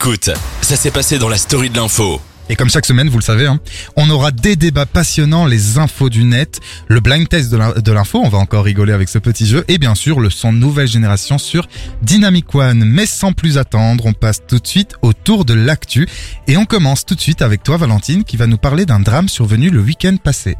Écoute, 0.00 0.30
ça 0.62 0.76
s'est 0.76 0.92
passé 0.92 1.18
dans 1.18 1.28
la 1.28 1.36
story 1.36 1.70
de 1.70 1.76
l'info. 1.76 2.20
Et 2.48 2.54
comme 2.54 2.70
chaque 2.70 2.86
semaine, 2.86 3.08
vous 3.08 3.18
le 3.18 3.22
savez, 3.24 3.46
hein, 3.48 3.58
on 3.96 4.08
aura 4.10 4.30
des 4.30 4.54
débats 4.54 4.86
passionnants, 4.86 5.44
les 5.44 5.76
infos 5.78 6.08
du 6.08 6.22
net, 6.22 6.60
le 6.86 7.00
blind 7.00 7.28
test 7.28 7.50
de 7.50 7.56
l'in- 7.56 7.72
de 7.72 7.92
l'info, 7.92 8.20
on 8.22 8.28
va 8.28 8.38
encore 8.38 8.62
rigoler 8.64 8.92
avec 8.92 9.08
ce 9.08 9.18
petit 9.18 9.44
jeu, 9.44 9.64
et 9.66 9.76
bien 9.78 9.96
sûr 9.96 10.20
le 10.20 10.30
son 10.30 10.52
nouvelle 10.52 10.86
génération 10.86 11.36
sur 11.36 11.66
Dynamic 12.00 12.54
One. 12.54 12.84
Mais 12.84 13.06
sans 13.06 13.32
plus 13.32 13.58
attendre, 13.58 14.06
on 14.06 14.12
passe 14.12 14.38
tout 14.46 14.60
de 14.60 14.66
suite 14.68 14.94
au 15.02 15.12
tour 15.12 15.44
de 15.44 15.54
l'actu, 15.54 16.06
et 16.46 16.56
on 16.56 16.64
commence 16.64 17.04
tout 17.04 17.16
de 17.16 17.20
suite 17.20 17.42
avec 17.42 17.64
toi 17.64 17.76
Valentine, 17.76 18.22
qui 18.22 18.36
va 18.36 18.46
nous 18.46 18.56
parler 18.56 18.86
d'un 18.86 19.00
drame 19.00 19.28
survenu 19.28 19.68
le 19.68 19.80
week-end 19.80 20.14
passé. 20.22 20.56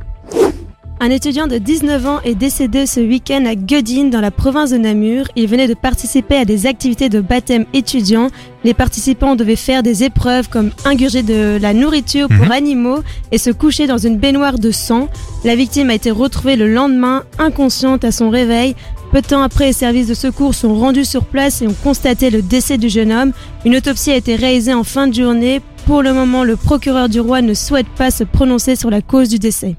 Un 1.00 1.10
étudiant 1.10 1.46
de 1.46 1.58
19 1.58 2.06
ans 2.06 2.18
est 2.24 2.34
décédé 2.34 2.84
ce 2.84 2.98
week-end 2.98 3.44
à 3.46 3.54
Guedine, 3.54 4.10
dans 4.10 4.20
la 4.20 4.32
province 4.32 4.70
de 4.70 4.78
Namur. 4.78 5.26
Il 5.36 5.46
venait 5.46 5.68
de 5.68 5.74
participer 5.74 6.36
à 6.38 6.44
des 6.44 6.66
activités 6.66 7.08
de 7.08 7.20
baptême 7.20 7.66
étudiant. 7.72 8.30
Les 8.64 8.74
participants 8.74 9.36
devaient 9.36 9.54
faire 9.54 9.84
des 9.84 10.02
épreuves 10.02 10.48
comme 10.48 10.72
ingurger 10.84 11.22
de 11.22 11.56
la 11.62 11.72
nourriture 11.72 12.26
pour 12.26 12.46
Mhm. 12.46 12.50
animaux 12.50 12.98
et 13.30 13.38
se 13.38 13.50
coucher 13.50 13.86
dans 13.86 13.98
une 13.98 14.16
baignoire 14.18 14.58
de 14.58 14.72
sang. 14.72 15.08
La 15.44 15.54
victime 15.54 15.90
a 15.90 15.94
été 15.94 16.10
retrouvée 16.10 16.56
le 16.56 16.66
lendemain, 16.72 17.22
inconsciente 17.38 18.02
à 18.04 18.10
son 18.10 18.28
réveil. 18.28 18.74
Peu 19.12 19.20
de 19.22 19.26
temps 19.26 19.40
après, 19.40 19.66
les 19.66 19.72
services 19.72 20.08
de 20.08 20.14
secours 20.14 20.54
sont 20.54 20.74
rendus 20.74 21.04
sur 21.04 21.24
place 21.24 21.62
et 21.62 21.68
ont 21.68 21.76
constaté 21.84 22.28
le 22.28 22.42
décès 22.42 22.76
du 22.76 22.88
jeune 22.88 23.12
homme. 23.12 23.32
Une 23.64 23.76
autopsie 23.76 24.10
a 24.10 24.16
été 24.16 24.34
réalisée 24.34 24.74
en 24.74 24.84
fin 24.84 25.06
de 25.06 25.14
journée. 25.14 25.60
Pour 25.88 26.02
le 26.02 26.12
moment, 26.12 26.44
le 26.44 26.56
procureur 26.56 27.08
du 27.08 27.18
roi 27.18 27.40
ne 27.40 27.54
souhaite 27.54 27.88
pas 27.88 28.10
se 28.10 28.22
prononcer 28.22 28.76
sur 28.76 28.90
la 28.90 29.00
cause 29.00 29.30
du 29.30 29.38
décès. 29.38 29.74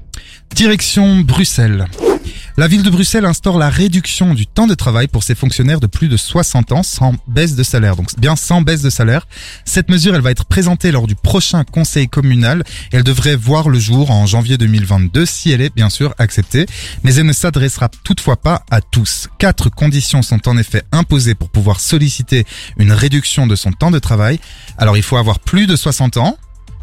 Direction 0.56 1.20
Bruxelles. 1.20 1.86
La 2.60 2.68
ville 2.68 2.82
de 2.82 2.90
Bruxelles 2.90 3.24
instaure 3.24 3.56
la 3.56 3.70
réduction 3.70 4.34
du 4.34 4.46
temps 4.46 4.66
de 4.66 4.74
travail 4.74 5.08
pour 5.08 5.22
ses 5.22 5.34
fonctionnaires 5.34 5.80
de 5.80 5.86
plus 5.86 6.08
de 6.08 6.18
60 6.18 6.72
ans 6.72 6.82
sans 6.82 7.14
baisse 7.26 7.56
de 7.56 7.62
salaire. 7.62 7.96
Donc 7.96 8.10
bien 8.18 8.36
sans 8.36 8.60
baisse 8.60 8.82
de 8.82 8.90
salaire. 8.90 9.26
Cette 9.64 9.88
mesure, 9.88 10.14
elle 10.14 10.20
va 10.20 10.30
être 10.30 10.44
présentée 10.44 10.92
lors 10.92 11.06
du 11.06 11.14
prochain 11.14 11.64
conseil 11.64 12.06
communal. 12.06 12.62
Elle 12.92 13.02
devrait 13.02 13.34
voir 13.34 13.70
le 13.70 13.78
jour 13.78 14.10
en 14.10 14.26
janvier 14.26 14.58
2022 14.58 15.24
si 15.24 15.50
elle 15.52 15.62
est 15.62 15.74
bien 15.74 15.88
sûr 15.88 16.14
acceptée. 16.18 16.66
Mais 17.02 17.14
elle 17.14 17.24
ne 17.24 17.32
s'adressera 17.32 17.88
toutefois 18.04 18.36
pas 18.36 18.62
à 18.70 18.82
tous. 18.82 19.28
Quatre 19.38 19.70
conditions 19.70 20.20
sont 20.20 20.46
en 20.46 20.58
effet 20.58 20.82
imposées 20.92 21.34
pour 21.34 21.48
pouvoir 21.48 21.80
solliciter 21.80 22.44
une 22.76 22.92
réduction 22.92 23.46
de 23.46 23.56
son 23.56 23.72
temps 23.72 23.90
de 23.90 23.98
travail. 23.98 24.38
Alors 24.76 24.98
il 24.98 25.02
faut 25.02 25.16
avoir 25.16 25.38
plus 25.38 25.66
de 25.66 25.76
60 25.76 26.18
ans, 26.18 26.36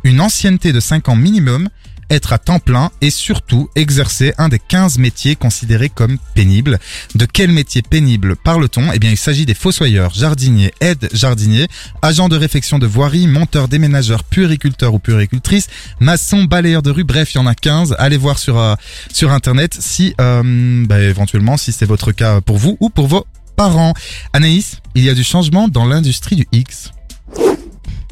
une 0.03 0.21
ancienneté 0.21 0.73
de 0.73 0.79
5 0.79 1.09
ans 1.09 1.15
minimum, 1.15 1.69
être 2.09 2.33
à 2.33 2.37
temps 2.37 2.59
plein 2.59 2.91
et 3.01 3.09
surtout 3.09 3.69
exercer 3.75 4.33
un 4.37 4.49
des 4.49 4.59
15 4.59 4.97
métiers 4.97 5.35
considérés 5.35 5.89
comme 5.89 6.17
pénibles. 6.33 6.79
De 7.15 7.25
quel 7.25 7.51
métier 7.51 7.81
pénible 7.81 8.35
parle-t-on? 8.35 8.91
Eh 8.93 8.99
bien, 8.99 9.11
il 9.11 9.17
s'agit 9.17 9.45
des 9.45 9.53
fossoyeurs, 9.53 10.13
jardiniers, 10.13 10.73
aides 10.81 11.09
jardiniers, 11.13 11.67
agents 12.01 12.29
de 12.29 12.37
réfection 12.37 12.79
de 12.79 12.87
voirie, 12.87 13.27
monteurs, 13.27 13.67
déménageurs, 13.67 14.23
puériculteurs 14.23 14.93
ou 14.93 14.99
puéricultrices, 14.99 15.67
maçons, 15.99 16.43
balayeurs 16.43 16.81
de 16.81 16.91
rue, 16.91 17.03
bref, 17.03 17.33
il 17.33 17.37
y 17.37 17.39
en 17.39 17.47
a 17.47 17.55
15. 17.55 17.95
Allez 17.99 18.17
voir 18.17 18.39
sur, 18.39 18.57
euh, 18.57 18.75
sur 19.11 19.31
Internet 19.31 19.75
si, 19.79 20.13
euh, 20.21 20.85
bah, 20.85 20.99
éventuellement, 20.99 21.57
si 21.57 21.71
c'est 21.71 21.85
votre 21.85 22.11
cas 22.11 22.41
pour 22.41 22.57
vous 22.57 22.77
ou 22.79 22.89
pour 22.89 23.07
vos 23.07 23.25
parents. 23.55 23.93
Anaïs, 24.33 24.77
il 24.95 25.03
y 25.03 25.09
a 25.09 25.13
du 25.13 25.23
changement 25.23 25.67
dans 25.67 25.85
l'industrie 25.85 26.35
du 26.35 26.47
X. 26.51 26.91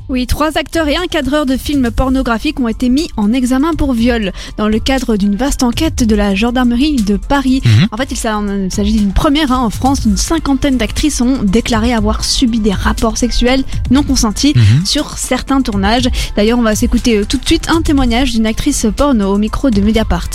Oui, 0.08 0.28
trois 0.28 0.56
acteurs 0.58 0.88
et 0.88 0.96
un 0.96 1.08
cadreur 1.08 1.48
de 1.48 1.58
films 1.58 1.90
pornographiques 1.90 2.60
ont 2.60 2.68
été 2.68 2.90
mis 2.90 3.10
en 3.18 3.34
examen 3.34 3.74
pour 3.74 3.94
viol 3.94 4.32
dans 4.58 4.68
le 4.68 4.78
cadre 4.80 5.18
d'une 5.18 5.36
vaste 5.36 5.64
enquête 5.64 6.04
de 6.04 6.16
la 6.16 6.36
gendarmerie 6.36 6.98
de 6.98 7.18
Paris. 7.18 7.62
Mhm. 7.66 7.88
En 7.92 7.98
fait, 7.98 8.12
il 8.12 8.18
s'a- 8.18 8.40
il 8.42 8.72
s'agit 8.72 8.94
d'une 9.00 9.14
première 9.14 9.52
hein, 9.52 9.58
en 9.60 9.72
France. 9.72 10.06
Une 10.06 10.16
cinquantaine 10.18 10.78
d'actrices 10.78 11.22
ont 11.22 11.42
déclaré 11.42 11.92
avoir 11.94 12.24
subi 12.24 12.60
des 12.60 12.72
rapports 12.72 13.18
sexuels 13.18 13.64
non 13.90 14.04
consentis 14.04 14.54
Mhm. 14.56 14.86
sur 14.86 15.18
certains 15.18 15.62
tournages. 15.62 16.08
D'ailleurs, 16.36 16.60
on 16.60 16.64
va 16.64 16.76
s'écouter 16.76 17.18
euh, 17.18 17.26
tout 17.26 17.38
de 17.38 17.46
suite 17.46 17.68
un 17.70 17.82
témoignage 17.82 18.34
d'une 18.34 18.46
actrice 18.46 18.86
porno 18.96 19.34
au 19.34 19.38
micro 19.40 19.72
de 19.72 19.82
Mediapart. 19.82 20.30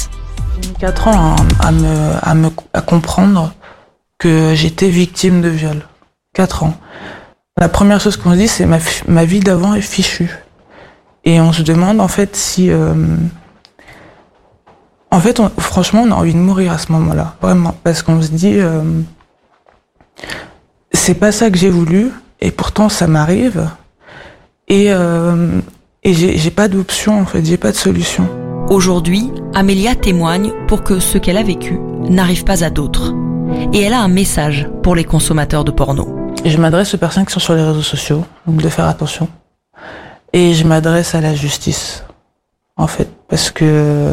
J'ai 0.62 0.68
mis 0.68 0.74
4 0.80 1.06
ans 1.08 1.36
à, 1.60 1.66
à 1.68 1.70
me, 1.70 2.10
à, 2.22 2.34
me, 2.34 2.48
à 2.74 2.80
comprendre 2.80 3.54
que 4.18 4.52
j'étais 4.56 4.88
victime 4.90 5.40
de 5.42 5.48
viol. 5.48 5.82
4 6.34 6.64
ans. 6.64 6.76
La 7.58 7.68
première 7.68 8.00
chose 8.00 8.16
qu'on 8.16 8.32
se 8.32 8.36
dit, 8.36 8.48
c'est 8.48 8.66
ma, 8.66 8.78
ma 9.06 9.24
vie 9.24 9.40
d'avant 9.40 9.74
est 9.74 9.80
fichue. 9.82 10.30
Et 11.24 11.40
on 11.40 11.52
se 11.52 11.62
demande 11.62 12.00
en 12.00 12.08
fait 12.08 12.34
si... 12.36 12.70
euh, 12.70 12.94
en 15.10 15.20
fait, 15.20 15.40
franchement, 15.58 16.02
on 16.06 16.12
a 16.12 16.14
envie 16.14 16.32
de 16.32 16.38
mourir 16.38 16.72
à 16.72 16.78
ce 16.78 16.92
moment-là. 16.92 17.36
Vraiment. 17.42 17.74
Parce 17.84 18.02
qu'on 18.02 18.22
se 18.22 18.28
dit... 18.30 18.54
euh, 18.58 18.82
c'est 20.92 21.14
pas 21.14 21.32
ça 21.32 21.50
que 21.50 21.58
j'ai 21.58 21.70
voulu. 21.70 22.10
Et 22.40 22.50
pourtant, 22.50 22.88
ça 22.88 23.06
m'arrive. 23.06 23.68
Et, 24.68 24.86
euh, 24.88 25.60
et 26.04 26.14
j'ai 26.14 26.38
j'ai 26.38 26.50
pas 26.50 26.68
d'option 26.68 27.20
en 27.20 27.26
fait. 27.26 27.44
J'ai 27.44 27.58
pas 27.58 27.72
de 27.72 27.76
solution. 27.76 28.28
Aujourd'hui, 28.70 29.30
Amélia 29.52 29.94
témoigne 29.96 30.52
pour 30.68 30.82
que 30.82 31.00
ce 31.00 31.18
qu'elle 31.18 31.36
a 31.36 31.42
vécu 31.42 31.78
n'arrive 32.08 32.44
pas 32.44 32.64
à 32.64 32.70
d'autres. 32.70 33.12
Et 33.72 33.82
elle 33.82 33.92
a 33.92 34.00
un 34.00 34.08
message 34.08 34.68
pour 34.82 34.94
les 34.94 35.04
consommateurs 35.04 35.64
de 35.64 35.72
porno. 35.72 36.19
Je 36.44 36.56
m'adresse 36.56 36.94
aux 36.94 36.98
personnes 36.98 37.26
qui 37.26 37.32
sont 37.32 37.40
sur 37.40 37.54
les 37.54 37.62
réseaux 37.62 37.82
sociaux, 37.82 38.24
donc 38.46 38.62
de 38.62 38.68
faire 38.68 38.86
attention. 38.86 39.28
Et 40.32 40.54
je 40.54 40.64
m'adresse 40.64 41.14
à 41.14 41.20
la 41.20 41.34
justice, 41.34 42.04
en 42.76 42.86
fait, 42.86 43.08
parce 43.28 43.50
que 43.50 44.12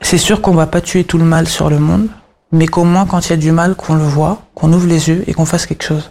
c'est 0.00 0.18
sûr 0.18 0.42
qu'on 0.42 0.52
va 0.52 0.66
pas 0.66 0.80
tuer 0.80 1.04
tout 1.04 1.18
le 1.18 1.24
mal 1.24 1.48
sur 1.48 1.70
le 1.70 1.78
monde, 1.78 2.08
mais 2.50 2.66
qu'au 2.66 2.84
moins 2.84 3.06
quand 3.06 3.26
il 3.26 3.30
y 3.30 3.32
a 3.32 3.36
du 3.36 3.52
mal, 3.52 3.74
qu'on 3.74 3.94
le 3.94 4.04
voit, 4.04 4.42
qu'on 4.54 4.72
ouvre 4.72 4.86
les 4.86 5.08
yeux 5.08 5.24
et 5.26 5.32
qu'on 5.34 5.46
fasse 5.46 5.66
quelque 5.66 5.84
chose. 5.84 6.10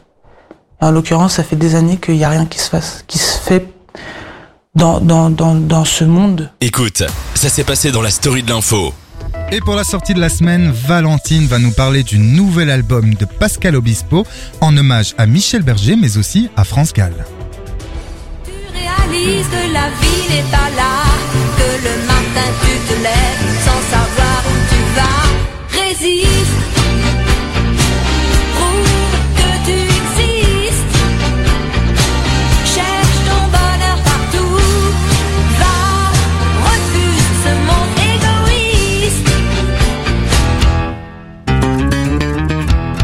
En 0.79 0.89
l'occurrence, 0.91 1.33
ça 1.33 1.43
fait 1.43 1.55
des 1.55 1.75
années 1.75 1.97
qu'il 1.97 2.15
n'y 2.15 2.23
a 2.23 2.29
rien 2.29 2.45
qui 2.45 2.57
se 2.57 2.69
fasse, 2.69 3.03
qui 3.07 3.19
se 3.19 3.37
fait 3.37 3.71
dans, 4.73 4.99
dans, 4.99 5.29
dans, 5.29 5.53
dans 5.53 5.85
ce 5.85 6.03
monde. 6.05 6.49
Écoute, 6.59 7.03
ça 7.35 7.49
s'est 7.49 7.63
passé 7.63 7.91
dans 7.91 8.01
la 8.01 8.09
story 8.09 8.41
de 8.41 8.49
l'info. 8.49 8.93
Et 9.51 9.59
pour 9.59 9.75
la 9.75 9.83
sortie 9.83 10.13
de 10.13 10.19
la 10.19 10.29
semaine, 10.29 10.71
Valentine 10.71 11.45
va 11.45 11.59
nous 11.59 11.71
parler 11.71 12.03
du 12.03 12.17
nouvel 12.19 12.69
album 12.69 13.13
de 13.15 13.25
Pascal 13.25 13.75
Obispo 13.75 14.25
en 14.61 14.75
hommage 14.77 15.13
à 15.17 15.25
Michel 15.25 15.61
Berger 15.61 15.95
mais 15.95 16.17
aussi 16.17 16.49
à 16.55 16.63
France 16.63 16.93
Gall. 16.93 17.13
Tu 18.45 18.51
réalises 18.73 19.47
que 19.47 19.73
la 19.73 19.89
vie 19.89 20.23
n'est 20.29 20.49
pas 20.51 20.69
là, 20.77 21.03
que 21.57 21.83
le 21.83 22.07
matin 22.07 22.47
tu 22.63 22.93
te 22.93 23.03
lèves 23.03 23.57
sans 23.65 23.81
savoir 23.91 24.43
où 24.47 24.55
tu 24.69 24.81
vas. 24.95 25.83
Résiste, 25.83 26.80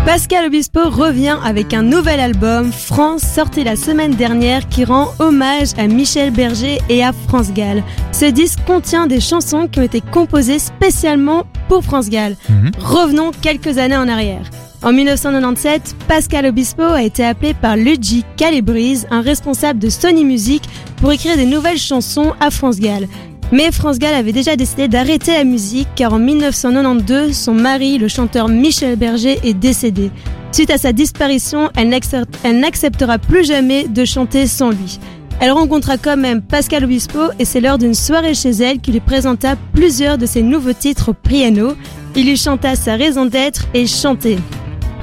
Pascal 0.07 0.45
Obispo 0.45 0.89
revient 0.89 1.37
avec 1.43 1.73
un 1.73 1.81
nouvel 1.81 2.21
album, 2.21 2.71
France, 2.71 3.23
sorti 3.23 3.65
la 3.65 3.75
semaine 3.75 4.15
dernière, 4.15 4.69
qui 4.69 4.85
rend 4.85 5.09
hommage 5.19 5.73
à 5.77 5.87
Michel 5.87 6.31
Berger 6.31 6.77
et 6.87 7.03
à 7.03 7.11
France 7.11 7.51
Gall. 7.51 7.83
Ce 8.13 8.23
disque 8.23 8.59
contient 8.65 9.05
des 9.07 9.19
chansons 9.19 9.67
qui 9.67 9.81
ont 9.81 9.83
été 9.83 9.99
composées 9.99 10.59
spécialement 10.59 11.43
pour 11.67 11.83
France 11.83 12.09
Gall. 12.09 12.37
Mhm. 12.49 12.71
Revenons 12.79 13.31
quelques 13.41 13.77
années 13.79 13.97
en 13.97 14.07
arrière. 14.07 14.49
En 14.81 14.93
1997, 14.93 15.95
Pascal 16.07 16.45
Obispo 16.45 16.83
a 16.83 17.03
été 17.03 17.25
appelé 17.25 17.53
par 17.53 17.75
Luigi 17.75 18.23
Calabrese, 18.37 19.07
un 19.11 19.21
responsable 19.21 19.79
de 19.79 19.89
Sony 19.89 20.23
Music, 20.23 20.63
pour 21.01 21.11
écrire 21.11 21.35
des 21.35 21.45
nouvelles 21.45 21.79
chansons 21.79 22.33
à 22.39 22.49
France 22.49 22.79
Gall. 22.79 23.09
Mais 23.51 23.71
France 23.71 23.97
Gall 23.97 24.13
avait 24.13 24.33
déjà 24.33 24.55
décidé 24.57 24.87
d'arrêter 24.89 25.31
la 25.31 25.45
musique 25.45 25.87
car 25.95 26.13
en 26.13 26.19
1992, 26.19 27.33
son 27.33 27.53
mari, 27.53 27.97
le 27.97 28.07
chanteur 28.09 28.49
Michel 28.49 28.97
Berger, 28.97 29.39
est 29.43 29.53
décédé. 29.53 30.11
Suite 30.51 30.69
à 30.69 30.77
sa 30.77 30.91
disparition, 30.91 31.69
elle 31.77 31.89
n'accepte- 31.89 32.37
elle 32.43 32.59
n'acceptera 32.59 33.17
plus 33.19 33.45
jamais 33.45 33.87
de 33.87 34.03
chanter 34.05 34.47
sans 34.47 34.71
lui. 34.71 34.99
Elle 35.39 35.51
rencontra 35.51 35.97
quand 35.97 36.17
même 36.17 36.41
Pascal 36.41 36.83
Obispo 36.83 37.19
et 37.39 37.45
c'est 37.45 37.61
lors 37.61 37.77
d'une 37.77 37.93
soirée 37.93 38.33
chez 38.33 38.49
elle 38.49 38.79
qu'il 38.79 38.93
lui 38.95 38.99
présenta 38.99 39.55
plusieurs 39.73 40.17
de 40.17 40.25
ses 40.25 40.41
nouveaux 40.41 40.73
titres 40.73 41.09
au 41.09 41.13
piano. 41.13 41.73
Il 42.15 42.25
lui 42.27 42.35
chanta 42.37 42.75
sa 42.75 42.95
raison 42.95 43.25
d'être 43.25 43.67
et 43.73 43.85
chanter. 43.87 44.39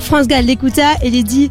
France 0.00 0.26
Gall 0.26 0.44
l'écouta 0.44 0.94
et 1.02 1.08
lui 1.10 1.22
dit 1.24 1.50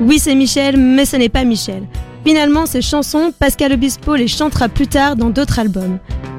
Oui, 0.00 0.18
c'est 0.18 0.34
Michel, 0.34 0.76
mais 0.76 1.04
ce 1.06 1.16
n'est 1.16 1.28
pas 1.28 1.44
Michel. 1.44 1.84
Finalement, 2.26 2.66
ces 2.66 2.82
chansons, 2.82 3.32
Pascal 3.38 3.72
Obispo 3.72 4.14
les 4.16 4.28
chantera 4.28 4.68
plus 4.68 4.88
tard 4.88 5.14
dans 5.14 5.30
d'autres 5.30 5.58
albums. 5.60 5.98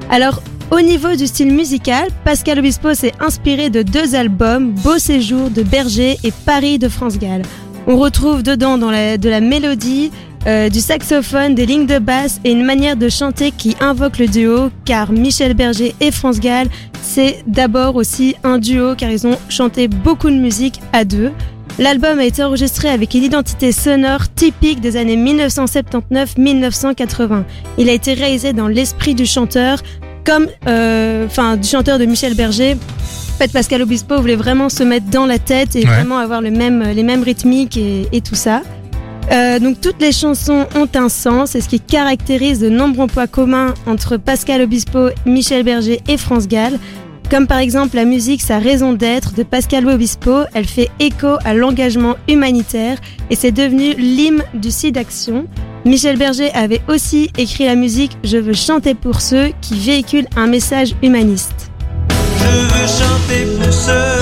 Alors, 0.09 0.41
au 0.71 0.81
niveau 0.81 1.15
du 1.15 1.27
style 1.27 1.53
musical, 1.53 2.09
Pascal 2.23 2.59
Obispo 2.59 2.93
s'est 2.93 3.13
inspiré 3.19 3.69
de 3.69 3.81
deux 3.81 4.15
albums, 4.15 4.71
Beau 4.71 4.97
séjour 4.97 5.49
de 5.49 5.63
Berger 5.63 6.17
et 6.23 6.31
Paris 6.31 6.79
de 6.79 6.89
France 6.89 7.17
Gall. 7.17 7.41
On 7.87 7.97
retrouve 7.97 8.43
dedans 8.43 8.77
de 8.77 9.29
la 9.29 9.41
mélodie, 9.41 10.11
euh, 10.47 10.69
du 10.69 10.79
saxophone, 10.79 11.55
des 11.55 11.65
lignes 11.65 11.87
de 11.87 11.99
basse 11.99 12.39
et 12.43 12.51
une 12.51 12.63
manière 12.63 12.95
de 12.95 13.09
chanter 13.09 13.51
qui 13.51 13.75
invoque 13.79 14.19
le 14.19 14.27
duo, 14.27 14.69
car 14.85 15.11
Michel 15.11 15.53
Berger 15.53 15.95
et 16.01 16.11
France 16.11 16.39
Gall, 16.39 16.67
c'est 17.01 17.43
d'abord 17.47 17.95
aussi 17.95 18.35
un 18.43 18.57
duo 18.57 18.95
car 18.95 19.09
ils 19.09 19.25
ont 19.25 19.37
chanté 19.49 19.87
beaucoup 19.87 20.29
de 20.29 20.35
musique 20.35 20.79
à 20.93 21.03
deux. 21.03 21.31
L'album 21.77 22.19
a 22.19 22.25
été 22.25 22.41
enregistré 22.43 22.89
avec 22.89 23.13
une 23.13 23.23
identité 23.23 23.71
sonore 23.73 24.29
typique 24.33 24.79
des 24.79 24.95
années 24.97 25.17
1979-1980. 25.17 27.43
Il 27.77 27.89
a 27.89 27.93
été 27.93 28.13
réalisé 28.13 28.53
dans 28.53 28.67
l'esprit 28.67 29.13
du 29.13 29.25
chanteur, 29.25 29.79
comme, 30.25 30.47
euh, 30.67 31.25
enfin, 31.25 31.57
du 31.57 31.67
chanteur 31.67 31.99
de 31.99 32.05
Michel 32.05 32.33
Berger. 32.33 32.77
En 32.77 33.37
fait, 33.37 33.51
Pascal 33.51 33.81
Obispo 33.81 34.19
voulait 34.21 34.37
vraiment 34.37 34.69
se 34.69 34.83
mettre 34.83 35.07
dans 35.07 35.25
la 35.25 35.37
tête 35.39 35.75
et 35.75 35.79
Ouais. 35.79 35.85
vraiment 35.85 36.17
avoir 36.17 36.41
le 36.41 36.51
même, 36.51 36.81
les 36.81 37.03
mêmes 37.03 37.23
rythmiques 37.23 37.75
et, 37.75 38.07
et 38.13 38.21
tout 38.21 38.35
ça. 38.35 38.61
Euh, 39.31 39.59
donc 39.59 39.81
toutes 39.81 39.99
les 40.01 40.11
chansons 40.11 40.67
ont 40.75 40.87
un 40.95 41.09
sens 41.09 41.55
et 41.55 41.61
ce 41.61 41.67
qui 41.67 41.79
caractérise 41.79 42.59
de 42.59 42.69
nombreux 42.69 43.07
points 43.07 43.25
communs 43.27 43.73
entre 43.87 44.17
Pascal 44.17 44.61
Obispo, 44.61 45.09
Michel 45.25 45.63
Berger 45.63 45.99
et 46.07 46.17
France 46.17 46.47
Gall. 46.47 46.77
Comme 47.29 47.47
par 47.47 47.57
exemple 47.57 47.95
la 47.95 48.05
musique 48.05 48.41
Sa 48.41 48.59
raison 48.59 48.93
d'être 48.93 49.33
de 49.33 49.43
Pascal 49.43 49.87
Obispo, 49.87 50.43
elle 50.53 50.67
fait 50.67 50.89
écho 50.99 51.37
à 51.43 51.53
l'engagement 51.53 52.15
humanitaire 52.27 52.99
et 53.29 53.35
c'est 53.35 53.51
devenu 53.51 53.93
l'hymne 53.95 54.43
du 54.53 54.71
site 54.71 54.95
d'action. 54.95 55.47
Michel 55.85 56.17
Berger 56.17 56.51
avait 56.53 56.81
aussi 56.87 57.31
écrit 57.37 57.65
la 57.65 57.75
musique 57.75 58.17
Je 58.23 58.37
veux 58.37 58.53
chanter 58.53 58.93
pour 58.93 59.21
ceux 59.21 59.51
qui 59.61 59.77
véhiculent 59.77 60.27
un 60.35 60.47
message 60.47 60.95
humaniste. 61.01 61.71
Je 62.39 62.45
veux 62.45 62.87
chanter 62.87 63.45
pour 63.59 63.73
ceux 63.73 64.21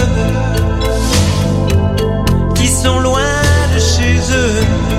qui 2.56 2.68
sont 2.68 3.00
loin 3.00 3.22
de 3.76 3.80
chez 3.80 4.18
eux 4.34 4.93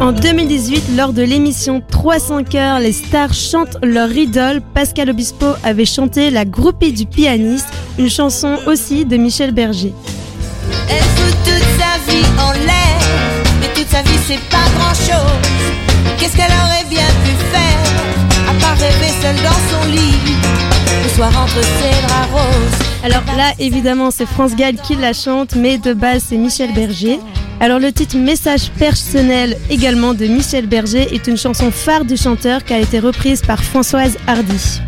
En 0.00 0.12
2018, 0.12 0.94
lors 0.96 1.14
de 1.14 1.22
l'émission 1.22 1.82
300 1.90 2.44
cœurs, 2.44 2.80
les 2.80 2.92
stars 2.92 3.32
chantent 3.32 3.78
leur 3.82 4.12
idole. 4.12 4.60
Pascal 4.74 5.08
Obispo 5.08 5.46
avait 5.64 5.86
chanté 5.86 6.30
La 6.30 6.44
groupie 6.44 6.92
du 6.92 7.06
pianiste, 7.06 7.68
une 7.98 8.10
chanson 8.10 8.58
aussi 8.66 9.06
de 9.06 9.16
Michel 9.16 9.52
Berger. 9.52 9.94
Elle 10.90 11.02
fout 11.02 11.36
toute 11.44 11.66
sa 11.78 12.12
vie 12.12 12.26
en 12.38 12.52
l'air, 12.52 12.98
mais 13.58 13.68
toute 13.74 13.88
sa 13.88 14.02
vie 14.02 14.18
c'est 14.26 14.40
pas 14.50 14.68
grand 14.78 14.94
chose. 14.94 15.72
Qu'est-ce 16.18 16.36
qu'elle 16.36 16.52
aurait 16.52 16.84
bien 16.90 17.06
pu 17.24 17.32
faire, 17.50 18.50
à 18.50 18.60
part 18.60 18.76
rêver 18.76 19.12
seule 19.22 19.36
dans 19.36 19.50
son 19.70 19.90
lit, 19.90 20.36
le 21.04 21.08
soir 21.08 21.30
entre 21.42 21.62
ses 21.62 22.06
draps 22.06 22.32
roses? 22.32 22.86
Alors 23.02 23.22
là, 23.36 23.52
évidemment, 23.58 24.10
c'est 24.10 24.26
France 24.26 24.54
Gall 24.56 24.76
qui 24.76 24.94
la 24.96 25.14
chante, 25.14 25.54
mais 25.54 25.78
de 25.78 25.94
base, 25.94 26.24
c'est 26.28 26.36
Michel 26.36 26.74
Berger. 26.74 27.18
Alors 27.60 27.78
le 27.78 27.90
titre 27.90 28.16
Message 28.16 28.70
personnel 28.78 29.56
également 29.70 30.14
de 30.14 30.26
Michel 30.26 30.66
Berger 30.66 31.14
est 31.14 31.26
une 31.26 31.36
chanson 31.36 31.70
phare 31.70 32.04
du 32.04 32.16
chanteur 32.16 32.62
qui 32.64 32.74
a 32.74 32.78
été 32.78 32.98
reprise 32.98 33.40
par 33.40 33.62
Françoise 33.62 34.18
Hardy. 34.26 34.80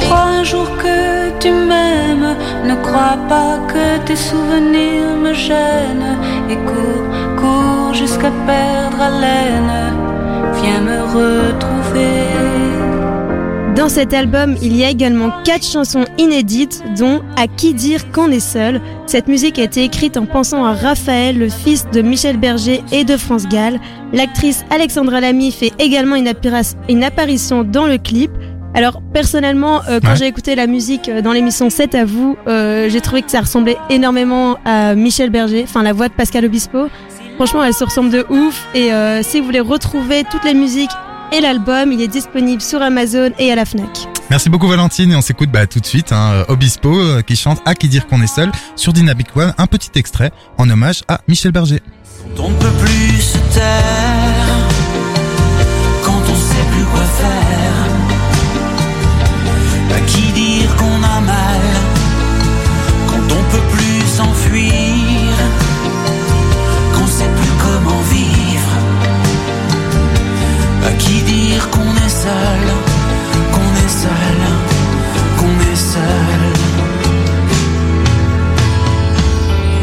Crois 0.00 0.24
un 0.40 0.44
jour 0.44 0.68
que 0.76 1.30
tu 1.38 1.50
m'aimes, 1.50 2.36
ne 2.66 2.74
crois 2.82 3.18
pas 3.28 3.58
que 3.68 4.04
tes 4.06 4.16
souvenirs 4.16 5.16
me 5.16 5.32
gênent. 5.32 6.18
Et 6.50 6.56
cours, 6.56 7.06
cours 7.38 7.94
jusqu'à 7.94 8.30
perdre 8.46 9.00
haleine. 9.00 9.94
Viens 10.60 10.80
me 10.80 11.00
retrouver. 11.02 12.63
Dans 13.76 13.88
cet 13.88 14.14
album, 14.14 14.56
il 14.62 14.76
y 14.76 14.84
a 14.84 14.88
également 14.90 15.32
quatre 15.42 15.66
chansons 15.66 16.04
inédites, 16.16 16.80
dont 16.96 17.22
À 17.36 17.48
qui 17.48 17.74
dire 17.74 18.12
qu'on 18.12 18.30
est 18.30 18.38
seul. 18.38 18.80
Cette 19.06 19.26
musique 19.26 19.58
a 19.58 19.64
été 19.64 19.82
écrite 19.82 20.16
en 20.16 20.26
pensant 20.26 20.64
à 20.64 20.74
Raphaël, 20.74 21.36
le 21.36 21.48
fils 21.48 21.86
de 21.92 22.00
Michel 22.00 22.36
Berger 22.36 22.84
et 22.92 23.02
de 23.02 23.16
France 23.16 23.48
Gall. 23.48 23.80
L'actrice 24.12 24.64
Alexandra 24.70 25.20
Lamy 25.20 25.50
fait 25.50 25.72
également 25.80 26.14
une, 26.14 26.28
apparition 27.02 27.64
dans 27.64 27.86
le 27.86 27.98
clip. 27.98 28.30
Alors 28.74 29.02
personnellement, 29.12 29.80
euh, 29.88 29.98
quand 30.00 30.10
Ouais. 30.10 30.16
j'ai 30.16 30.26
écouté 30.26 30.54
la 30.54 30.68
musique 30.68 31.08
euh, 31.08 31.20
dans 31.20 31.32
l'émission 31.32 31.68
7 31.68 31.94
à 31.96 32.04
vous, 32.04 32.36
euh, 32.46 32.88
j'ai 32.88 33.00
trouvé 33.00 33.22
que 33.22 33.30
ça 33.30 33.40
ressemblait 33.40 33.76
énormément 33.90 34.56
à 34.64 34.94
Michel 34.94 35.30
Berger, 35.30 35.64
enfin 35.64 35.82
la 35.82 35.92
voix 35.92 36.08
de 36.08 36.14
Pascal 36.14 36.44
Obispo. 36.44 36.86
Franchement, 37.36 37.64
elle 37.64 37.74
se 37.74 37.82
ressemble 37.82 38.10
de 38.10 38.24
ouf. 38.30 38.68
Et 38.76 38.90
si 39.24 39.40
vous 39.40 39.46
voulez 39.46 39.58
retrouver 39.58 40.22
toutes 40.30 40.44
les 40.44 40.54
musiques 40.54 40.90
et 41.32 41.40
l'album, 41.40 41.92
il 41.92 42.00
est 42.00 42.08
disponible 42.08 42.62
sur 42.62 42.82
Amazon 42.82 43.30
et 43.38 43.50
à 43.50 43.54
la 43.54 43.64
Fnac. 43.64 44.08
Merci 44.30 44.48
beaucoup 44.48 44.66
Valentine 44.68 45.12
et 45.12 45.16
on 45.16 45.20
s'écoute 45.20 45.50
bah, 45.50 45.66
tout 45.66 45.80
de 45.80 45.86
suite 45.86 46.12
hein, 46.12 46.44
Obispo 46.48 46.98
euh, 46.98 47.22
qui 47.22 47.36
chante 47.36 47.60
À 47.66 47.74
qui 47.74 47.88
dire 47.88 48.06
qu'on 48.06 48.22
est 48.22 48.26
seul 48.26 48.50
sur 48.74 48.92
Dynamic 48.92 49.36
One, 49.36 49.52
un 49.58 49.66
petit 49.66 49.90
extrait 49.96 50.32
en 50.56 50.68
hommage 50.70 51.02
à 51.08 51.20
Michel 51.28 51.52
Berger. 51.52 51.80
Quand 52.36 52.44
on 52.44 52.50
ne 52.50 52.56
peut 52.56 52.72
plus 52.80 53.20
se 53.20 53.38
taire, 53.54 54.43
seul, 72.24 72.66
qu'on 73.52 73.70
est 73.84 73.92
seul, 74.02 74.40
qu'on 75.38 75.54
est 75.72 75.76
seul. 75.76 76.40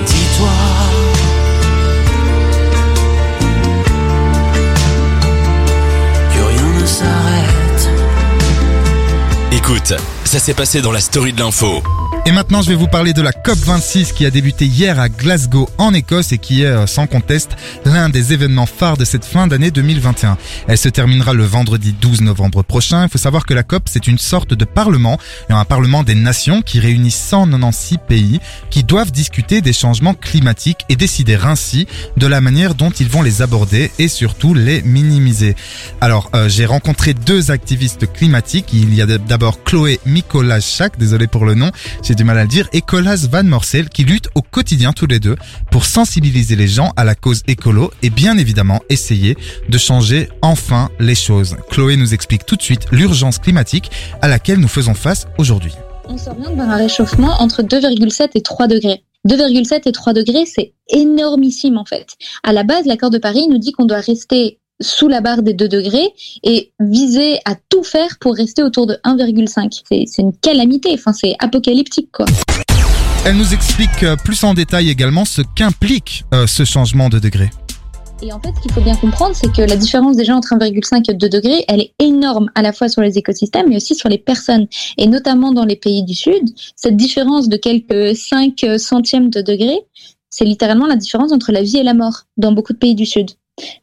Dis-toi. 0.08 0.58
que 6.34 6.44
rien 6.52 6.82
ne 6.82 6.86
s'arrête. 6.86 7.90
Écoute, 9.52 9.94
ça 10.26 10.40
s'est 10.40 10.56
passé 10.56 10.82
dans 10.82 10.92
la 10.92 11.02
story 11.02 11.34
de 11.34 11.42
l'info. 11.42 11.84
Et 12.28 12.32
maintenant, 12.32 12.62
je 12.62 12.70
vais 12.70 12.76
vous 12.76 12.88
parler 12.88 13.14
de 13.14 13.22
la 13.24 13.32
COP26 13.32 14.14
qui 14.14 14.28
a 14.28 14.30
débuté 14.30 14.66
hier 14.66 15.00
à 15.00 15.10
Glasgow 15.10 15.68
en 15.80 15.92
Écosse 15.92 16.32
et 16.32 16.38
qui 16.38 16.62
est 16.62 16.68
euh, 16.68 16.86
sans 16.86 17.08
conteste 17.08 17.56
l'un 17.84 18.10
des 18.10 18.32
événements 18.32 18.68
phares 18.68 18.96
de 18.96 19.06
cette 19.06 19.26
fin 19.26 19.48
d'année 19.48 19.72
2021. 19.72 20.38
Elle 20.68 20.78
se 20.78 20.88
terminera 20.88 21.34
le 21.34 21.46
vendredi 21.46 21.94
12 22.00 22.22
novembre 22.22 22.62
prochain. 22.62 23.06
Il 23.06 23.10
faut 23.10 23.18
savoir 23.18 23.48
que 23.48 23.56
la 23.56 23.64
COP, 23.64 23.90
c'est 23.90 24.06
une 24.06 24.20
sorte 24.20 24.54
de 24.54 24.66
parlement, 24.66 25.18
un 25.50 25.66
parlement 25.66 26.04
des 26.04 26.14
nations 26.14 26.62
qui 26.62 26.80
réunit 26.80 27.10
196 27.10 27.98
pays 28.08 28.40
qui 28.70 28.84
doivent 28.84 29.12
discuter 29.12 29.62
des 29.62 29.74
changements 29.74 30.14
climatiques 30.14 30.86
et 30.90 30.96
décider 30.96 31.40
ainsi 31.44 31.88
de 32.18 32.28
la 32.28 32.40
manière 32.40 32.76
dont 32.76 32.92
ils 32.92 33.10
vont 33.10 33.24
les 33.24 33.42
aborder 33.42 33.92
et 33.98 34.08
surtout 34.08 34.54
les 34.54 34.84
minimiser. 34.84 35.56
Alors, 36.02 36.30
euh, 36.36 36.48
j'ai 36.48 36.68
rencontré 36.68 37.16
deux 37.16 37.50
activistes 37.50 38.14
climatiques. 38.14 38.74
Il 38.74 38.94
y 38.94 39.02
a 39.02 39.08
d'abord 39.08 39.64
Chloé 39.64 40.00
Mikolas-Chak, 40.06 41.00
désolé 41.00 41.26
pour 41.26 41.46
le 41.46 41.56
nom, 41.56 41.72
du 42.16 42.24
mal 42.24 42.38
à 42.38 42.46
dire, 42.46 42.68
et 42.74 42.82
Colas 42.82 43.28
Van 43.32 43.44
Morsel 43.44 43.90
qui 43.90 44.04
luttent 44.04 44.30
au 44.36 44.42
quotidien 44.42 44.94
tous 44.94 45.08
les 45.08 45.20
deux 45.20 45.36
pour 45.72 45.86
sensibiliser 45.86 46.56
les 46.56 46.68
gens 46.68 46.92
à 46.96 47.04
la 47.04 47.16
cause 47.16 47.44
écolo 47.48 47.92
et 48.04 48.10
bien 48.10 48.38
évidemment 48.38 48.82
essayer 48.90 49.38
de 49.70 49.78
changer 49.78 50.30
enfin 50.42 50.90
les 51.00 51.16
choses. 51.16 51.58
Chloé 51.70 51.98
nous 51.98 52.14
explique 52.14 52.46
tout 52.46 52.56
de 52.56 52.62
suite 52.62 52.88
l'urgence 52.92 53.40
climatique 53.40 53.92
à 54.22 54.28
laquelle 54.28 54.60
nous 54.60 54.68
faisons 54.68 54.94
face 54.94 55.28
aujourd'hui. 55.38 55.74
on 56.08 56.18
s'oriente 56.18 56.56
vers 56.56 56.70
un 56.70 56.78
réchauffement 56.78 57.42
entre 57.42 57.64
2,7 57.64 58.30
et 58.36 58.42
3 58.42 58.68
degrés. 58.68 59.04
2,7 59.28 59.88
et 59.88 59.92
3 59.92 60.14
degrés, 60.14 60.46
c'est 60.46 60.74
énormissime 60.90 61.78
en 61.78 61.86
fait. 61.86 62.16
À 62.44 62.54
la 62.54 62.64
base, 62.64 62.86
l'accord 62.86 63.12
de 63.12 63.20
Paris 63.20 63.48
nous 63.50 63.60
dit 63.60 63.72
qu'on 63.72 63.86
doit 63.86 64.00
rester 64.00 64.60
sous 64.82 65.08
la 65.08 65.22
barre 65.22 65.42
des 65.42 65.54
2 65.54 65.68
degrés 65.68 66.10
et 66.44 66.72
viser 66.80 67.40
à 67.46 67.56
tout 67.70 67.84
faire 67.84 68.18
pour 68.20 68.36
rester 68.36 68.64
autour 68.64 68.88
de 68.88 68.96
1,5. 69.06 69.82
C'est 69.90 70.22
une 70.22 70.34
calamité, 70.36 70.92
enfin 70.94 71.14
c'est 71.14 71.36
apocalyptique 71.40 72.12
quoi. 72.12 72.26
Elle 73.24 73.38
nous 73.38 73.54
explique 73.54 74.02
euh, 74.02 74.16
plus 74.16 74.44
en 74.44 74.56
détail 74.56 74.90
également 74.90 75.26
ce 75.26 75.44
qu'implique 75.56 76.26
euh, 76.34 76.48
ce 76.48 76.66
changement 76.66 77.08
de 77.08 77.20
degré. 77.20 77.52
Et 78.24 78.34
en 78.34 78.40
fait, 78.40 78.50
ce 78.56 78.62
qu'il 78.62 78.72
faut 78.72 78.82
bien 78.82 78.96
comprendre, 78.96 79.36
c'est 79.36 79.52
que 79.52 79.62
la 79.62 79.76
différence 79.76 80.16
déjà 80.16 80.36
entre 80.36 80.56
1,5 80.56 81.10
et 81.10 81.14
2 81.14 81.30
degrés, 81.30 81.66
elle 81.68 81.82
est 81.82 81.94
énorme 82.00 82.50
à 82.56 82.64
la 82.64 82.74
fois 82.74 82.90
sur 82.90 83.02
les 83.02 83.18
écosystèmes 83.18 83.68
mais 83.70 83.76
aussi 83.76 83.96
sur 83.96 84.10
les 84.10 84.18
personnes. 84.18 84.68
Et 84.98 85.08
notamment 85.08 85.54
dans 85.54 85.66
les 85.66 85.76
pays 85.76 86.04
du 86.04 86.16
Sud, 86.16 86.50
cette 86.76 86.98
différence 86.98 87.48
de 87.48 87.58
quelques 87.58 88.16
5 88.16 88.66
centièmes 88.78 89.30
de 89.30 89.42
degré, 89.42 89.80
c'est 90.32 90.46
littéralement 90.46 90.88
la 90.88 90.96
différence 90.96 91.32
entre 91.32 91.52
la 91.52 91.62
vie 91.62 91.78
et 91.78 91.84
la 91.84 91.94
mort 91.94 92.24
dans 92.38 92.54
beaucoup 92.54 92.74
de 92.74 92.78
pays 92.80 92.96
du 92.96 93.06
Sud. 93.06 93.32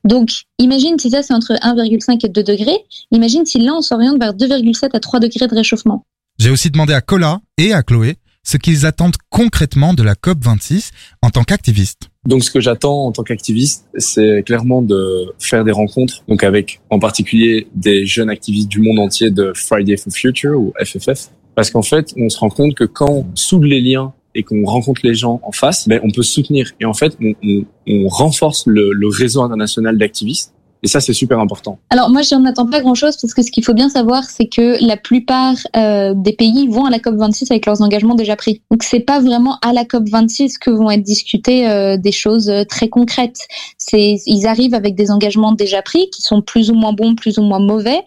Donc, 0.04 0.30
imagine 0.58 0.98
si 0.98 1.10
ça 1.10 1.22
c'est 1.22 1.34
entre 1.34 1.54
1,5 1.54 2.24
et 2.24 2.28
2 2.28 2.42
degrés, 2.42 2.78
imagine 3.10 3.44
si 3.46 3.58
là 3.58 3.74
on 3.74 3.82
s'oriente 3.82 4.18
vers 4.18 4.34
2,7 4.34 4.90
à 4.94 5.00
3 5.00 5.20
degrés 5.20 5.46
de 5.46 5.54
réchauffement. 5.54 6.04
J'ai 6.38 6.50
aussi 6.50 6.70
demandé 6.70 6.92
à 6.92 7.00
Cola 7.00 7.40
et 7.56 7.72
à 7.72 7.82
Chloé 7.82 8.16
ce 8.44 8.56
qu'ils 8.56 8.86
attendent 8.86 9.16
concrètement 9.28 9.92
de 9.92 10.02
la 10.02 10.14
COP26 10.14 10.90
en 11.22 11.30
tant 11.30 11.44
qu'activistes. 11.44 12.08
Donc, 12.26 12.44
ce 12.44 12.50
que 12.50 12.60
j'attends 12.60 13.06
en 13.06 13.12
tant 13.12 13.22
qu'activiste, 13.22 13.86
c'est 13.96 14.42
clairement 14.44 14.80
de 14.80 15.34
faire 15.38 15.64
des 15.64 15.72
rencontres, 15.72 16.24
donc 16.28 16.44
avec 16.44 16.80
en 16.90 16.98
particulier 16.98 17.68
des 17.74 18.06
jeunes 18.06 18.30
activistes 18.30 18.68
du 18.68 18.80
monde 18.80 18.98
entier 18.98 19.30
de 19.30 19.52
Friday 19.54 19.96
for 19.96 20.12
Future 20.12 20.58
ou 20.58 20.72
FFF, 20.82 21.30
parce 21.54 21.70
qu'en 21.70 21.82
fait, 21.82 22.14
on 22.16 22.28
se 22.28 22.38
rend 22.38 22.50
compte 22.50 22.74
que 22.74 22.84
quand 22.84 23.10
on 23.10 23.26
soude 23.34 23.64
les 23.64 23.80
liens 23.80 24.14
et 24.34 24.42
qu'on 24.42 24.64
rencontre 24.64 25.00
les 25.04 25.14
gens 25.14 25.40
en 25.42 25.52
face, 25.52 25.88
ben, 25.88 26.00
on 26.04 26.10
peut 26.10 26.22
soutenir. 26.22 26.72
Et 26.80 26.84
en 26.84 26.94
fait, 26.94 27.16
on, 27.20 27.34
on, 27.42 27.64
on 27.86 28.08
renforce 28.08 28.66
le, 28.66 28.92
le 28.92 29.08
réseau 29.08 29.42
international 29.42 29.98
d'activistes. 29.98 30.54
Et 30.82 30.86
ça, 30.86 31.00
c'est 31.00 31.12
super 31.12 31.40
important. 31.40 31.78
Alors 31.90 32.08
moi, 32.08 32.22
j'en 32.22 32.44
attends 32.44 32.66
pas 32.66 32.80
grand-chose 32.80 33.16
parce 33.20 33.34
que 33.34 33.42
ce 33.42 33.50
qu'il 33.50 33.64
faut 33.64 33.74
bien 33.74 33.88
savoir, 33.88 34.24
c'est 34.24 34.46
que 34.46 34.84
la 34.84 34.96
plupart 34.96 35.56
euh, 35.76 36.14
des 36.14 36.32
pays 36.32 36.68
vont 36.68 36.84
à 36.84 36.90
la 36.90 37.00
COP 37.00 37.16
26 37.16 37.50
avec 37.50 37.66
leurs 37.66 37.82
engagements 37.82 38.14
déjà 38.14 38.36
pris. 38.36 38.62
Donc 38.70 38.84
c'est 38.84 39.00
pas 39.00 39.20
vraiment 39.20 39.58
à 39.62 39.72
la 39.72 39.84
COP 39.84 40.08
26 40.08 40.58
que 40.58 40.70
vont 40.70 40.90
être 40.90 41.02
discutées 41.02 41.68
euh, 41.68 41.96
des 41.96 42.12
choses 42.12 42.48
euh, 42.48 42.64
très 42.64 42.88
concrètes. 42.88 43.48
C'est 43.76 44.18
ils 44.24 44.46
arrivent 44.46 44.74
avec 44.74 44.94
des 44.94 45.10
engagements 45.10 45.52
déjà 45.52 45.82
pris 45.82 46.10
qui 46.10 46.22
sont 46.22 46.42
plus 46.42 46.70
ou 46.70 46.74
moins 46.74 46.92
bons, 46.92 47.16
plus 47.16 47.38
ou 47.38 47.42
moins 47.42 47.60
mauvais. 47.60 48.00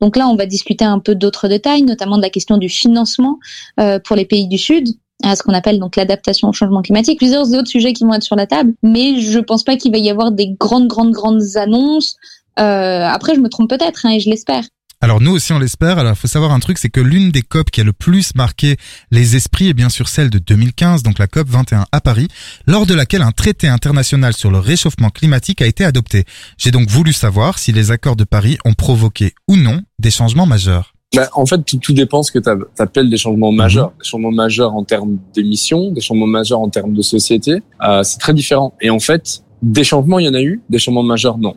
Donc 0.00 0.16
là, 0.16 0.28
on 0.28 0.36
va 0.36 0.44
discuter 0.44 0.84
un 0.84 0.98
peu 0.98 1.14
d'autres 1.14 1.48
détails, 1.48 1.82
notamment 1.82 2.18
de 2.18 2.22
la 2.22 2.30
question 2.30 2.58
du 2.58 2.68
financement 2.68 3.38
euh, 3.80 3.98
pour 3.98 4.16
les 4.16 4.26
pays 4.26 4.48
du 4.48 4.58
Sud 4.58 4.88
à 5.24 5.36
ce 5.36 5.42
qu'on 5.42 5.52
appelle 5.52 5.78
donc 5.78 5.96
l'adaptation 5.96 6.48
au 6.48 6.52
changement 6.52 6.82
climatique, 6.82 7.18
plusieurs 7.18 7.52
autres 7.52 7.68
sujets 7.68 7.92
qui 7.92 8.04
vont 8.04 8.14
être 8.14 8.22
sur 8.22 8.36
la 8.36 8.46
table, 8.46 8.74
mais 8.82 9.20
je 9.20 9.38
pense 9.38 9.64
pas 9.64 9.76
qu'il 9.76 9.92
va 9.92 9.98
y 9.98 10.10
avoir 10.10 10.30
des 10.30 10.54
grandes, 10.58 10.86
grandes, 10.86 11.12
grandes 11.12 11.56
annonces. 11.56 12.16
Euh, 12.58 13.04
après, 13.04 13.34
je 13.34 13.40
me 13.40 13.48
trompe 13.48 13.70
peut-être, 13.70 14.06
hein, 14.06 14.10
et 14.10 14.20
je 14.20 14.30
l'espère. 14.30 14.64
Alors 15.00 15.20
nous 15.20 15.30
aussi 15.30 15.52
on 15.52 15.60
l'espère. 15.60 15.98
Alors 15.98 16.16
faut 16.18 16.26
savoir 16.26 16.50
un 16.50 16.58
truc, 16.58 16.76
c'est 16.76 16.88
que 16.88 17.00
l'une 17.00 17.30
des 17.30 17.42
COP 17.42 17.70
qui 17.70 17.80
a 17.80 17.84
le 17.84 17.92
plus 17.92 18.34
marqué 18.34 18.76
les 19.12 19.36
esprits 19.36 19.68
est 19.68 19.74
bien 19.74 19.90
sûr 19.90 20.08
celle 20.08 20.28
de 20.28 20.40
2015, 20.40 21.04
donc 21.04 21.20
la 21.20 21.28
COP 21.28 21.48
21 21.48 21.86
à 21.92 22.00
Paris, 22.00 22.26
lors 22.66 22.84
de 22.84 22.94
laquelle 22.94 23.22
un 23.22 23.30
traité 23.30 23.68
international 23.68 24.32
sur 24.32 24.50
le 24.50 24.58
réchauffement 24.58 25.10
climatique 25.10 25.62
a 25.62 25.66
été 25.66 25.84
adopté. 25.84 26.24
J'ai 26.56 26.72
donc 26.72 26.88
voulu 26.88 27.12
savoir 27.12 27.60
si 27.60 27.70
les 27.70 27.92
accords 27.92 28.16
de 28.16 28.24
Paris 28.24 28.58
ont 28.64 28.74
provoqué 28.74 29.34
ou 29.46 29.56
non 29.56 29.82
des 30.00 30.10
changements 30.10 30.46
majeurs. 30.46 30.94
Bah, 31.16 31.28
en 31.32 31.46
fait, 31.46 31.64
tout, 31.64 31.78
tout 31.78 31.94
dépend 31.94 32.22
ce 32.22 32.30
que 32.30 32.38
tu 32.38 32.50
appelles 32.78 33.08
des 33.08 33.16
changements 33.16 33.50
majeurs. 33.50 33.92
Des 33.98 34.04
changements 34.04 34.30
majeurs 34.30 34.74
en 34.74 34.84
termes 34.84 35.18
d'émissions, 35.34 35.90
des 35.90 36.02
changements 36.02 36.26
majeurs 36.26 36.60
en 36.60 36.68
termes 36.68 36.92
de 36.92 37.02
société, 37.02 37.62
euh, 37.82 38.02
c'est 38.02 38.18
très 38.18 38.34
différent. 38.34 38.74
Et 38.82 38.90
en 38.90 39.00
fait, 39.00 39.42
des 39.62 39.84
changements, 39.84 40.18
il 40.18 40.26
y 40.26 40.28
en 40.28 40.34
a 40.34 40.42
eu, 40.42 40.60
des 40.68 40.78
changements 40.78 41.02
majeurs, 41.02 41.38
non. 41.38 41.56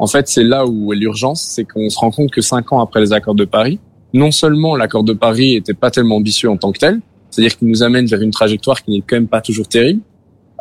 En 0.00 0.06
fait, 0.06 0.28
c'est 0.28 0.42
là 0.42 0.66
où 0.66 0.92
est 0.92 0.96
l'urgence, 0.96 1.40
c'est 1.40 1.64
qu'on 1.64 1.88
se 1.88 1.98
rend 1.98 2.10
compte 2.10 2.30
que 2.30 2.40
cinq 2.40 2.72
ans 2.72 2.80
après 2.80 3.00
les 3.00 3.12
accords 3.12 3.34
de 3.34 3.44
Paris, 3.44 3.78
non 4.12 4.32
seulement 4.32 4.74
l'accord 4.74 5.04
de 5.04 5.12
Paris 5.12 5.54
était 5.54 5.74
pas 5.74 5.90
tellement 5.90 6.16
ambitieux 6.16 6.50
en 6.50 6.56
tant 6.56 6.72
que 6.72 6.78
tel, 6.78 7.00
c'est-à-dire 7.30 7.56
qu'il 7.56 7.68
nous 7.68 7.82
amène 7.84 8.06
vers 8.06 8.20
une 8.20 8.32
trajectoire 8.32 8.82
qui 8.82 8.90
n'est 8.90 9.02
quand 9.02 9.16
même 9.16 9.28
pas 9.28 9.40
toujours 9.40 9.68
terrible, 9.68 10.00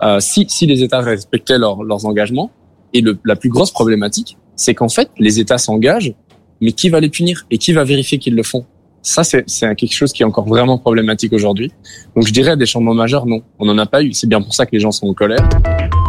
euh, 0.04 0.20
si, 0.20 0.46
si 0.50 0.68
les 0.68 0.84
États 0.84 1.02
respectaient 1.02 1.58
leurs 1.58 2.06
engagements. 2.06 2.52
Et 2.94 3.02
le, 3.02 3.18
la 3.26 3.36
plus 3.36 3.50
grosse 3.50 3.72
problématique, 3.72 4.38
c'est 4.56 4.76
qu'en 4.76 4.90
fait, 4.90 5.10
les 5.18 5.40
États 5.40 5.58
s'engagent 5.58 6.14
mais 6.62 6.72
qui 6.72 6.90
va 6.90 7.00
les 7.00 7.10
punir 7.10 7.46
et 7.52 7.58
qui 7.58 7.74
va 7.74 7.84
vérifier 7.84 8.18
qu'ils 8.18 8.36
le 8.36 8.44
font? 8.44 8.66
Ça, 9.02 9.24
c'est 9.24 9.46
quelque 9.76 9.94
chose 9.94 10.12
qui 10.12 10.24
est 10.24 10.26
encore 10.26 10.46
vraiment 10.46 10.78
problématique 10.78 11.32
aujourd'hui. 11.32 11.72
Donc 12.16 12.28
je 12.28 12.34
dirais 12.34 12.58
des 12.58 12.66
changements 12.66 12.94
majeurs, 12.94 13.26
non, 13.26 13.42
on 13.58 13.66
n'en 13.66 13.78
a 13.78 13.86
pas 13.86 14.04
eu. 14.04 14.14
C'est 14.14 14.28
bien 14.28 14.42
pour 14.42 14.54
ça 14.54 14.66
que 14.66 14.72
les 14.74 14.80
gens 14.80 14.92
sont 14.92 15.08
en 15.08 15.14
colère. 15.14 15.48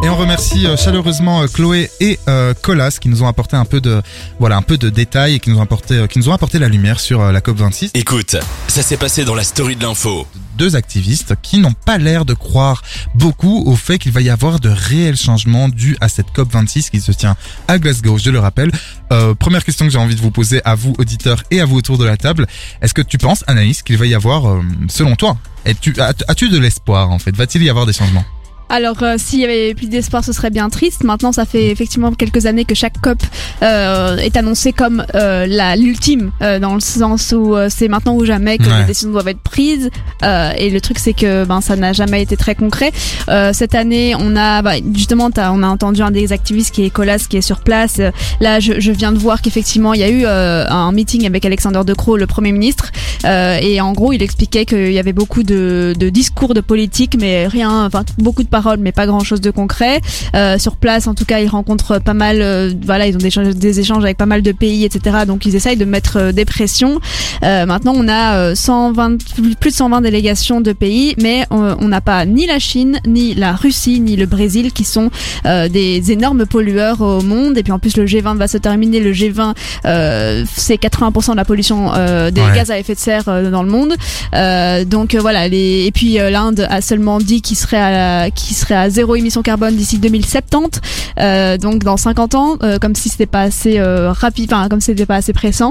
Et 0.03 0.09
on 0.09 0.17
remercie 0.17 0.67
euh, 0.67 0.77
chaleureusement 0.77 1.43
euh, 1.43 1.47
Chloé 1.47 1.91
et 2.01 2.19
euh, 2.27 2.55
Colas 2.61 2.99
qui 3.01 3.09
nous 3.09 3.23
ont 3.23 3.27
apporté 3.27 3.57
un 3.57 3.67
peu 3.67 3.81
de 3.81 4.01
voilà 4.39 4.57
un 4.57 4.63
peu 4.63 4.79
de 4.79 4.89
détails 4.89 5.35
et 5.35 5.41
qui 5.41 5.51
nous 5.51 5.59
ont 5.59 5.63
apporté 5.63 6.07
qui 6.09 6.19
nous 6.19 6.31
ont 6.31 6.33
apporté 6.33 6.59
la 6.59 6.69
lumière 6.69 7.01
sur 7.01 7.31
la 7.31 7.41
COP 7.41 7.59
26. 7.59 7.91
Écoute, 7.95 8.37
ça 8.69 8.83
s'est 8.83 8.97
passé 8.97 9.25
dans 9.25 9.35
la 9.35 9.45
story 9.45 9.77
de 9.77 9.83
l'info. 9.83 10.27
Deux 10.61 10.77
activistes 10.77 11.37
qui 11.41 11.59
n'ont 11.59 11.73
pas 11.73 11.97
l'air 11.97 12.27
de 12.27 12.35
croire 12.35 12.83
beaucoup 13.15 13.63
au 13.65 13.77
fait 13.77 13.97
qu'il 13.99 14.13
va 14.13 14.21
y 14.21 14.29
avoir 14.29 14.61
de 14.61 14.69
réels 14.69 15.17
changements 15.17 15.71
dus 15.71 15.97
à 16.03 16.11
cette 16.11 16.33
COP 16.33 16.53
26 16.53 16.91
qui 16.91 17.01
se 17.01 17.13
tient 17.13 17.35
à 17.67 17.79
Glasgow. 17.79 18.19
Je 18.19 18.29
le 18.29 18.41
rappelle. 18.41 18.71
Euh, 19.11 19.35
première 19.35 19.65
question 19.65 19.87
que 19.87 19.91
j'ai 19.91 19.97
envie 19.99 20.17
de 20.17 20.21
vous 20.21 20.31
poser 20.31 20.61
à 20.67 20.75
vous 20.75 20.93
auditeurs 20.99 21.45
et 21.51 21.63
à 21.63 21.65
vous 21.65 21.77
autour 21.79 21.97
de 21.97 22.05
la 22.05 22.19
table. 22.19 22.47
Est-ce 22.83 22.93
que 22.93 23.01
tu 23.01 23.17
penses, 23.17 23.43
Anaïs, 23.47 23.81
qu'il 23.83 23.97
va 23.97 24.05
y 24.05 24.13
avoir, 24.15 24.51
euh, 24.51 24.61
selon 24.91 25.17
toi, 25.17 25.39
es-tu- 25.65 25.99
as- 25.99 26.13
as-tu 26.29 26.51
de 26.51 26.59
l'espoir 26.59 27.11
en 27.11 27.19
fait? 27.19 27.35
Va-t-il 27.35 27.65
y 27.65 27.71
avoir 27.71 27.87
des 27.87 27.95
changements? 27.95 28.27
Alors, 28.71 29.03
euh, 29.03 29.17
s'il 29.19 29.41
y 29.41 29.45
avait 29.45 29.75
plus 29.75 29.89
d'espoir, 29.89 30.25
ce 30.25 30.33
serait 30.33 30.51
bien 30.51 30.69
triste. 30.71 31.03
Maintenant, 31.05 31.33
ça 31.33 31.45
fait 31.45 31.67
effectivement 31.69 32.13
quelques 32.13 32.47
années 32.47 32.65
que 32.65 32.75
chaque 32.75 33.01
COP 33.01 33.19
euh, 33.63 34.17
est 34.17 34.37
annoncé 34.37 34.73
comme 34.73 35.05
euh, 35.15 35.47
la 35.49 35.75
l'ultime, 35.77 36.31
euh, 36.41 36.59
dans 36.61 36.75
le 36.75 36.81
sens 36.81 37.35
où 37.37 37.57
euh, 37.57 37.69
c'est 37.69 37.89
maintenant 37.89 38.15
ou 38.15 38.25
jamais 38.25 38.57
que 38.59 38.71
Ouais. 38.71 38.79
les 38.83 38.85
décisions 38.85 39.11
doivent 39.11 39.27
être 39.29 39.41
prises. 39.41 39.91
Euh, 40.23 40.53
et 40.57 40.71
le 40.71 40.81
truc, 40.81 40.99
c'est 41.01 41.13
que 41.13 41.45
ben 41.45 41.61
ça 41.61 41.75
n'a 41.75 41.93
jamais 41.93 42.23
été 42.23 42.37
très 42.37 42.55
concret. 42.55 42.93
Euh, 43.29 43.51
cette 43.53 43.75
année, 43.75 44.15
on 44.19 44.37
a 44.37 44.63
bah, 44.63 44.75
justement, 44.95 45.31
t'as- 45.33 45.51
on 45.53 45.63
a 45.65 45.67
entendu 45.67 46.03
un 46.03 46.13
des 46.13 46.33
activistes 46.33 46.73
qui 46.73 46.85
est 46.85 46.91
Colas, 46.91 47.27
qui 47.29 47.37
est 47.39 47.43
sur 47.43 47.61
place. 47.61 48.01
Là, 48.41 48.61
je, 48.61 48.79
je 48.79 48.93
viens 48.93 49.11
de 49.11 49.19
voir 49.19 49.43
qu'effectivement, 49.43 49.93
il 49.95 50.01
y 50.01 50.05
a 50.05 50.09
eu 50.09 50.23
euh, 50.25 50.65
un 50.69 50.93
meeting 50.93 51.27
avec 51.27 51.45
Alexander 51.45 51.81
De 51.85 51.95
Croo, 51.95 52.17
le 52.17 52.27
Premier 52.29 52.53
ministre, 52.53 52.93
euh, 53.25 53.59
et 53.61 53.81
en 53.81 53.93
gros, 53.93 54.13
il 54.13 54.23
expliquait 54.23 54.65
qu'il 54.65 54.93
y 54.93 54.99
avait 55.01 55.13
beaucoup 55.13 55.43
de, 55.43 55.95
de 55.99 56.09
discours 56.11 56.55
de 56.55 56.61
politique, 56.61 57.17
mais 57.19 57.49
rien, 57.49 57.87
enfin 57.87 58.05
beaucoup 58.19 58.43
de 58.45 58.49
paroles, 58.61 58.79
mais 58.81 58.93
pas 58.93 59.07
grand 59.07 59.21
chose 59.21 59.41
de 59.41 59.51
concret. 59.51 60.01
Euh, 60.35 60.59
sur 60.59 60.77
place, 60.77 61.07
en 61.07 61.15
tout 61.15 61.25
cas, 61.25 61.41
ils 61.41 61.49
rencontrent 61.49 61.99
pas 62.01 62.15
mal, 62.15 62.39
euh, 62.41 62.73
voilà, 62.85 63.07
ils 63.07 63.15
ont 63.15 63.19
des, 63.19 63.27
échanges- 63.29 63.55
des 63.55 63.81
échanges 63.81 64.05
avec 64.05 64.17
pas 64.17 64.27
mal 64.27 64.43
de 64.43 64.53
pays, 64.53 64.85
etc. 64.85 65.19
Donc 65.27 65.47
ils 65.47 65.55
essayent 65.57 65.77
de 65.77 65.85
mettre 65.85 66.17
euh, 66.19 66.33
des 66.33 66.45
pressions. 66.45 67.01
Euh, 67.43 67.67
maintenant, 67.67 67.95
on 67.97 68.09
a 68.09 68.37
euh, 68.37 68.55
120, 68.55 69.19
plus 69.61 69.71
de 69.71 69.75
120 69.77 70.01
délégations 70.03 70.61
de 70.61 70.73
pays, 70.73 71.15
mais 71.21 71.47
euh, 71.53 71.75
on 71.79 71.89
n'a 71.89 72.01
pas 72.01 72.25
ni 72.27 72.47
la 72.47 72.59
Chine, 72.59 73.01
ni 73.07 73.35
la 73.35 73.53
Russie, 73.53 74.01
ni 74.01 74.17
le 74.17 74.27
Brésil, 74.27 74.73
qui 74.73 74.85
sont 74.85 75.11
euh, 75.47 75.69
des 75.69 76.13
énormes 76.13 76.45
pollueurs 76.47 77.01
au 77.01 77.23
monde. 77.23 77.57
Et 77.59 77.63
puis 77.63 77.73
en 77.73 77.79
plus, 77.79 77.97
le 77.97 78.05
G20 78.07 78.37
va 78.37 78.49
se 78.49 78.59
terminer. 78.59 79.01
Le 79.01 79.13
G20, 79.13 79.55
euh, 79.87 80.45
c'est 80.55 80.77
80% 80.81 81.33
de 81.33 81.37
la 81.37 81.45
pollution 81.45 81.93
euh, 81.95 82.31
des 82.31 82.41
Ouais. 82.41 82.55
gaz 82.55 82.71
à 82.71 82.79
effet 82.79 82.95
de 82.95 82.99
serre 82.99 83.25
euh, 83.29 83.51
dans 83.51 83.63
le 83.63 83.71
monde. 83.71 83.95
Euh, 84.35 84.85
donc 84.85 85.15
euh, 85.15 85.21
voilà. 85.21 85.47
Les... 85.49 85.85
Et 85.87 85.93
puis 85.93 86.19
euh, 86.19 86.31
l'Inde 86.31 86.67
a 86.71 86.81
seulement 86.81 87.19
dit 87.19 87.43
qu'il 87.43 87.57
serait 87.57 87.77
à 87.77 87.91
la... 88.25 88.31
qu'il 88.51 88.57
serait 88.57 88.75
à 88.75 88.91
zéro 88.91 89.15
émission 89.15 89.43
carbone 89.43 89.77
d'ici 89.77 89.99
2070. 89.99 90.81
Euh, 91.21 91.57
donc 91.57 91.85
dans 91.85 91.97
50 91.97 92.35
ans, 92.35 92.57
euh, 92.63 92.79
comme 92.81 92.97
si 92.97 93.09
c'était 93.09 93.27
pas 93.27 93.43
assez 93.43 93.79
euh, 93.79 94.11
rapide, 94.13 94.53
enfin 94.53 94.69
comme 94.69 94.81
si 94.81 94.87
c'était 94.87 95.07
pas 95.07 95.17
assez 95.17 95.33
pressant. 95.33 95.71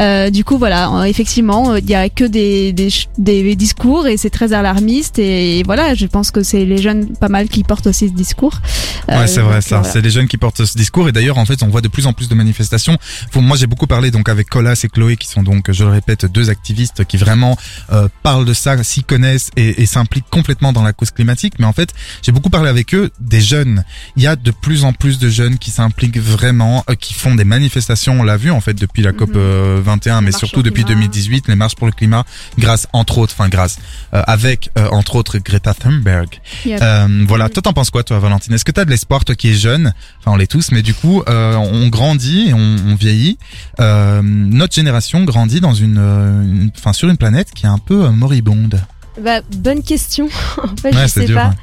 Euh, 0.00 0.30
du 0.30 0.44
coup 0.44 0.56
voilà, 0.58 0.90
euh, 0.92 1.02
effectivement, 1.04 1.74
il 1.74 1.90
y 1.90 1.94
a 1.96 2.08
que 2.08 2.22
des, 2.24 2.72
des, 2.72 2.88
des 3.18 3.56
discours 3.56 4.06
et 4.06 4.16
c'est 4.16 4.30
très 4.30 4.52
alarmiste 4.52 5.18
et 5.18 5.62
voilà, 5.64 5.94
je 5.94 6.06
pense 6.06 6.30
que 6.30 6.42
c'est 6.44 6.64
les 6.64 6.78
jeunes 6.78 7.16
pas 7.16 7.28
mal 7.28 7.48
qui 7.48 7.64
portent 7.64 7.88
aussi 7.88 8.08
ce 8.08 8.12
discours. 8.14 8.60
Ouais, 9.08 9.26
c'est 9.26 9.40
vrai 9.40 9.60
ça. 9.60 9.78
voilà. 9.78 9.92
C'est 9.92 10.00
les 10.00 10.10
jeunes 10.10 10.28
qui 10.28 10.36
portent 10.36 10.64
ce 10.64 10.76
discours 10.76 11.08
et 11.08 11.12
d'ailleurs 11.12 11.38
en 11.38 11.44
fait 11.44 11.62
on 11.64 11.68
voit 11.68 11.80
de 11.80 11.88
plus 11.88 12.06
en 12.06 12.12
plus 12.12 12.28
de 12.28 12.34
manifestations. 12.36 12.96
Faut- 13.32 13.40
moi 13.40 13.56
j'ai 13.56 13.66
beaucoup 13.66 13.88
parlé 13.88 14.10
donc 14.12 14.28
avec 14.28 14.48
Colas 14.48 14.80
et 14.84 14.88
Chloé 14.88 15.16
qui 15.16 15.26
sont 15.26 15.42
donc 15.42 15.70
je 15.72 15.82
le 15.84 15.90
répète 15.90 16.26
deux 16.26 16.48
activistes 16.50 17.04
qui 17.04 17.16
vraiment 17.16 17.56
euh, 17.92 18.08
parlent 18.22 18.44
de 18.44 18.54
ça, 18.54 18.80
s'y 18.84 19.02
connaissent 19.02 19.50
et, 19.56 19.82
et 19.82 19.86
s'impliquent 19.86 20.30
complètement 20.30 20.72
dans 20.72 20.82
la 20.82 20.92
cause 20.92 21.10
climatique. 21.10 21.54
Mais 21.58 21.66
en 21.66 21.72
fait 21.72 21.90
j'ai 22.22 22.32
beaucoup 22.32 22.50
parlé 22.50 22.68
avec 22.68 22.94
eux 22.94 23.10
des 23.20 23.40
jeunes. 23.40 23.84
Il 24.16 24.22
y 24.22 24.26
a 24.26 24.36
de 24.36 24.50
plus 24.50 24.84
en 24.84 24.92
plus 24.92 25.18
de 25.18 25.28
jeunes 25.28 25.58
qui 25.58 25.70
s'impliquent 25.70 26.18
vraiment, 26.18 26.84
euh, 26.90 26.94
qui 26.94 27.14
font 27.14 27.34
des 27.34 27.44
manifestations. 27.44 28.20
On 28.20 28.22
l'a 28.22 28.36
vu 28.36 28.50
en 28.50 28.60
fait 28.60 28.74
depuis 28.74 29.02
la 29.02 29.12
COP 29.12 29.30
Mhm. 29.30 29.36
euh, 29.36 29.80
21, 29.84 30.20
mais 30.20 30.32
surtout 30.32 30.62
depuis 30.62 30.84
climat. 30.84 31.00
2018, 31.00 31.48
les 31.48 31.54
marches 31.56 31.76
pour 31.76 31.86
le 31.86 31.92
climat, 31.92 32.24
grâce 32.58 32.86
entre 32.92 33.18
autres, 33.18 33.34
enfin 33.38 33.48
grâce 33.48 33.78
euh, 34.14 34.22
avec 34.26 34.70
euh, 34.78 34.88
entre 34.90 35.16
autres 35.16 35.38
Greta 35.38 35.74
Thunberg. 35.74 36.28
Yep. 36.64 36.78
Euh, 36.82 37.24
voilà, 37.28 37.48
toi 37.48 37.62
t'en 37.62 37.72
penses 37.72 37.90
quoi 37.90 38.02
toi 38.02 38.18
Valentine? 38.18 38.52
Est-ce 38.54 38.64
que 38.64 38.72
t'as 38.72 38.84
de 38.84 38.90
l'espoir 38.90 39.24
toi 39.24 39.34
qui 39.34 39.48
es 39.50 39.54
jeune? 39.54 39.92
Enfin 40.20 40.32
on 40.32 40.36
l'est 40.36 40.46
tous, 40.50 40.72
mais 40.72 40.82
du 40.82 40.94
coup 40.94 41.22
euh, 41.28 41.54
on 41.54 41.88
grandit 41.88 42.48
et 42.48 42.54
on, 42.54 42.76
on 42.86 42.94
vieillit. 42.94 43.38
Euh, 43.80 44.20
notre 44.22 44.74
génération 44.74 45.24
grandit 45.24 45.60
dans 45.60 45.74
une, 45.74 46.70
enfin 46.76 46.92
sur 46.92 47.08
une 47.08 47.16
planète 47.16 47.50
qui 47.54 47.66
est 47.66 47.68
un 47.68 47.78
peu 47.78 48.08
moribonde. 48.10 48.80
Bah, 49.22 49.40
bonne 49.56 49.82
question. 49.82 50.28
en 50.62 50.76
fait, 50.76 50.94
Ouais, 50.94 51.02
je 51.02 51.06
sais 51.08 51.26
dur, 51.26 51.36
pas. 51.36 51.46
hein. 51.46 51.54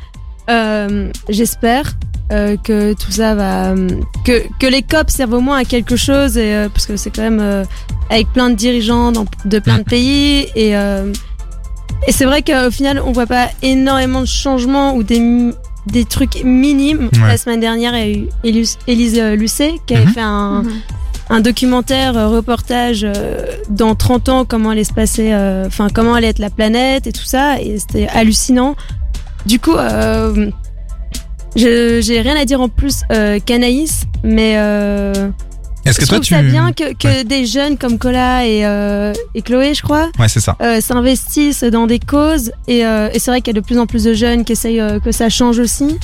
Euh, 0.49 1.11
J'espère 1.29 1.93
euh, 2.31 2.57
que 2.57 2.93
tout 2.93 3.11
ça 3.11 3.35
va, 3.35 3.69
euh, 3.71 3.87
que 4.25 4.43
que 4.59 4.67
les 4.67 4.81
COP 4.81 5.09
servent 5.09 5.33
au 5.33 5.39
moins 5.39 5.57
à 5.59 5.63
quelque 5.65 5.95
chose, 5.95 6.37
et, 6.37 6.53
euh, 6.53 6.67
parce 6.69 6.85
que 6.85 6.97
c'est 6.97 7.09
quand 7.09 7.21
même 7.21 7.39
euh, 7.39 7.63
avec 8.09 8.27
plein 8.33 8.49
de 8.49 8.55
dirigeants 8.55 9.11
dans- 9.13 9.25
de 9.45 9.59
plein 9.59 9.77
de 9.77 9.83
pays, 9.83 10.47
et 10.55 10.75
euh, 10.75 11.11
et 12.05 12.11
c'est 12.11 12.25
vrai 12.25 12.41
qu'au 12.41 12.69
final, 12.69 13.01
on 13.05 13.11
voit 13.13 13.27
pas 13.27 13.47
énormément 13.61 14.21
de 14.21 14.25
changements 14.27 14.95
ou 14.95 15.03
des 15.03 15.51
des 15.85 16.03
trucs 16.03 16.43
minimes. 16.43 17.09
Ouais. 17.13 17.27
La 17.29 17.37
semaine 17.37 17.61
dernière, 17.61 17.95
il 17.97 18.11
y 18.11 18.13
a 18.13 18.17
eu 18.17 18.27
Élise 18.87 19.21
Lucet 19.37 19.75
qui 19.85 19.95
avait 19.95 20.05
Mhm. 20.05 20.11
fait 20.13 20.21
un 20.21 20.63
Mhm. 20.63 20.71
un 21.29 21.39
documentaire 21.39 22.17
euh, 22.17 22.27
reportage 22.27 23.05
euh, 23.05 23.45
dans 23.69 23.95
30 23.95 24.27
ans 24.29 24.43
comment 24.45 24.69
allait 24.71 24.83
se 24.83 24.93
passer 24.93 25.29
euh, 25.31 25.65
enfin 25.65 25.87
comment 25.93 26.13
allait 26.13 26.27
être 26.27 26.39
la 26.39 26.49
planète 26.49 27.07
et 27.07 27.11
tout 27.13 27.23
ça 27.25 27.59
et 27.61 27.79
c'était 27.79 28.07
hallucinant 28.09 28.75
du 29.47 29.59
coup 29.59 29.75
euh, 29.75 30.51
j'ai 31.55 32.21
rien 32.21 32.35
à 32.35 32.45
dire 32.45 32.61
en 32.61 32.69
plus 32.69 33.01
euh, 33.11 33.39
qu'Anaïs 33.43 34.03
mais 34.23 34.55
euh, 34.57 35.29
Est-ce 35.85 35.97
que 35.99 36.05
je 36.05 36.09
toi 36.09 36.17
trouve 36.17 36.27
tu 36.27 36.33
ça 36.35 36.41
bien 36.43 36.71
que, 36.73 36.93
que 36.93 37.07
Ouais. 37.07 37.23
des 37.23 37.45
jeunes 37.45 37.77
comme 37.77 37.97
Cola 37.97 38.45
et, 38.45 38.65
euh, 38.65 39.13
et 39.33 39.41
Chloé 39.41 39.73
je 39.73 39.81
crois 39.81 40.09
Ouais, 40.19 40.27
c'est 40.27 40.39
ça. 40.41 40.55
s'investissent 40.81 41.63
dans 41.63 41.87
des 41.87 41.99
causes 41.99 42.51
et, 42.67 42.79
et 42.81 43.19
c'est 43.19 43.31
vrai 43.31 43.41
qu'il 43.41 43.55
y 43.55 43.57
a 43.57 43.61
de 43.61 43.65
plus 43.65 43.79
en 43.79 43.85
plus 43.87 44.03
de 44.03 44.13
jeunes 44.13 44.43
qui 44.45 44.51
essayent 44.53 44.83
que 45.03 45.11
ça 45.11 45.29
change 45.29 45.59
aussi 45.59 45.97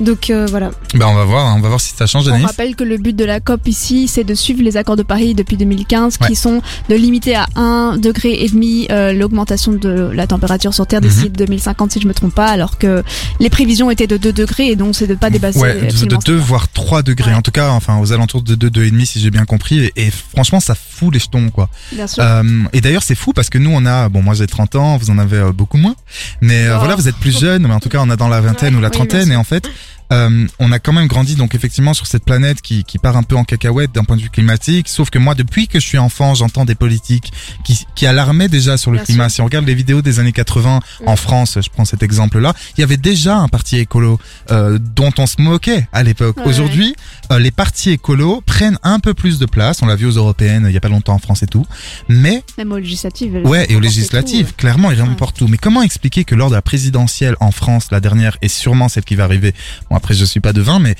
Donc 0.00 0.30
euh, 0.30 0.46
voilà. 0.50 0.70
Ben 0.94 1.06
on 1.06 1.14
va 1.14 1.24
voir, 1.24 1.46
hein, 1.46 1.54
on 1.58 1.60
va 1.60 1.68
voir 1.68 1.80
si 1.80 1.92
ça 1.94 2.06
change, 2.06 2.26
On 2.26 2.30
Anaïs. 2.30 2.46
rappelle 2.46 2.74
que 2.74 2.84
le 2.84 2.96
but 2.96 3.14
de 3.14 3.24
la 3.24 3.38
COP 3.40 3.68
ici, 3.68 4.08
c'est 4.08 4.24
de 4.24 4.34
suivre 4.34 4.62
les 4.62 4.76
accords 4.76 4.96
de 4.96 5.02
Paris 5.02 5.34
depuis 5.34 5.56
2015, 5.56 6.16
Ouais. 6.20 6.28
qui 6.28 6.36
sont 6.36 6.62
de 6.88 6.94
limiter 6.94 7.36
à 7.36 7.46
1 7.54 7.96
degré 7.98 8.32
et 8.42 8.48
demi 8.48 8.86
euh, 8.90 9.12
l'augmentation 9.12 9.72
de 9.72 10.10
la 10.14 10.26
température 10.26 10.72
sur 10.74 10.86
Terre 10.86 11.00
d'ici 11.02 11.24
Mhm. 11.26 11.36
2050, 11.36 11.92
si 11.92 12.00
je 12.00 12.08
me 12.08 12.14
trompe 12.14 12.34
pas, 12.34 12.46
alors 12.48 12.78
que 12.78 13.02
les 13.40 13.50
prévisions 13.50 13.90
étaient 13.90 14.06
de 14.06 14.16
2 14.16 14.32
degrés, 14.32 14.68
et 14.68 14.76
donc 14.76 14.94
c'est 14.96 15.06
de 15.06 15.14
pas 15.14 15.30
dépasser 15.30 15.58
Ouais, 15.58 15.74
de- 15.74 15.80
de 15.80 15.84
absolument 15.86 16.20
2 16.24 16.36
voire 16.36 16.68
3 16.68 17.02
degrés. 17.02 17.34
En 17.34 17.42
tout 17.42 17.50
cas, 17.50 17.70
enfin 17.70 17.98
aux 17.98 18.12
alentours 18.12 18.42
de 18.42 18.54
2, 18.54 18.70
2,5 18.70 19.04
si 19.04 19.20
j'ai 19.20 19.30
bien 19.30 19.44
compris. 19.44 19.80
Et, 19.80 19.92
et 20.06 20.10
franchement, 20.10 20.60
ça 20.60 20.74
fout 20.74 21.12
les 21.12 21.20
jetons, 21.20 21.50
quoi. 21.50 21.68
Bien 21.92 22.06
sûr. 22.06 22.22
Euh, 22.22 22.42
et 22.72 22.80
d'ailleurs, 22.80 23.02
c'est 23.02 23.14
fou 23.14 23.32
parce 23.34 23.50
que 23.50 23.58
nous, 23.58 23.70
on 23.72 23.84
a, 23.86 24.08
bon, 24.08 24.22
moi 24.22 24.34
j'ai 24.34 24.46
30 24.46 24.76
ans, 24.76 24.96
vous 24.96 25.10
en 25.10 25.18
avez 25.18 25.36
euh, 25.36 25.52
beaucoup 25.52 25.76
moins. 25.76 25.94
Mais 26.40 26.66
euh, 26.66 26.76
Oh. 26.76 26.78
voilà, 26.78 26.94
vous 26.96 27.08
êtes 27.08 27.16
plus 27.16 27.38
jeune, 27.38 27.66
mais 27.66 27.74
en 27.74 27.80
tout 27.80 27.88
cas, 27.90 27.98
on 28.00 28.08
a 28.10 28.16
dans 28.16 28.28
la 28.28 28.40
vingtaine 28.40 28.74
ou 28.76 28.80
la 28.80 28.88
trentaine. 28.90 29.30
et 29.32 29.36
en 29.36 29.44
fait, 29.44 29.68
euh, 30.12 30.46
on 30.58 30.72
a 30.72 30.78
quand 30.78 30.92
même 30.92 31.06
grandi 31.06 31.36
donc 31.36 31.54
effectivement 31.54 31.94
sur 31.94 32.06
cette 32.06 32.24
planète 32.24 32.62
qui, 32.62 32.84
qui 32.84 32.98
part 32.98 33.16
un 33.16 33.22
peu 33.22 33.36
en 33.36 33.44
cacahuète 33.44 33.92
d'un 33.92 34.04
point 34.04 34.16
de 34.16 34.22
vue 34.22 34.30
climatique. 34.30 34.88
Sauf 34.88 35.10
que 35.10 35.18
moi, 35.18 35.34
depuis 35.34 35.68
que 35.68 35.78
je 35.78 35.86
suis 35.86 35.98
enfant, 35.98 36.34
j'entends 36.34 36.64
des 36.64 36.74
politiques 36.74 37.32
qui, 37.64 37.86
qui 37.94 38.06
alarmaient 38.06 38.48
déjà 38.48 38.76
sur 38.76 38.90
le 38.90 38.98
Bien 38.98 39.04
climat. 39.04 39.28
sûr. 39.28 39.34
Si 39.34 39.40
on 39.42 39.44
regarde 39.44 39.66
les 39.66 39.74
vidéos 39.74 40.02
des 40.02 40.18
années 40.18 40.32
80 40.32 40.80
en 41.06 41.16
France, 41.16 41.58
je 41.62 41.68
prends 41.70 41.84
cet 41.84 42.02
exemple-là, 42.02 42.54
il 42.76 42.80
y 42.80 42.84
avait 42.84 42.96
déjà 42.96 43.36
un 43.36 43.48
parti 43.48 43.78
écolo 43.78 44.18
euh, 44.50 44.78
dont 44.80 45.12
on 45.18 45.26
se 45.26 45.40
moquait 45.40 45.86
à 45.92 46.02
l'époque. 46.02 46.38
Ouais. 46.38 46.46
Aujourd'hui, 46.46 46.94
euh, 47.30 47.38
les 47.38 47.50
partis 47.50 47.90
écolos 47.90 48.42
prennent 48.44 48.78
un 48.82 48.98
peu 48.98 49.14
plus 49.14 49.38
de 49.38 49.46
place. 49.46 49.82
On 49.82 49.86
l'a 49.86 49.96
vu 49.96 50.06
aux 50.06 50.10
européennes 50.10 50.64
il 50.68 50.74
y 50.74 50.76
a 50.76 50.80
pas 50.80 50.88
longtemps 50.88 51.14
en 51.14 51.18
France 51.18 51.42
et 51.42 51.46
tout. 51.46 51.66
Mais 52.08 52.42
Même 52.58 52.72
aux 52.72 52.78
législatives. 52.78 53.40
Ouais, 53.44 53.66
et 53.70 53.76
aux 53.76 53.80
législatives, 53.80 54.48
tout, 54.48 54.54
clairement, 54.56 54.90
ils 54.90 55.00
remportent 55.00 55.36
tout. 55.38 55.48
Mais 55.48 55.58
comment 55.58 55.82
expliquer 55.82 56.24
que 56.24 56.34
lors 56.34 56.50
de 56.50 56.54
la 56.54 56.62
présidentielle 56.62 57.36
en 57.40 57.52
France, 57.52 57.88
la 57.90 58.00
dernière, 58.00 58.36
et 58.42 58.48
sûrement 58.48 58.88
celle 58.88 59.04
qui 59.04 59.14
va 59.14 59.24
arriver, 59.24 59.54
bon 59.88 59.99
après 60.00 60.14
je 60.14 60.24
suis 60.24 60.40
pas 60.40 60.52
devin, 60.54 60.78
mais 60.78 60.94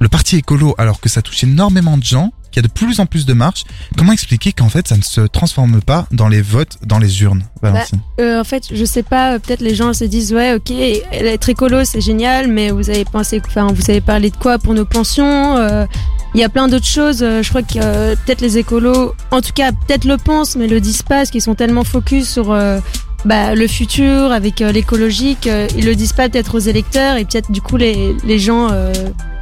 le 0.00 0.08
parti 0.08 0.36
écolo, 0.36 0.74
alors 0.78 1.00
que 1.00 1.08
ça 1.08 1.20
touche 1.22 1.42
énormément 1.42 1.96
de 1.98 2.04
gens, 2.04 2.32
qu'il 2.52 2.62
y 2.62 2.64
a 2.64 2.68
de 2.68 2.72
plus 2.72 3.00
en 3.00 3.06
plus 3.06 3.26
de 3.26 3.32
marches, 3.32 3.64
comment 3.98 4.12
expliquer 4.12 4.52
qu'en 4.52 4.68
fait 4.68 4.86
ça 4.86 4.96
ne 4.96 5.02
se 5.02 5.22
transforme 5.22 5.80
pas 5.80 6.06
dans 6.12 6.28
les 6.28 6.42
votes, 6.42 6.76
dans 6.84 6.98
les 6.98 7.22
urnes, 7.22 7.42
Valentine 7.62 8.00
Euh, 8.20 8.40
en 8.40 8.44
fait, 8.44 8.64
je 8.72 8.84
sais 8.84 9.02
pas, 9.02 9.34
euh, 9.34 9.38
peut-être 9.38 9.60
les 9.62 9.74
gens 9.74 9.92
se 9.94 10.04
disent 10.04 10.32
ouais, 10.32 10.54
ok, 10.54 10.70
être 10.70 11.48
écolo 11.48 11.84
c'est 11.84 12.00
génial, 12.00 12.46
mais 12.48 12.70
vous 12.70 12.88
avez 12.88 13.04
pensé, 13.04 13.42
enfin, 13.46 13.66
vous 13.72 13.90
avez 13.90 14.00
parlé 14.00 14.30
de 14.30 14.36
quoi 14.36 14.58
pour 14.58 14.74
nos 14.74 14.84
pensions 14.84 15.56
euh, 15.56 15.86
Il 16.34 16.40
y 16.40 16.44
a 16.44 16.48
plein 16.50 16.68
d'autres 16.68 16.86
choses. 16.86 17.22
euh, 17.22 17.42
Je 17.42 17.48
crois 17.48 17.62
que 17.62 17.78
euh, 17.78 18.14
peut-être 18.24 18.42
les 18.42 18.58
écolos, 18.58 19.14
en 19.30 19.40
tout 19.40 19.52
cas, 19.54 19.72
peut-être 19.72 20.04
le 20.04 20.18
pensent, 20.18 20.56
mais 20.56 20.66
le 20.68 20.80
disent 20.80 21.02
pas, 21.02 21.16
parce 21.16 21.30
qu'ils 21.30 21.42
sont 21.42 21.54
tellement 21.54 21.84
focus 21.84 22.28
sur 22.28 22.52
euh, 22.52 22.78
bah, 23.26 23.56
le 23.56 23.66
futur 23.66 24.30
avec 24.30 24.62
euh, 24.62 24.70
l'écologique. 24.70 25.48
euh, 25.48 25.66
ils 25.76 25.84
le 25.84 25.94
disent 25.94 26.12
pas 26.12 26.28
peut-être 26.28 26.54
aux 26.54 26.60
électeurs 26.60 27.16
et 27.16 27.24
peut-être 27.24 27.50
du 27.50 27.60
coup 27.60 27.76
les 27.76 28.14
les 28.24 28.38
gens. 28.38 28.68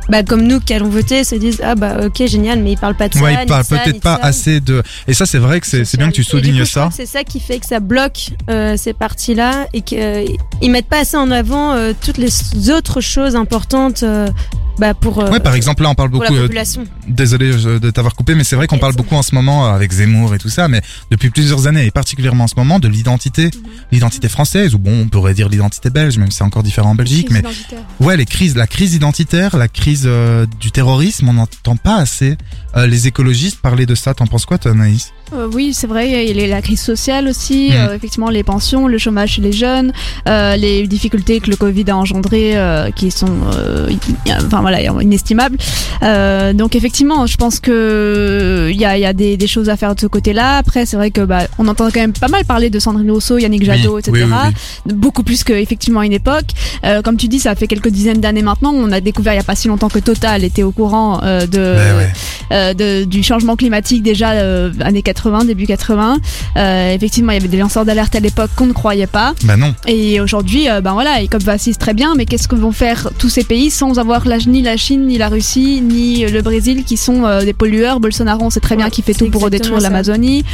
Euh, 0.09 0.11
bah, 0.11 0.23
comme 0.23 0.43
nous 0.47 0.61
qui 0.61 0.75
allons 0.75 0.89
voter 0.89 1.25
se 1.25 1.35
disent 1.35 1.61
ah 1.65 1.75
bah 1.75 1.97
ok 2.07 2.27
génial 2.27 2.63
mais 2.63 2.73
ils 2.73 2.79
parlent 2.79 2.97
pas 2.97 3.09
de 3.09 3.15
ça 3.15 3.21
Ouais, 3.21 3.37
ils 3.43 3.47
parlent 3.47 3.63
de 3.65 3.69
peut-être 3.69 3.95
de 3.97 4.01
pas 4.01 4.17
ça. 4.17 4.27
assez 4.27 4.61
de... 4.61 4.83
Et 5.09 5.15
ça 5.15 5.27
c'est 5.27 5.39
vrai 5.39 5.61
que 5.61 5.67
c'est 5.67 5.97
bien 5.97 6.09
que 6.09 6.15
tu 6.15 6.21
Et 6.21 6.25
du 6.25 6.31
coup, 6.31 6.39
soulignes 6.39 6.65
ça. 6.65 6.91
C'est 6.95 7.07
ça 7.07 7.25
qui 7.25 7.41
fait 7.41 7.59
que 7.59 7.67
ça 7.67 7.81
bloque 7.81 8.31
euh, 8.51 8.77
ces 8.77 8.93
parties-là 8.93 9.67
et 9.73 9.81
qu'ils 9.83 10.71
mettent 10.71 10.87
pas 10.89 11.01
assez 11.01 11.17
en 11.17 11.31
avant 11.31 11.73
euh, 11.73 11.93
toutes 12.05 12.19
les 12.19 12.31
autres 12.71 13.01
choses 13.01 13.37
importantes 13.37 14.03
euh, 14.03 14.29
bah, 14.79 14.93
pour, 14.93 15.21
euh, 15.21 15.31
Ouais, 15.31 15.39
par 15.41 15.55
exemple 15.55 15.83
là 15.85 15.91
on 15.91 15.95
parle 15.95 16.09
beaucoup... 16.11 16.35
euh, 16.35 16.43
population. 16.43 16.85
Désolé 17.07 17.53
euh, 17.67 17.79
de 17.79 17.91
t'avoir 17.91 18.15
coupé, 18.17 18.35
mais 18.35 18.43
c'est 18.45 18.57
vrai 18.57 18.67
qu'on 18.67 18.79
parle 18.79 18.95
beaucoup 18.97 19.15
en 19.15 19.23
ce 19.23 19.35
moment 19.35 19.67
euh, 19.67 19.75
avec 19.75 19.93
Zemmour 19.93 20.35
et 20.35 20.39
tout 20.39 20.49
ça, 20.49 20.67
mais 20.69 20.81
depuis 21.13 21.31
plusieurs 21.31 21.67
années, 21.69 21.87
et 21.87 21.91
particulièrement 21.93 22.45
en 22.45 22.49
ce 22.49 22.55
moment, 22.57 22.81
de 22.81 22.89
l'identité, 22.89 23.51
l'identité 23.93 24.29
française, 24.29 24.75
ou 24.75 24.79
bon, 24.79 25.03
on 25.03 25.09
pourrait 25.09 25.35
dire 25.35 25.49
l'identité 25.49 25.91
belge, 25.91 26.19
même 26.19 26.31
si 26.33 26.39
c'est 26.39 26.45
encore 26.45 26.63
différent 26.65 26.91
en 26.91 26.95
Belgique, 26.97 27.29
mais 27.31 27.43
ouais, 28.01 28.17
les 28.17 28.25
crises, 28.25 28.57
la 28.57 28.67
crise 28.67 28.95
identitaire, 28.95 29.57
la 29.57 29.69
crise 29.69 29.94
euh, 30.05 30.47
du 30.61 30.71
terrorisme, 30.71 31.29
on 31.29 31.35
n'entend 31.35 31.77
pas 31.77 31.97
assez 31.97 32.37
euh, 32.77 32.87
les 32.87 33.07
écologistes 33.07 33.61
parler 33.61 33.87
de 33.87 33.95
ça. 33.95 34.15
T'en 34.15 34.27
penses 34.27 34.47
quoi, 34.47 34.59
toi, 34.59 34.73
Anaïs? 34.73 35.13
Euh, 35.33 35.49
oui, 35.53 35.73
c'est 35.73 35.87
vrai, 35.87 36.27
il 36.29 36.37
y 36.39 36.45
a 36.45 36.47
la 36.47 36.61
crise 36.63 36.81
sociale 36.83 37.27
aussi, 37.29 37.71
Mm. 37.71 37.75
euh, 37.77 37.95
effectivement 37.97 38.29
les 38.31 38.43
pensions, 38.43 38.87
le 38.87 38.99
chômage 38.99 39.31
chez 39.33 39.43
les 39.43 39.53
jeunes, 39.53 39.93
euh, 40.29 40.55
les 40.57 40.87
difficultés 40.87 41.41
que 41.41 41.49
le 41.51 41.57
Covid 41.57 41.85
a 41.91 41.97
engendrées 41.97 42.57
euh, 42.57 42.91
qui 42.91 43.11
sont 43.11 43.27
euh, 43.57 43.89
enfin 44.47 44.61
voilà, 44.61 44.81
inestimables. 45.01 45.57
Euh, 46.03 46.53
donc 46.53 46.77
effectivement, 46.77 47.27
je 47.27 47.37
pense 47.39 47.59
que 47.59 48.69
il 48.71 48.77
y 48.79 48.85
a, 48.85 48.99
il 48.99 49.01
y 49.01 49.07
a 49.07 49.15
des, 49.15 49.37
des 49.39 49.47
choses 49.47 49.71
à 49.71 49.77
faire 49.77 49.95
de 49.95 50.01
ce 50.01 50.07
côté-là. 50.07 50.59
Après, 50.59 50.85
c'est 50.85 50.97
vrai 50.97 51.11
que 51.11 51.23
bah, 51.23 51.45
on 51.59 51.67
entend 51.69 51.87
quand 51.87 52.01
même 52.01 52.13
pas 52.13 52.29
mal 52.29 52.45
parler 52.45 52.69
de 52.69 52.79
Sandrine 52.79 53.11
Rousseau, 53.11 53.39
Yannick 53.39 53.65
Jadot, 53.65 53.95
Oui, 53.95 54.01
etc. 54.01 54.27
oui, 54.27 54.53
oui, 54.87 54.93
Beaucoup 54.95 55.23
plus 55.23 55.43
qu'effectivement 55.43 56.01
à 56.01 56.07
une 56.07 56.13
époque. 56.13 56.47
Euh, 56.85 57.01
comme 57.03 57.17
tu 57.17 57.29
dis, 57.29 57.41
ça 57.41 57.55
fait 57.55 57.67
quelques 57.67 57.89
dizaines 57.89 58.21
d'années 58.21 58.43
maintenant. 58.43 58.73
On 58.75 58.93
a 58.93 59.01
découvert 59.01 59.33
il 59.33 59.37
y 59.37 59.41
a 59.41 59.45
pas 59.45 59.57
si 59.57 59.69
longtemps 59.69 59.89
que 59.89 59.99
Total 60.01 60.45
était 60.45 60.63
au 60.63 60.71
courant 60.71 61.21
euh, 61.25 61.47
de, 61.47 61.59
Ouais, 61.59 62.13
euh, 62.53 62.75
de- 62.75 63.05
du 63.05 63.23
changement 63.23 63.57
climatique 63.57 64.03
déjà 64.03 64.33
euh, 64.33 64.71
années 64.81 65.03
80, 65.03 65.14
début 65.47 65.67
80. 65.67 66.19
Euh, 66.57 66.95
effectivement, 66.95 67.33
il 67.33 67.37
y 67.37 67.39
avait 67.39 67.49
des 67.49 67.59
lanceurs 67.59 67.85
d'alerte 67.85 68.15
à 68.15 68.21
l'époque 68.21 68.51
qu'on 68.57 68.67
ne 68.67 68.73
croyait 68.73 69.07
pas. 69.07 69.35
Bah 69.45 69.57
non. 69.57 69.75
Et 69.87 70.21
aujourd'hui, 70.21 70.69
euh, 70.69 70.81
ben 70.81 70.93
voilà, 70.93 71.21
et 71.21 71.27
COP26 71.27 71.77
très 71.77 71.95
bien, 71.95 72.15
mais 72.17 72.27
qu'est-ce 72.27 72.49
que 72.49 72.55
vont 72.55 72.73
faire 72.73 73.11
tous 73.19 73.29
ces 73.29 73.45
pays 73.45 73.71
sans 73.71 73.99
avoir 73.99 74.27
la, 74.27 74.39
ni 74.39 74.63
la 74.63 74.77
Chine, 74.77 75.07
ni 75.07 75.19
la 75.19 75.29
Russie, 75.29 75.81
ni 75.81 76.27
le 76.27 76.43
Brésil 76.43 76.85
qui 76.85 76.97
sont 76.97 77.25
euh, 77.25 77.45
des 77.45 77.53
pollueurs? 77.53 78.01
Bolsonaro, 78.01 78.45
on 78.45 78.51
sait 78.51 78.61
très 78.61 78.77
bien 78.77 78.91
qu'il 78.91 79.05
fait 79.05 79.15
tout 79.15 79.31
pour 79.31 79.51
détruire 79.51 79.81
l'Amazonie. 79.81 80.45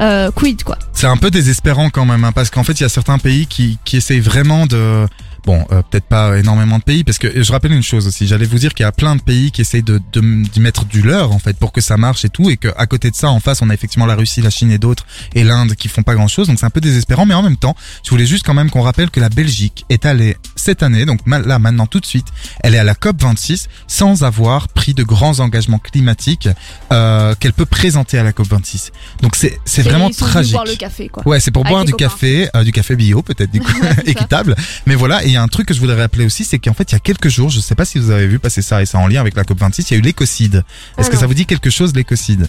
Euh, 0.00 0.30
quid 0.30 0.62
quoi? 0.62 0.78
C'est 0.92 1.06
un 1.06 1.16
peu 1.16 1.30
désespérant 1.30 1.90
quand 1.90 2.04
même, 2.04 2.24
hein, 2.24 2.32
parce 2.32 2.50
qu'en 2.50 2.62
fait, 2.62 2.74
il 2.74 2.82
y 2.82 2.86
a 2.86 2.88
certains 2.88 3.18
pays 3.18 3.46
qui, 3.46 3.78
qui 3.84 3.96
essayent 3.96 4.20
vraiment 4.20 4.66
de... 4.66 5.06
Bon, 5.44 5.64
euh, 5.72 5.82
peut-être 5.82 6.04
pas 6.06 6.38
énormément 6.38 6.78
de 6.78 6.82
pays, 6.82 7.04
parce 7.04 7.18
que 7.18 7.42
je 7.42 7.52
rappelle 7.52 7.72
une 7.72 7.82
chose 7.82 8.06
aussi, 8.06 8.26
j'allais 8.26 8.44
vous 8.44 8.58
dire 8.58 8.74
qu'il 8.74 8.84
y 8.84 8.86
a 8.86 8.92
plein 8.92 9.16
de 9.16 9.22
pays 9.22 9.50
qui 9.50 9.60
essayent 9.60 9.82
de, 9.82 10.00
de, 10.12 10.20
d'y 10.20 10.60
mettre 10.60 10.84
du 10.84 11.02
leur, 11.02 11.32
en 11.32 11.38
fait, 11.38 11.56
pour 11.56 11.72
que 11.72 11.80
ça 11.80 11.96
marche 11.96 12.24
et 12.24 12.28
tout, 12.28 12.50
et 12.50 12.56
qu'à 12.56 12.86
côté 12.86 13.10
de 13.10 13.16
ça, 13.16 13.30
en 13.30 13.40
face, 13.40 13.62
on 13.62 13.70
a 13.70 13.74
effectivement 13.74 14.06
la 14.06 14.14
Russie, 14.14 14.42
la 14.42 14.50
Chine 14.50 14.70
et 14.70 14.78
d'autres, 14.78 15.06
et 15.34 15.44
l'Inde 15.44 15.74
qui 15.74 15.88
font 15.88 16.02
pas 16.02 16.14
grand-chose, 16.14 16.48
donc 16.48 16.58
c'est 16.58 16.66
un 16.66 16.70
peu 16.70 16.80
désespérant, 16.80 17.24
mais 17.26 17.34
en 17.34 17.42
même 17.42 17.56
temps, 17.56 17.74
je 18.04 18.10
voulais 18.10 18.26
juste 18.26 18.44
quand 18.44 18.54
même 18.54 18.70
qu'on 18.70 18.82
rappelle 18.82 19.10
que 19.10 19.20
la 19.20 19.28
Belgique 19.28 19.84
est 19.88 20.04
allée 20.06 20.36
cette 20.56 20.82
année, 20.82 21.06
donc 21.06 21.20
là, 21.26 21.58
maintenant, 21.58 21.86
tout 21.86 22.00
de 22.00 22.06
suite, 22.06 22.26
elle 22.60 22.74
est 22.74 22.78
à 22.78 22.84
la 22.84 22.94
COP26, 22.94 23.66
sans 23.86 24.24
avoir 24.24 24.68
pris 24.68 24.94
de 24.94 25.02
grands 25.02 25.40
engagements 25.40 25.78
climatiques 25.78 26.48
euh, 26.92 27.34
qu'elle 27.38 27.52
peut 27.52 27.66
présenter 27.66 28.18
à 28.18 28.22
la 28.22 28.32
COP26. 28.32 28.90
Donc 29.22 29.36
c'est 29.36 29.58
c'est 29.64 29.82
vraiment 29.82 30.10
tragique. 30.10 30.52
boire 30.52 30.64
le 30.64 30.74
café 30.76 31.08
quoi. 31.08 31.26
Ouais, 31.26 31.40
c'est 31.40 31.50
pour 31.50 31.62
Avec 31.64 31.72
boire 31.72 31.84
du 31.84 31.92
copains. 31.92 32.08
café, 32.08 32.48
euh, 32.54 32.64
du 32.64 32.72
café 32.72 32.96
bio 32.96 33.22
peut-être 33.22 33.50
du 33.50 33.60
coup 33.60 33.72
équitable. 34.06 34.56
Mais 34.86 34.94
voilà, 34.94 35.24
et 35.28 35.32
il 35.32 35.34
y 35.34 35.36
a 35.36 35.42
un 35.42 35.48
truc 35.48 35.68
que 35.68 35.74
je 35.74 35.80
voudrais 35.80 36.00
rappeler 36.00 36.24
aussi, 36.24 36.42
c'est 36.44 36.58
qu'en 36.58 36.72
fait 36.72 36.90
il 36.90 36.94
y 36.94 36.96
a 36.96 37.00
quelques 37.00 37.28
jours, 37.28 37.50
je 37.50 37.60
sais 37.60 37.74
pas 37.74 37.84
si 37.84 37.98
vous 37.98 38.10
avez 38.10 38.26
vu 38.26 38.38
passer 38.38 38.62
ça 38.62 38.80
et 38.80 38.86
ça 38.86 38.98
en 38.98 39.06
lien 39.06 39.20
avec 39.20 39.36
la 39.36 39.44
COP 39.44 39.58
26, 39.60 39.90
il 39.90 39.94
y 39.94 39.96
a 39.96 39.98
eu 39.98 40.02
l'écocide. 40.02 40.64
Est-ce 40.96 41.06
Ah 41.06 41.10
que 41.10 41.14
non. 41.14 41.20
ça 41.20 41.26
vous 41.26 41.34
dit 41.34 41.44
quelque 41.44 41.68
chose 41.70 41.94
l'écocide? 41.94 42.48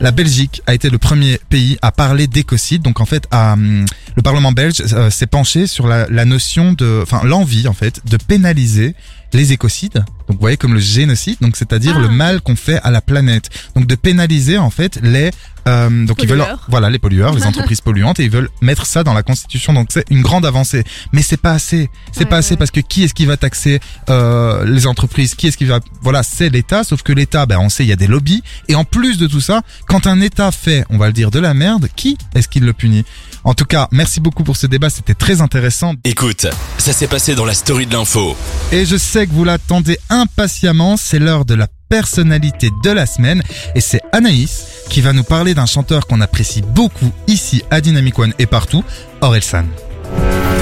La 0.00 0.10
Belgique 0.12 0.62
a 0.66 0.74
été 0.74 0.88
le 0.90 0.98
premier 0.98 1.38
pays 1.50 1.78
à 1.82 1.90
parler 1.92 2.26
d'écocide. 2.26 2.82
Donc 2.82 3.00
en 3.00 3.06
fait, 3.06 3.26
à, 3.30 3.52
hum, 3.54 3.86
le 4.14 4.22
Parlement 4.22 4.52
belge 4.52 4.82
euh, 4.92 5.10
s'est 5.10 5.26
penché 5.26 5.66
sur 5.66 5.86
la, 5.86 6.06
la 6.08 6.24
notion 6.26 6.72
de, 6.72 7.00
enfin 7.02 7.22
l'envie 7.24 7.66
en 7.68 7.72
fait 7.74 8.00
de 8.06 8.16
pénaliser 8.16 8.94
les 9.32 9.52
écocides. 9.52 10.04
Donc 10.28 10.36
vous 10.36 10.40
voyez 10.40 10.56
comme 10.56 10.74
le 10.74 10.80
génocide, 10.80 11.36
donc 11.40 11.56
c'est-à-dire 11.56 11.94
Ah. 11.96 12.00
le 12.00 12.08
mal 12.08 12.40
qu'on 12.40 12.56
fait 12.56 12.80
à 12.82 12.90
la 12.90 13.00
planète. 13.00 13.48
Donc 13.74 13.86
de 13.86 13.94
pénaliser 13.94 14.58
en 14.58 14.70
fait 14.70 14.98
les 15.02 15.30
euh, 15.68 16.06
donc 16.06 16.22
ils 16.22 16.28
veulent 16.28 16.38
Pollueurs. 16.38 16.64
voilà 16.68 16.90
les 16.90 17.00
pollueurs, 17.00 17.34
les 17.34 17.44
entreprises 17.46 17.80
polluantes 17.80 18.20
et 18.20 18.24
ils 18.24 18.30
veulent 18.30 18.50
mettre 18.62 18.86
ça 18.86 19.02
dans 19.02 19.14
la 19.14 19.22
constitution. 19.24 19.72
Donc 19.72 19.88
c'est 19.90 20.04
une 20.10 20.22
grande 20.22 20.46
avancée, 20.46 20.84
mais 21.12 21.22
c'est 21.22 21.36
pas 21.36 21.52
assez. 21.52 21.90
C'est 22.12 22.20
Ouais, 22.20 22.26
pas 22.26 22.36
assez 22.36 22.52
ouais. 22.52 22.56
parce 22.56 22.70
que 22.70 22.78
qui 22.80 23.02
est-ce 23.02 23.14
qui 23.14 23.26
va 23.26 23.36
taxer 23.36 23.80
euh, 24.08 24.64
les 24.64 24.86
entreprises? 24.86 25.34
Qui 25.34 25.48
est-ce 25.48 25.56
qui 25.56 25.64
va 25.64 25.80
voilà, 26.02 26.22
c'est 26.22 26.48
l'État 26.50 26.84
sauf 26.84 27.02
que 27.02 27.12
l'État 27.12 27.46
ben 27.46 27.58
on 27.58 27.68
sait 27.68 27.82
il 27.84 27.88
y 27.88 27.92
a 27.92 27.96
des 27.96 28.06
lobbies 28.06 28.42
et 28.68 28.74
en 28.76 28.84
plus 28.84 29.18
de 29.18 29.26
tout 29.26 29.40
ça, 29.40 29.62
quand 29.88 30.06
un 30.06 30.20
État 30.20 30.52
fait, 30.52 30.84
on 30.90 30.98
va 30.98 31.08
le 31.08 31.12
dire 31.12 31.30
de 31.32 31.40
la 31.40 31.52
merde, 31.54 31.88
qui 31.96 32.16
est-ce 32.36 32.46
qui 32.48 32.60
le 32.60 32.72
punit? 32.72 33.04
En 33.42 33.54
tout 33.54 33.64
cas, 33.64 33.88
merci 33.92 34.20
beaucoup 34.20 34.42
pour 34.44 34.56
ce 34.56 34.66
débat, 34.66 34.90
c'était 34.90 35.14
très 35.14 35.40
intéressant 35.40 35.94
Écoute, 36.04 36.46
ça 36.78 36.92
s'est 36.92 37.06
passé 37.06 37.34
dans 37.36 37.44
la 37.44 37.54
story 37.54 37.86
de 37.86 37.92
l'info. 37.92 38.36
et 38.72 38.84
je 38.86 38.96
sais 38.96 39.26
que 39.26 39.32
vous 39.32 39.44
l'attendez 39.44 39.98
impatiemment, 40.16 40.96
c'est 40.96 41.18
l'heure 41.18 41.44
de 41.44 41.54
la 41.54 41.68
personnalité 41.88 42.70
de 42.82 42.90
la 42.90 43.06
semaine 43.06 43.42
et 43.74 43.80
c'est 43.80 44.00
Anaïs 44.12 44.66
qui 44.88 45.00
va 45.00 45.12
nous 45.12 45.22
parler 45.22 45.54
d'un 45.54 45.66
chanteur 45.66 46.06
qu'on 46.06 46.20
apprécie 46.20 46.62
beaucoup 46.62 47.12
ici 47.26 47.62
à 47.70 47.80
Dynamic 47.80 48.18
One 48.18 48.32
et 48.38 48.46
partout, 48.46 48.82
Orelsan. 49.20 49.66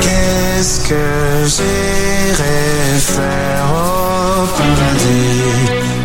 Qu'est-ce 0.00 0.88
que 0.88 0.94
faire 2.98 3.64
au 3.72 4.46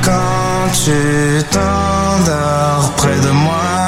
quand 0.03 0.71
tu 0.83 1.43
t'endors 1.51 2.93
près 2.95 3.19
de 3.19 3.31
moi? 3.31 3.78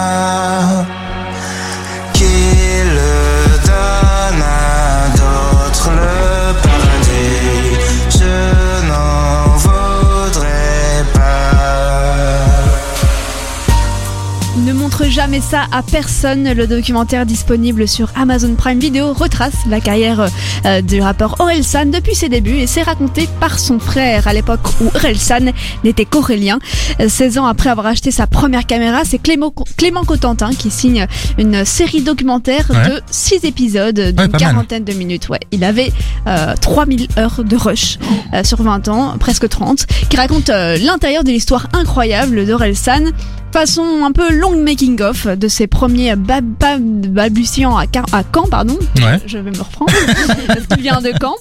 Jamais 15.21 15.37
mais 15.37 15.39
ça 15.41 15.65
à 15.71 15.81
personne. 15.83 16.51
Le 16.51 16.65
documentaire 16.67 17.25
disponible 17.27 17.87
sur 17.87 18.09
Amazon 18.15 18.55
Prime 18.55 18.79
Video 18.79 19.13
retrace 19.13 19.53
la 19.69 19.79
carrière 19.79 20.27
euh, 20.65 20.81
du 20.81 20.99
rappeur 20.99 21.35
Orelsan 21.39 21.85
depuis 21.85 22.15
ses 22.15 22.27
débuts 22.27 22.57
et 22.57 22.65
c'est 22.67 22.81
raconté 22.81 23.29
par 23.39 23.59
son 23.59 23.79
frère 23.79 24.27
à 24.27 24.33
l'époque 24.33 24.59
où 24.81 24.87
Orelsan 24.95 25.51
n'était 25.83 26.05
qu'Aurélien. 26.05 26.57
Euh, 26.99 27.07
16 27.07 27.37
ans 27.37 27.45
après 27.45 27.69
avoir 27.69 27.85
acheté 27.87 28.09
sa 28.11 28.25
première 28.27 28.65
caméra, 28.65 29.01
c'est 29.05 29.19
Clément, 29.19 29.53
Clément 29.77 30.03
Cotentin 30.03 30.49
qui 30.53 30.69
signe 30.71 31.05
une 31.37 31.65
série 31.65 32.01
documentaire 32.01 32.65
Ouais. 32.71 32.89
de 32.89 33.01
6 33.11 33.43
épisodes 33.45 33.99
d'une 33.99 34.15
mal. 34.15 34.29
quarantaine 34.31 34.83
de 34.83 34.93
minutes. 34.93 35.29
Ouais, 35.29 35.39
il 35.51 35.63
avait 35.63 35.91
euh, 36.27 36.55
3000 36.59 37.07
heures 37.17 37.43
de 37.43 37.55
rush 37.55 37.97
euh, 38.33 38.43
sur 38.43 38.61
20 38.61 38.87
ans, 38.87 39.15
presque 39.19 39.47
30, 39.47 39.85
qui 40.09 40.17
raconte 40.17 40.49
euh, 40.49 40.77
l'intérieur 40.77 41.23
de 41.23 41.29
l'histoire 41.29 41.67
incroyable 41.73 42.45
d'Orelsan 42.45 43.11
façon 43.53 43.83
un 44.03 44.11
peu 44.11 44.31
long 44.33 44.55
making 44.63 45.01
of 45.01 45.27
de 45.27 45.47
ses 45.47 45.67
premiers 45.67 46.15
bab 46.15 46.43
bab- 46.59 46.81
balbutiants 47.07 47.75
à, 47.77 47.87
Car- 47.87 48.05
à 48.13 48.23
Caen 48.33 48.47
pardon. 48.49 48.77
Ouais. 48.97 49.19
je 49.25 49.37
vais 49.37 49.51
me 49.51 49.57
reprendre. 49.59 49.91
Parce 50.47 50.67
qu'il 50.67 50.81
vient 50.81 51.01
de 51.01 51.11
Caen. 51.19 51.35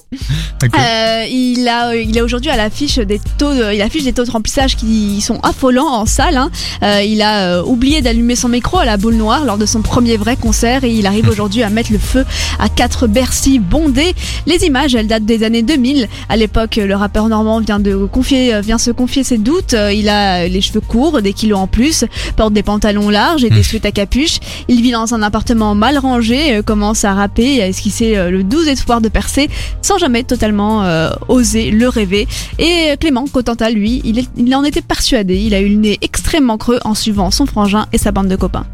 Euh, 0.63 1.25
il 1.29 1.67
a 1.67 1.95
il 1.95 2.15
est 2.17 2.21
aujourd'hui 2.21 2.51
à 2.51 2.57
l'affiche 2.57 2.97
des 2.99 3.19
taux 3.37 3.53
de, 3.53 3.73
il 3.73 3.81
affiche 3.81 4.03
des 4.03 4.13
taux 4.13 4.23
de 4.25 4.31
remplissage 4.31 4.75
qui 4.75 5.19
sont 5.21 5.39
affolants 5.41 5.87
en 5.87 6.05
salle 6.05 6.37
hein. 6.37 6.51
Euh, 6.83 7.01
il 7.01 7.21
a 7.21 7.57
euh, 7.57 7.63
oublié 7.63 8.01
d'allumer 8.01 8.35
son 8.35 8.47
micro 8.49 8.77
à 8.77 8.85
la 8.85 8.97
boule 8.97 9.15
noire 9.15 9.43
lors 9.45 9.57
de 9.57 9.65
son 9.65 9.81
premier 9.81 10.17
vrai 10.17 10.35
concert 10.35 10.83
et 10.83 10.91
il 10.93 11.05
arrive 11.07 11.27
aujourd'hui 11.29 11.63
à 11.63 11.69
mettre 11.69 11.91
le 11.91 11.97
feu 11.97 12.25
à 12.59 12.69
quatre 12.69 13.07
Bercy 13.07 13.59
bondés 13.59 14.13
les 14.45 14.65
images 14.65 14.93
elles 14.95 15.07
datent 15.07 15.25
des 15.25 15.43
années 15.43 15.63
2000 15.63 16.07
à 16.29 16.37
l'époque 16.37 16.75
le 16.75 16.95
rappeur 16.95 17.27
normand 17.27 17.59
vient 17.59 17.79
de 17.79 17.95
confier 18.05 18.61
vient 18.61 18.77
se 18.77 18.91
confier 18.91 19.23
ses 19.23 19.37
doutes. 19.37 19.73
Euh, 19.73 19.91
il 19.93 20.09
a 20.09 20.47
les 20.47 20.61
cheveux 20.61 20.81
courts 20.81 21.21
des 21.21 21.33
kilos 21.33 21.57
en 21.59 21.67
plus 21.67 22.00
porte 22.35 22.53
des 22.53 22.63
pantalons 22.63 23.09
larges 23.09 23.43
et 23.43 23.49
des 23.49 23.63
sweats 23.63 23.85
à 23.85 23.91
capuche 23.91 24.39
il 24.67 24.81
vit 24.81 24.91
dans 24.91 25.13
un 25.13 25.21
appartement 25.21 25.75
mal 25.75 25.97
rangé 25.97 26.55
euh, 26.57 26.61
commence 26.61 27.03
à 27.05 27.13
rapper 27.13 27.55
et 27.55 27.63
à 27.63 27.67
esquisser 27.67 28.15
euh, 28.17 28.29
le 28.29 28.43
doux 28.43 28.61
espoir 28.63 29.01
de 29.01 29.09
percer 29.09 29.49
sans 29.81 29.97
jamais 29.97 30.23
totalement 30.23 30.83
euh, 30.83 31.09
oser 31.27 31.71
le 31.71 31.87
rêver. 31.89 32.27
Et 32.59 32.95
Clément 32.99 33.25
Cotentin, 33.25 33.69
lui, 33.69 34.01
il, 34.03 34.19
est- 34.19 34.29
il 34.37 34.53
en 34.55 34.63
était 34.63 34.81
persuadé. 34.81 35.35
Il 35.37 35.53
a 35.53 35.59
eu 35.61 35.69
le 35.69 35.75
nez 35.75 35.97
extrêmement 36.01 36.57
creux 36.57 36.79
en 36.83 36.93
suivant 36.95 37.31
son 37.31 37.45
frangin 37.45 37.85
et 37.93 37.97
sa 37.97 38.11
bande 38.11 38.27
de 38.27 38.35
copains. 38.35 38.65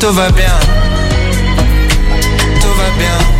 Tout 0.00 0.12
va 0.12 0.30
bien. 0.30 0.44
Tout 2.60 2.68
va 2.76 2.90
bien. 2.98 3.35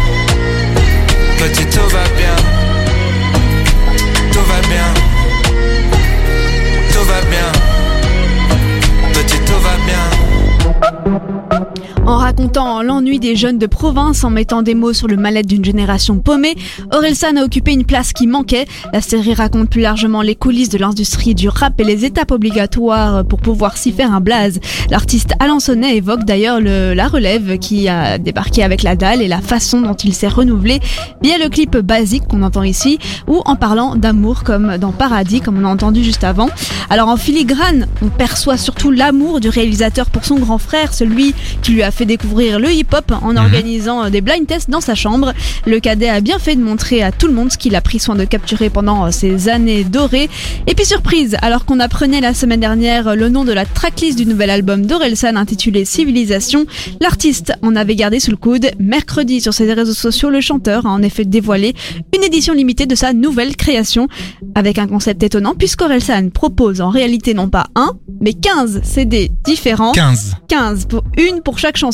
En 12.06 12.18
racontant 12.18 12.82
l'ennui 12.82 13.18
des 13.18 13.34
jeunes 13.34 13.58
de 13.58 13.66
province, 13.66 14.22
en 14.22 14.30
mettant 14.30 14.62
des 14.62 14.76
mots 14.76 14.92
sur 14.92 15.08
le 15.08 15.16
mal-être 15.16 15.48
d'une 15.48 15.64
génération 15.64 16.18
paumée, 16.18 16.54
Orelsan 16.92 17.36
a 17.36 17.42
occupé 17.42 17.72
une 17.72 17.84
place 17.84 18.12
qui 18.12 18.28
manquait. 18.28 18.64
La 18.92 19.00
série 19.00 19.34
raconte 19.34 19.68
plus 19.70 19.80
largement 19.80 20.22
les 20.22 20.36
coulisses 20.36 20.68
de 20.68 20.78
l'industrie 20.78 21.34
du 21.34 21.48
rap 21.48 21.80
et 21.80 21.84
les 21.84 22.04
étapes 22.04 22.30
obligatoires 22.30 23.24
pour 23.24 23.40
pouvoir 23.40 23.76
s'y 23.76 23.90
faire 23.90 24.12
un 24.14 24.20
blaze. 24.20 24.60
L'artiste 24.88 25.32
Alençonnet 25.40 25.96
évoque 25.96 26.24
d'ailleurs 26.24 26.60
le- 26.60 26.94
la 26.94 27.08
relève 27.08 27.58
qui 27.58 27.88
a 27.88 28.18
débarqué 28.18 28.62
avec 28.62 28.84
la 28.84 28.94
dalle 28.94 29.20
et 29.20 29.26
la 29.28 29.40
façon 29.40 29.80
dont 29.80 29.94
il 29.94 30.14
s'est 30.14 30.28
renouvelé 30.28 30.78
via 31.22 31.38
le 31.38 31.48
clip 31.48 31.76
basique 31.76 32.28
qu'on 32.28 32.42
entend 32.44 32.62
ici 32.62 33.00
ou 33.26 33.42
en 33.46 33.56
parlant 33.56 33.96
d'amour 33.96 34.44
comme 34.44 34.78
dans 34.78 34.92
Paradis 34.92 35.40
comme 35.40 35.58
on 35.60 35.64
a 35.66 35.72
entendu 35.72 36.04
juste 36.04 36.22
avant. 36.22 36.48
Alors 36.88 37.08
en 37.08 37.16
filigrane, 37.16 37.88
on 38.00 38.10
perçoit 38.10 38.56
surtout 38.58 38.92
l'amour 38.92 39.40
du 39.40 39.48
réalisateur 39.48 40.08
pour 40.08 40.24
son 40.24 40.36
grand 40.36 40.58
frère, 40.58 40.94
celui 40.94 41.34
qui 41.62 41.72
lui 41.72 41.82
a 41.82 41.90
fait 41.96 42.04
découvrir 42.04 42.60
le 42.60 42.70
hip-hop 42.70 43.10
en 43.22 43.36
organisant 43.36 44.04
euh, 44.04 44.10
des 44.10 44.20
blind 44.20 44.46
tests 44.46 44.68
dans 44.68 44.82
sa 44.82 44.94
chambre. 44.94 45.32
Le 45.66 45.80
cadet 45.80 46.08
a 46.08 46.20
bien 46.20 46.38
fait 46.38 46.54
de 46.54 46.62
montrer 46.62 47.02
à 47.02 47.10
tout 47.10 47.26
le 47.26 47.32
monde 47.32 47.50
ce 47.50 47.56
qu'il 47.56 47.74
a 47.74 47.80
pris 47.80 47.98
soin 47.98 48.14
de 48.14 48.24
capturer 48.24 48.68
pendant 48.68 49.06
euh, 49.06 49.10
ces 49.10 49.48
années 49.48 49.82
dorées. 49.82 50.28
Et 50.66 50.74
puis 50.74 50.84
surprise, 50.84 51.36
alors 51.40 51.64
qu'on 51.64 51.80
apprenait 51.80 52.20
la 52.20 52.34
semaine 52.34 52.60
dernière 52.60 53.08
euh, 53.08 53.14
le 53.14 53.30
nom 53.30 53.44
de 53.44 53.52
la 53.52 53.64
tracklist 53.64 54.18
du 54.18 54.26
nouvel 54.26 54.50
album 54.50 54.84
d'Orelsan 54.84 55.36
intitulé 55.36 55.86
Civilisation, 55.86 56.66
l'artiste 57.00 57.54
en 57.62 57.74
avait 57.74 57.96
gardé 57.96 58.20
sous 58.20 58.30
le 58.30 58.36
coude. 58.36 58.70
Mercredi, 58.78 59.40
sur 59.40 59.54
ses 59.54 59.72
réseaux 59.72 59.94
sociaux, 59.94 60.28
le 60.28 60.42
chanteur 60.42 60.84
a 60.84 60.90
en 60.90 61.02
effet 61.02 61.24
dévoilé 61.24 61.74
une 62.14 62.24
édition 62.24 62.52
limitée 62.52 62.86
de 62.86 62.94
sa 62.94 63.14
nouvelle 63.14 63.56
création, 63.56 64.08
avec 64.54 64.78
un 64.78 64.86
concept 64.86 65.22
étonnant 65.22 65.54
puisqu'Orelsan 65.54 66.28
propose 66.28 66.82
en 66.82 66.90
réalité 66.90 67.32
non 67.32 67.48
pas 67.48 67.66
un, 67.74 67.92
mais 68.20 68.34
15 68.34 68.82
CD 68.82 69.30
différents. 69.44 69.92
15. 69.92 70.36
15 70.48 70.86
pour 70.86 71.04
une 71.16 71.40
pour 71.40 71.58
chaque 71.58 71.78
chanson. 71.78 71.85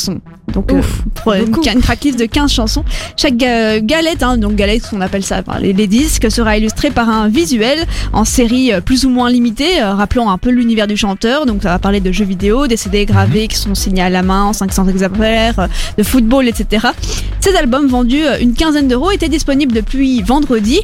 Donc 0.52 0.72
euh, 0.72 0.82
pour 1.14 1.32
une, 1.32 1.80
tracklist 1.80 2.18
de 2.18 2.26
15 2.26 2.50
chansons. 2.52 2.84
Chaque 3.16 3.36
ga- 3.36 3.80
galette, 3.80 4.22
hein, 4.22 4.36
donc 4.36 4.54
galette, 4.54 4.90
on 4.92 5.00
appelle 5.00 5.22
ça 5.24 5.42
par 5.42 5.58
les, 5.60 5.72
les 5.72 5.86
disques, 5.86 6.30
sera 6.30 6.56
illustrée 6.58 6.90
par 6.90 7.08
un 7.08 7.28
visuel 7.28 7.86
en 8.12 8.24
série 8.24 8.72
euh, 8.72 8.80
plus 8.80 9.04
ou 9.06 9.10
moins 9.10 9.30
limitée, 9.30 9.80
euh, 9.80 9.94
rappelant 9.94 10.30
un 10.30 10.38
peu 10.38 10.50
l'univers 10.50 10.86
du 10.86 10.96
chanteur. 10.96 11.46
Donc 11.46 11.62
ça 11.62 11.70
va 11.70 11.78
parler 11.78 12.00
de 12.00 12.12
jeux 12.12 12.24
vidéo, 12.26 12.66
des 12.66 12.76
CD 12.76 13.06
gravés 13.06 13.48
qui 13.48 13.56
sont 13.56 13.74
signés 13.74 14.02
à 14.02 14.10
la 14.10 14.22
main 14.22 14.44
en 14.44 14.52
500 14.52 14.88
exemplaires, 14.88 15.58
euh, 15.58 15.66
de 15.96 16.02
football, 16.02 16.48
etc. 16.48 16.88
Ces 17.40 17.54
albums 17.56 17.86
vendus 17.86 18.24
euh, 18.24 18.38
une 18.40 18.54
quinzaine 18.54 18.88
d'euros 18.88 19.10
étaient 19.10 19.28
disponibles 19.28 19.72
depuis 19.74 20.22
vendredi. 20.22 20.80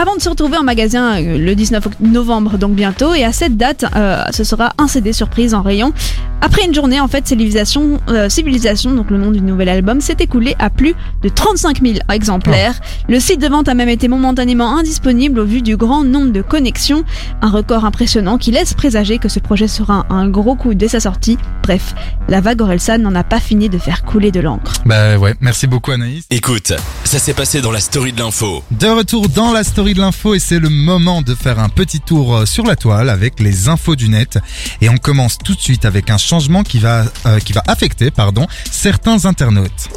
Avant 0.00 0.14
de 0.14 0.20
se 0.22 0.28
retrouver 0.28 0.56
en 0.56 0.62
magasin 0.62 1.20
euh, 1.20 1.38
le 1.38 1.54
19 1.56 1.84
oct- 1.86 1.92
novembre, 2.00 2.56
donc 2.56 2.74
bientôt, 2.76 3.14
et 3.14 3.24
à 3.24 3.32
cette 3.32 3.56
date, 3.56 3.84
euh, 3.96 4.22
ce 4.30 4.44
sera 4.44 4.72
un 4.78 4.86
CD 4.86 5.12
surprise 5.12 5.54
en 5.54 5.62
rayon. 5.62 5.92
Après 6.40 6.64
une 6.64 6.72
journée, 6.72 7.00
en 7.00 7.08
fait, 7.08 7.26
Civilisation, 7.26 7.98
euh, 8.08 8.28
Civilisation, 8.28 8.92
donc 8.92 9.10
le 9.10 9.18
nom 9.18 9.32
du 9.32 9.40
nouvel 9.40 9.68
album, 9.68 10.00
s'est 10.00 10.16
écoulé 10.20 10.54
à 10.60 10.70
plus 10.70 10.94
de 11.22 11.28
35 11.28 11.82
000 11.82 11.94
exemplaires. 12.12 12.78
Le 13.08 13.18
site 13.18 13.40
de 13.40 13.48
vente 13.48 13.66
a 13.68 13.74
même 13.74 13.88
été 13.88 14.06
momentanément 14.06 14.76
indisponible 14.78 15.40
au 15.40 15.44
vu 15.44 15.62
du 15.62 15.76
grand 15.76 16.04
nombre 16.04 16.30
de 16.32 16.42
connexions, 16.42 17.02
un 17.42 17.50
record 17.50 17.84
impressionnant 17.84 18.38
qui 18.38 18.52
laisse 18.52 18.74
présager 18.74 19.18
que 19.18 19.28
ce 19.28 19.40
projet 19.40 19.66
sera 19.66 20.06
un, 20.10 20.16
un 20.16 20.28
gros 20.28 20.54
coup 20.54 20.74
dès 20.74 20.86
sa 20.86 21.00
sortie. 21.00 21.38
Bref, 21.64 21.96
la 22.28 22.40
vague 22.40 22.60
Orelsan 22.62 22.98
n'en 22.98 23.16
a 23.16 23.24
pas 23.24 23.40
fini 23.40 23.68
de 23.68 23.78
faire 23.78 24.04
couler 24.04 24.30
de 24.30 24.38
l'encre. 24.38 24.74
Bah 24.86 25.18
ouais, 25.18 25.34
merci 25.40 25.66
beaucoup 25.66 25.90
Anaïs. 25.90 26.24
Écoute, 26.30 26.72
ça 27.02 27.18
s'est 27.18 27.34
passé 27.34 27.60
dans 27.60 27.72
la 27.72 27.80
story 27.80 28.12
de 28.12 28.20
l'info. 28.20 28.62
De 28.70 28.86
retour 28.86 29.28
dans 29.28 29.52
la 29.52 29.64
story 29.64 29.87
de 29.94 30.00
l'info 30.00 30.34
et 30.34 30.38
c'est 30.38 30.58
le 30.58 30.68
moment 30.68 31.22
de 31.22 31.34
faire 31.34 31.58
un 31.58 31.68
petit 31.68 32.00
tour 32.00 32.36
euh, 32.36 32.46
sur 32.46 32.64
la 32.64 32.76
toile 32.76 33.08
avec 33.08 33.40
les 33.40 33.68
infos 33.68 33.96
du 33.96 34.08
net. 34.08 34.38
Et 34.80 34.88
on 34.88 34.96
commence 34.96 35.38
tout 35.38 35.54
de 35.54 35.60
suite 35.60 35.84
avec 35.84 36.10
un 36.10 36.18
changement 36.18 36.62
qui 36.62 36.78
va, 36.78 37.04
euh, 37.26 37.38
qui 37.38 37.52
va 37.52 37.62
affecter 37.66 38.10
pardon, 38.10 38.46
certains 38.70 39.24
internautes. 39.24 39.88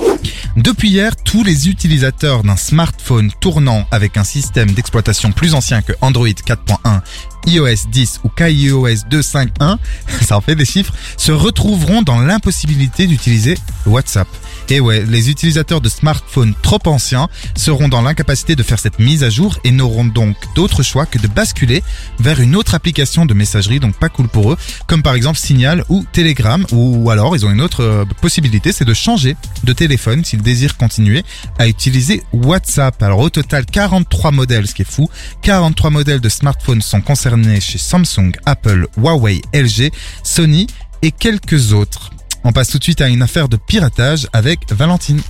Depuis 0.58 0.90
hier, 0.90 1.16
tous 1.16 1.44
les 1.44 1.70
utilisateurs 1.70 2.44
d'un 2.44 2.58
smartphone 2.58 3.32
tournant 3.40 3.88
avec 3.92 4.18
un 4.18 4.24
système 4.24 4.72
d'exploitation 4.72 5.32
plus 5.32 5.54
ancien 5.54 5.82
que 5.82 5.94
Android 6.02 6.28
4.1, 6.28 7.02
iOS 7.48 7.88
10 7.90 8.22
ou 8.24 8.30
kaiOS 8.30 9.06
2.5.1, 9.10 9.78
ça 10.22 10.38
en 10.38 10.42
fait 10.42 10.56
des 10.56 10.66
chiffres, 10.66 10.94
se 11.18 11.32
retrouveront 11.32 12.02
dans 12.02 12.20
l'impossibilité 12.20 13.08
d'utiliser 13.08 13.58
WhatsApp. 13.86 14.28
Et 14.70 14.80
ouais, 14.80 15.04
les 15.06 15.30
utilisateurs 15.30 15.82
de 15.82 15.90
smartphones 15.90 16.54
trop 16.62 16.80
anciens 16.86 17.28
seront 17.56 17.90
dans 17.90 18.02
l'incapacité 18.02 18.56
de 18.56 18.64
faire 18.64 18.80
cette 18.80 19.00
mise 19.00 19.24
à 19.24 19.30
jour 19.30 19.58
et 19.64 19.72
n'auront 19.82 20.06
donc 20.06 20.36
d'autre 20.54 20.84
choix 20.84 21.08
que 21.08 21.18
de 21.18 21.28
basculer 21.28 21.82
vers 22.20 22.40
une 22.40 22.56
autre 22.56 22.76
application 22.76 23.26
de 23.26 23.34
messagerie, 23.34 23.80
donc 23.80 23.96
pas 23.96 24.10
cool 24.10 24.28
pour 24.28 24.52
eux, 24.52 24.58
comme 24.86 25.02
par 25.02 25.16
exemple 25.16 25.40
Signal 25.40 25.84
ou 25.90 26.06
Telegram, 26.12 26.64
ou 26.72 27.10
alors 27.10 27.36
ils 27.36 27.46
ont 27.46 27.52
une 27.52 27.62
autre 27.62 27.84
euh, 27.84 28.06
possibilité, 28.22 28.72
c'est 28.72 28.86
de 28.86 28.94
changer 28.94 29.36
de 29.64 29.74
téléphone 29.74 30.24
s'ils 30.24 30.44
désirent 30.44 30.78
continuer 30.78 31.24
à 31.58 31.68
utiliser 31.68 32.22
WhatsApp. 32.32 33.02
Alors 33.02 33.20
au 33.20 33.30
total 33.32 33.66
43 33.66 34.32
modèles, 34.32 34.68
ce 34.68 34.76
qui 34.76 34.84
est 34.84 34.92
fou, 34.92 35.10
43 35.42 35.90
modèles 35.90 36.22
de 36.22 36.30
smartphones 36.30 36.82
sont 36.82 37.02
concernés 37.02 37.60
chez 37.60 37.80
Samsung, 37.80 38.34
Apple, 38.46 38.88
Huawei, 38.98 39.42
LG, 39.54 39.92
Sony 40.24 40.68
et 41.02 41.12
quelques 41.12 41.74
autres. 41.74 42.12
On 42.44 42.52
passe 42.52 42.70
tout 42.70 42.78
de 42.78 42.84
suite 42.84 43.02
à 43.02 43.08
une 43.08 43.24
affaire 43.24 43.50
de 43.50 43.58
piratage 43.58 44.28
avec 44.34 44.60
Valentine. 44.72 45.22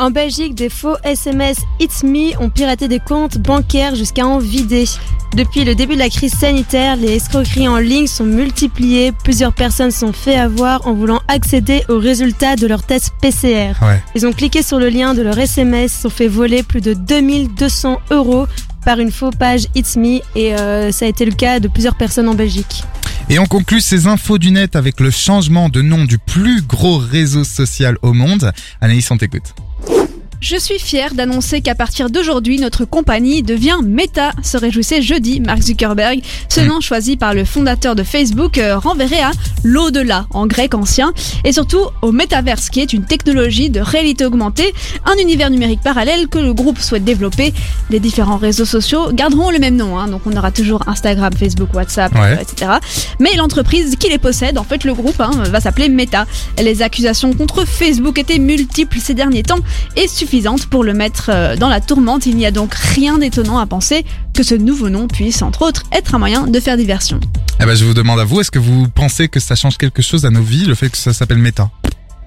En 0.00 0.10
Belgique, 0.10 0.54
des 0.54 0.70
faux 0.70 0.96
SMS 1.04 1.58
It's 1.78 2.04
Me 2.04 2.34
ont 2.40 2.48
piraté 2.48 2.88
des 2.88 3.00
comptes 3.00 3.36
bancaires 3.36 3.94
jusqu'à 3.94 4.26
en 4.26 4.38
vider. 4.38 4.86
Depuis 5.36 5.62
le 5.62 5.74
début 5.74 5.92
de 5.92 5.98
la 5.98 6.08
crise 6.08 6.32
sanitaire, 6.32 6.96
les 6.96 7.16
escroqueries 7.16 7.68
en 7.68 7.76
ligne 7.76 8.06
sont 8.06 8.24
multipliées. 8.24 9.12
Plusieurs 9.12 9.52
personnes 9.52 9.90
sont 9.90 10.14
fait 10.14 10.36
avoir 10.36 10.86
en 10.86 10.94
voulant 10.94 11.20
accéder 11.28 11.84
aux 11.90 11.98
résultats 11.98 12.56
de 12.56 12.66
leur 12.66 12.82
test 12.82 13.12
PCR. 13.20 13.74
Ouais. 13.82 14.02
Ils 14.14 14.26
ont 14.26 14.32
cliqué 14.32 14.62
sur 14.62 14.78
le 14.78 14.88
lien 14.88 15.12
de 15.12 15.20
leur 15.20 15.38
SMS, 15.38 15.92
se 15.92 16.00
sont 16.00 16.08
fait 16.08 16.28
voler 16.28 16.62
plus 16.62 16.80
de 16.80 16.94
2200 16.94 18.00
euros 18.10 18.46
par 18.86 19.00
une 19.00 19.12
faux 19.12 19.32
page 19.32 19.66
It's 19.74 19.98
Me 19.98 20.20
et 20.34 20.54
euh, 20.54 20.92
ça 20.92 21.04
a 21.04 21.08
été 21.08 21.26
le 21.26 21.32
cas 21.32 21.60
de 21.60 21.68
plusieurs 21.68 21.98
personnes 21.98 22.30
en 22.30 22.34
Belgique. 22.34 22.84
Et 23.28 23.38
on 23.38 23.44
conclut 23.44 23.82
ces 23.82 24.06
infos 24.06 24.38
du 24.38 24.50
net 24.50 24.76
avec 24.76 24.98
le 24.98 25.10
changement 25.10 25.68
de 25.68 25.82
nom 25.82 26.06
du 26.06 26.16
plus 26.16 26.62
gros 26.62 26.96
réseau 26.96 27.44
social 27.44 27.98
au 28.00 28.14
monde. 28.14 28.50
Anaïs, 28.80 29.10
on 29.10 29.18
t'écoute. 29.18 29.54
Je 30.40 30.56
suis 30.56 30.78
fier 30.78 31.12
d'annoncer 31.12 31.60
qu'à 31.60 31.74
partir 31.74 32.08
d'aujourd'hui, 32.08 32.58
notre 32.58 32.86
compagnie 32.86 33.42
devient 33.42 33.76
Meta, 33.84 34.32
se 34.42 34.56
réjouissait 34.56 35.02
jeudi 35.02 35.38
Mark 35.38 35.60
Zuckerberg. 35.60 36.22
Ce 36.48 36.60
nom 36.60 36.80
choisi 36.80 37.18
par 37.18 37.34
le 37.34 37.44
fondateur 37.44 37.94
de 37.94 38.02
Facebook 38.02 38.56
euh, 38.56 38.78
renverrait 38.78 39.20
à 39.20 39.32
l'au-delà 39.64 40.26
en 40.30 40.46
grec 40.46 40.74
ancien 40.74 41.12
et 41.44 41.52
surtout 41.52 41.82
au 42.00 42.10
métaverse 42.10 42.70
qui 42.70 42.80
est 42.80 42.94
une 42.94 43.04
technologie 43.04 43.68
de 43.68 43.80
réalité 43.80 44.24
augmentée, 44.24 44.72
un 45.04 45.14
univers 45.20 45.50
numérique 45.50 45.82
parallèle 45.82 46.26
que 46.26 46.38
le 46.38 46.54
groupe 46.54 46.78
souhaite 46.78 47.04
développer. 47.04 47.52
Les 47.90 48.00
différents 48.00 48.38
réseaux 48.38 48.64
sociaux 48.64 49.12
garderont 49.12 49.50
le 49.50 49.58
même 49.58 49.76
nom, 49.76 49.98
hein, 49.98 50.08
donc 50.08 50.22
on 50.24 50.34
aura 50.34 50.50
toujours 50.52 50.88
Instagram, 50.88 51.34
Facebook, 51.38 51.74
WhatsApp, 51.74 52.14
Ouais. 52.14 52.38
etc. 52.40 52.72
Mais 53.18 53.36
l'entreprise 53.36 53.96
qui 53.96 54.08
les 54.08 54.18
possède, 54.18 54.56
en 54.56 54.64
fait 54.64 54.84
le 54.84 54.94
groupe, 54.94 55.20
hein, 55.20 55.32
va 55.50 55.60
s'appeler 55.60 55.90
Meta. 55.90 56.24
Les 56.62 56.80
accusations 56.80 57.34
contre 57.34 57.66
Facebook 57.66 58.18
étaient 58.18 58.38
multiples 58.38 58.98
ces 59.00 59.12
derniers 59.12 59.42
temps 59.42 59.58
et 59.96 60.08
suffisantes 60.08 60.29
pour 60.70 60.84
le 60.84 60.94
mettre 60.94 61.30
euh, 61.32 61.56
dans 61.56 61.68
la 61.68 61.80
tourmente. 61.80 62.26
Il 62.26 62.36
n'y 62.36 62.46
a 62.46 62.50
donc 62.50 62.74
rien 62.74 63.18
d'étonnant 63.18 63.58
à 63.58 63.66
penser 63.66 64.04
que 64.34 64.42
ce 64.42 64.54
nouveau 64.54 64.88
nom 64.88 65.08
puisse, 65.08 65.42
entre 65.42 65.62
autres, 65.62 65.82
être 65.92 66.14
un 66.14 66.18
moyen 66.18 66.46
de 66.46 66.60
faire 66.60 66.76
diversion. 66.76 67.18
Eh 67.60 67.66
ben, 67.66 67.74
je 67.74 67.84
vous 67.84 67.94
demande 67.94 68.20
à 68.20 68.24
vous, 68.24 68.40
est-ce 68.40 68.50
que 68.50 68.58
vous 68.58 68.88
pensez 68.88 69.28
que 69.28 69.40
ça 69.40 69.54
change 69.54 69.76
quelque 69.76 70.02
chose 70.02 70.24
à 70.24 70.30
nos 70.30 70.42
vies, 70.42 70.64
le 70.64 70.74
fait 70.74 70.88
que 70.88 70.96
ça 70.96 71.12
s'appelle 71.12 71.38
Meta? 71.38 71.70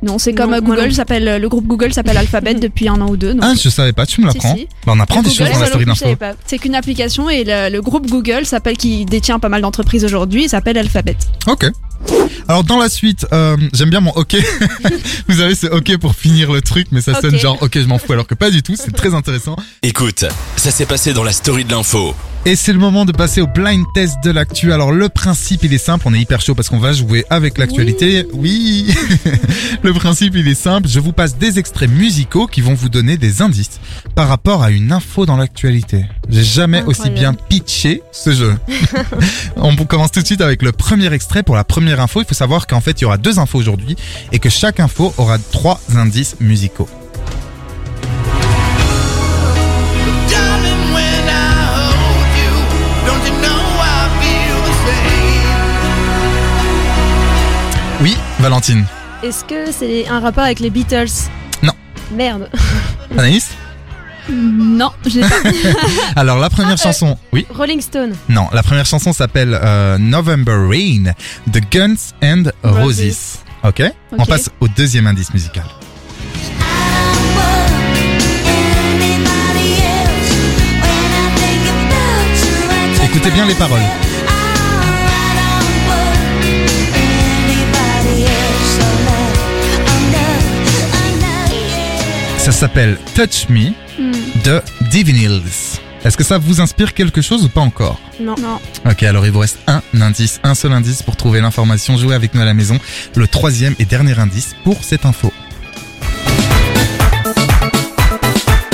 Non, 0.03 0.19
c'est 0.19 0.33
comme 0.33 0.51
Non, 0.51 0.59
Google 0.59 0.91
s'appelle, 0.93 1.27
euh, 1.29 1.39
le 1.39 1.47
groupe 1.47 1.65
Google 1.65 1.93
s'appelle 1.93 2.17
Alphabet 2.17 2.53
depuis 2.67 2.89
un 2.89 2.99
an 2.99 3.07
ou 3.09 3.15
deux. 3.15 3.33
donc, 3.33 3.41
Ah, 3.43 3.53
je 3.59 3.69
savais 3.69 3.93
pas, 3.93 4.05
tu 4.05 4.19
me 4.19 4.27
l'apprends. 4.27 4.53
si. 4.55 4.67
Bah, 4.85 4.91
on 4.95 4.99
apprend 4.99 5.21
des 5.21 5.29
Google, 5.29 5.45
choses 5.45 5.53
dans 5.53 5.59
la 5.61 5.65
story 5.67 5.85
d'info. 5.85 6.05
C'est 6.45 6.57
qu'une 6.57 6.75
application 6.75 7.29
et 7.29 7.45
le, 7.45 7.69
le 7.71 7.81
groupe 7.81 8.07
Google 8.09 8.45
s'appelle 8.45 8.75
qui 8.75 9.05
détient 9.05 9.39
pas 9.39 9.47
mal 9.47 9.61
d'entreprises 9.61 10.03
aujourd'hui, 10.03 10.43
il 10.43 10.49
s'appelle 10.49 10.77
Alphabet. 10.77 11.15
Ok. 11.47 11.71
Alors 12.47 12.63
dans 12.63 12.77
la 12.77 12.89
suite, 12.89 13.25
euh, 13.31 13.55
j'aime 13.73 13.89
bien 13.89 14.01
mon 14.01 14.11
ok. 14.11 14.35
Vous 15.29 15.39
avez 15.39 15.55
ce 15.55 15.67
ok 15.67 15.97
pour 15.97 16.15
finir 16.15 16.51
le 16.51 16.61
truc, 16.61 16.87
mais 16.91 17.01
ça 17.01 17.19
sonne 17.19 17.35
Ok. 17.35 17.41
genre 17.41 17.57
ok 17.61 17.71
je 17.79 17.85
m'en 17.87 17.97
fous 17.97 18.11
alors 18.13 18.27
que 18.27 18.35
pas 18.35 18.49
du 18.51 18.61
tout, 18.61 18.75
c'est 18.77 18.91
très 18.91 19.13
intéressant. 19.13 19.55
Écoute, 19.81 20.25
ça 20.57 20.71
s'est 20.71 20.85
passé 20.85 21.13
dans 21.13 21.23
la 21.23 21.31
story 21.31 21.63
de 21.65 21.71
l'info. 21.71 22.13
Et 22.45 22.57
c'est 22.57 22.73
le 22.73 22.79
moment 22.79 23.05
de 23.05 23.13
passer 23.13 23.39
au 23.39 23.47
blind 23.47 23.85
test 23.93 24.17
de 24.21 24.29
l'actu. 24.29 24.73
Alors 24.73 24.91
le 24.91 25.07
principe 25.07 25.63
il 25.63 25.73
est 25.73 25.77
simple, 25.77 26.03
on 26.09 26.13
est 26.13 26.19
hyper 26.19 26.41
chaud 26.41 26.55
parce 26.55 26.67
qu'on 26.67 26.77
va 26.79 26.91
jouer 26.91 27.23
avec 27.29 27.57
l'actualité. 27.57 28.27
Oui. 28.33 28.93
le 29.81 29.93
principe 29.93 30.33
il 30.35 30.45
est 30.49 30.53
simple, 30.53 30.89
je 30.89 30.99
vous 30.99 31.13
passe 31.13 31.37
des 31.37 31.57
extraits 31.57 31.89
musicaux 31.89 32.47
qui 32.47 32.59
vont 32.59 32.73
vous 32.73 32.89
donner 32.89 33.15
des 33.15 33.41
indices 33.41 33.79
par 34.13 34.27
rapport 34.27 34.61
à 34.61 34.71
une 34.71 34.91
info 34.91 35.25
dans 35.25 35.37
l'actualité. 35.37 36.05
J'ai 36.29 36.43
jamais 36.43 36.83
aussi 36.83 37.03
Incroyable. 37.07 37.37
bien 37.37 37.45
pitché 37.47 38.01
ce 38.11 38.33
jeu. 38.33 38.53
on 39.55 39.73
commence 39.77 40.11
tout 40.11 40.21
de 40.21 40.25
suite 40.25 40.41
avec 40.41 40.63
le 40.63 40.73
premier 40.73 41.13
extrait 41.13 41.43
pour 41.43 41.55
la 41.55 41.63
première 41.63 41.92
info. 41.99 42.21
Il 42.21 42.25
faut 42.25 42.33
savoir 42.33 42.67
qu'en 42.67 42.81
fait 42.81 42.99
il 42.99 43.03
y 43.03 43.05
aura 43.05 43.17
deux 43.17 43.39
infos 43.39 43.57
aujourd'hui 43.57 43.95
et 44.31 44.39
que 44.39 44.49
chaque 44.49 44.79
info 44.79 45.13
aura 45.17 45.37
trois 45.37 45.79
indices 45.95 46.35
musicaux. 46.39 46.89
Oui, 58.01 58.17
Valentine. 58.39 58.85
Est-ce 59.23 59.45
que 59.45 59.71
c'est 59.71 60.09
un 60.09 60.19
rapport 60.19 60.43
avec 60.43 60.59
les 60.59 60.69
Beatles? 60.69 61.29
Non. 61.61 61.71
Merde. 62.11 62.49
Anaïs? 63.17 63.51
Non, 64.29 64.91
j'ai 65.05 65.21
pas. 65.21 65.27
Alors 66.15 66.39
la 66.39 66.49
première 66.49 66.77
Ah, 66.79 66.81
euh, 66.81 66.83
chanson, 66.83 67.17
oui. 67.33 67.45
Rolling 67.53 67.81
Stone. 67.81 68.13
Non, 68.29 68.47
la 68.53 68.63
première 68.63 68.85
chanson 68.85 69.11
s'appelle 69.13 69.59
euh, 69.61 69.97
November 69.97 70.55
Rain 70.69 71.13
de 71.47 71.59
Guns 71.71 71.95
and 72.23 72.43
Roses. 72.63 72.99
Roses. 73.01 73.37
Ok, 73.63 73.81
on 74.17 74.25
passe 74.25 74.49
au 74.59 74.67
deuxième 74.67 75.07
indice 75.07 75.33
musical. 75.33 75.63
Écoutez 83.03 83.29
bien 83.31 83.45
les 83.45 83.53
paroles. 83.55 83.79
Ça 92.37 92.51
s'appelle 92.51 92.97
Touch 93.15 93.47
Me 93.49 93.71
de 94.43 94.61
Divinils. 94.89 95.79
Est-ce 96.03 96.17
que 96.17 96.23
ça 96.23 96.37
vous 96.37 96.59
inspire 96.59 96.93
quelque 96.93 97.21
chose 97.21 97.45
ou 97.45 97.49
pas 97.49 97.61
encore? 97.61 97.99
Non. 98.19 98.35
Non. 98.39 98.59
Ok, 98.89 99.03
alors 99.03 99.25
il 99.25 99.31
vous 99.31 99.39
reste 99.39 99.57
un 99.67 99.81
indice, 100.01 100.39
un 100.43 100.53
seul 100.53 100.73
indice 100.73 101.01
pour 101.01 101.15
trouver 101.15 101.39
l'information. 101.39 101.95
Jouez 101.97 102.13
avec 102.13 102.33
nous 102.33 102.41
à 102.41 102.45
la 102.45 102.53
maison. 102.53 102.77
Le 103.15 103.27
troisième 103.27 103.73
et 103.79 103.85
dernier 103.85 104.17
indice 104.19 104.55
pour 104.63 104.83
cette 104.83 105.05
info. 105.05 105.31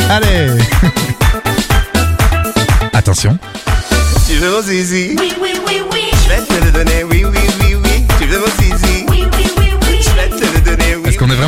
Allez 0.09 0.49
Attention. 2.93 3.37
Tu 4.27 4.35
veux 4.37 4.51
mon 4.51 4.61
zizi? 4.61 5.15
Oui, 5.19 5.33
oui, 5.41 5.53
oui, 5.67 5.81
oui. 5.91 6.01
Je 6.23 6.29
vais 6.29 6.41
te 6.41 6.65
le 6.65 6.71
donner, 6.71 7.03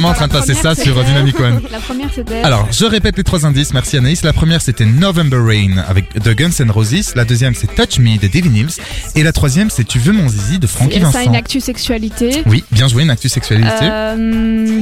vraiment 0.02 0.10
en 0.10 0.14
train 0.14 0.28
de 0.28 0.34
passer 0.34 0.54
ça 0.54 0.76
sur 0.76 1.04
Dynamic 1.04 1.40
One 1.40 1.62
La 1.72 1.80
première 1.80 2.10
c'était. 2.14 2.42
Alors, 2.44 2.68
je 2.72 2.86
répète 2.86 3.18
les 3.18 3.24
trois 3.24 3.46
indices. 3.46 3.74
Merci 3.74 3.98
Anaïs. 3.98 4.24
La 4.24 4.34
première, 4.34 4.62
c'était 4.62 4.86
November 4.86 5.38
Rain 5.38 5.78
avec 5.88 6.10
The 6.14 6.30
Guns 6.36 6.52
N' 6.60 6.72
Roses. 6.72 7.14
La 7.16 7.26
deuxième, 7.26 7.56
c'est 7.56 7.68
Touch 7.76 8.00
Me 8.00 8.18
de 8.18 8.28
Devin 8.28 8.54
Hills. 8.56 8.76
Et 9.16 9.24
la 9.24 9.32
troisième, 9.32 9.70
c'est 9.70 9.84
Tu 9.84 10.00
veux 10.00 10.14
mon 10.14 10.28
zizi 10.30 10.60
de 10.60 10.68
Frankie 10.68 11.00
ça 11.00 11.08
a 11.08 11.12
Vincent. 11.12 11.22
une 11.30 11.36
actu 11.36 11.60
sexualité. 11.62 12.44
Oui, 12.46 12.64
bien 12.72 12.88
joué, 12.88 13.04
une 13.04 13.10
actu 13.10 13.30
sexualité. 13.30 13.70
Euh, 13.82 14.82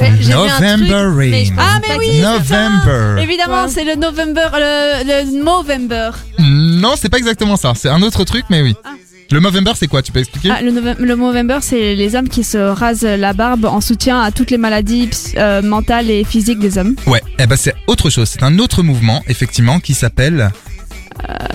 November 0.00 1.04
truc, 1.16 1.30
mais 1.30 1.44
je 1.44 1.50
Rain. 1.52 1.54
Ah, 1.58 1.78
mais 1.86 1.96
oui, 1.98 2.20
ça. 2.20 2.32
November. 2.32 3.22
Évidemment, 3.22 3.64
Ouais. 3.64 3.68
c'est 3.68 3.84
le 3.84 3.94
November, 3.96 4.48
le, 4.54 5.04
le 5.04 5.44
Movember. 5.44 6.10
Non, 6.38 6.94
c'est 7.00 7.08
pas 7.08 7.18
exactement 7.18 7.56
ça. 7.56 7.72
C'est 7.76 7.88
un 7.88 8.02
autre 8.02 8.24
truc, 8.24 8.44
mais 8.50 8.62
oui. 8.62 8.74
Le 9.32 9.40
Movember, 9.40 9.72
c'est 9.74 9.88
quoi? 9.88 10.02
Tu 10.02 10.12
peux 10.12 10.20
expliquer? 10.20 10.50
Ah, 10.50 10.60
le, 10.62 11.16
Movember, 11.16 11.58
c'est 11.62 11.94
les 11.94 12.14
hommes 12.14 12.28
qui 12.28 12.44
se 12.44 12.58
rasent 12.58 13.02
la 13.02 13.32
barbe 13.32 13.64
en 13.64 13.80
soutien 13.80 14.20
à 14.20 14.30
toutes 14.30 14.50
les 14.50 14.58
maladies 14.58 15.08
euh, 15.36 15.62
mentales 15.62 16.10
et 16.10 16.22
physiques 16.24 16.58
des 16.58 16.76
hommes. 16.76 16.94
Ouais, 17.06 17.22
eh 17.38 17.46
ben 17.46 17.56
c'est 17.56 17.74
autre 17.86 18.10
chose. 18.10 18.28
C'est 18.28 18.42
un 18.42 18.58
autre 18.58 18.82
mouvement, 18.82 19.22
effectivement, 19.28 19.80
qui 19.80 19.94
s'appelle. 19.94 20.50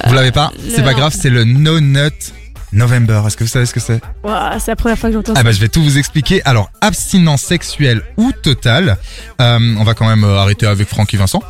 Vous 0.08 0.14
l'avez 0.16 0.32
pas? 0.32 0.52
C'est 0.70 0.78
le- 0.80 0.84
pas 0.84 0.94
grave, 0.96 1.14
c'est 1.16 1.30
le 1.30 1.44
No 1.44 1.80
Nut 1.80 2.34
November. 2.74 3.22
Est-ce 3.28 3.38
que 3.38 3.44
vous 3.44 3.50
savez 3.50 3.66
ce 3.68 3.74
que 3.74 3.80
c'est? 3.80 4.02
Ouah, 4.24 4.58
c'est 4.60 4.72
la 4.72 4.76
première 4.76 4.98
fois 4.98 5.10
que 5.10 5.16
j'entends 5.16 5.34
Ah 5.36 5.40
ça. 5.40 5.44
bah 5.44 5.52
je 5.52 5.60
vais 5.60 5.70
tout 5.70 5.84
vous 5.84 5.98
expliquer. 6.00 6.42
Alors, 6.46 6.72
abstinence 6.82 7.42
sexuelle 7.44 8.02
ou 8.18 8.32
totale. 8.32 8.98
Euh, 9.40 9.60
on 9.78 9.84
va 9.84 9.94
quand 9.94 10.08
même 10.08 10.24
euh, 10.24 10.40
arrêter 10.40 10.66
avec 10.66 10.88
Francky 10.88 11.16
Vincent. 11.18 11.44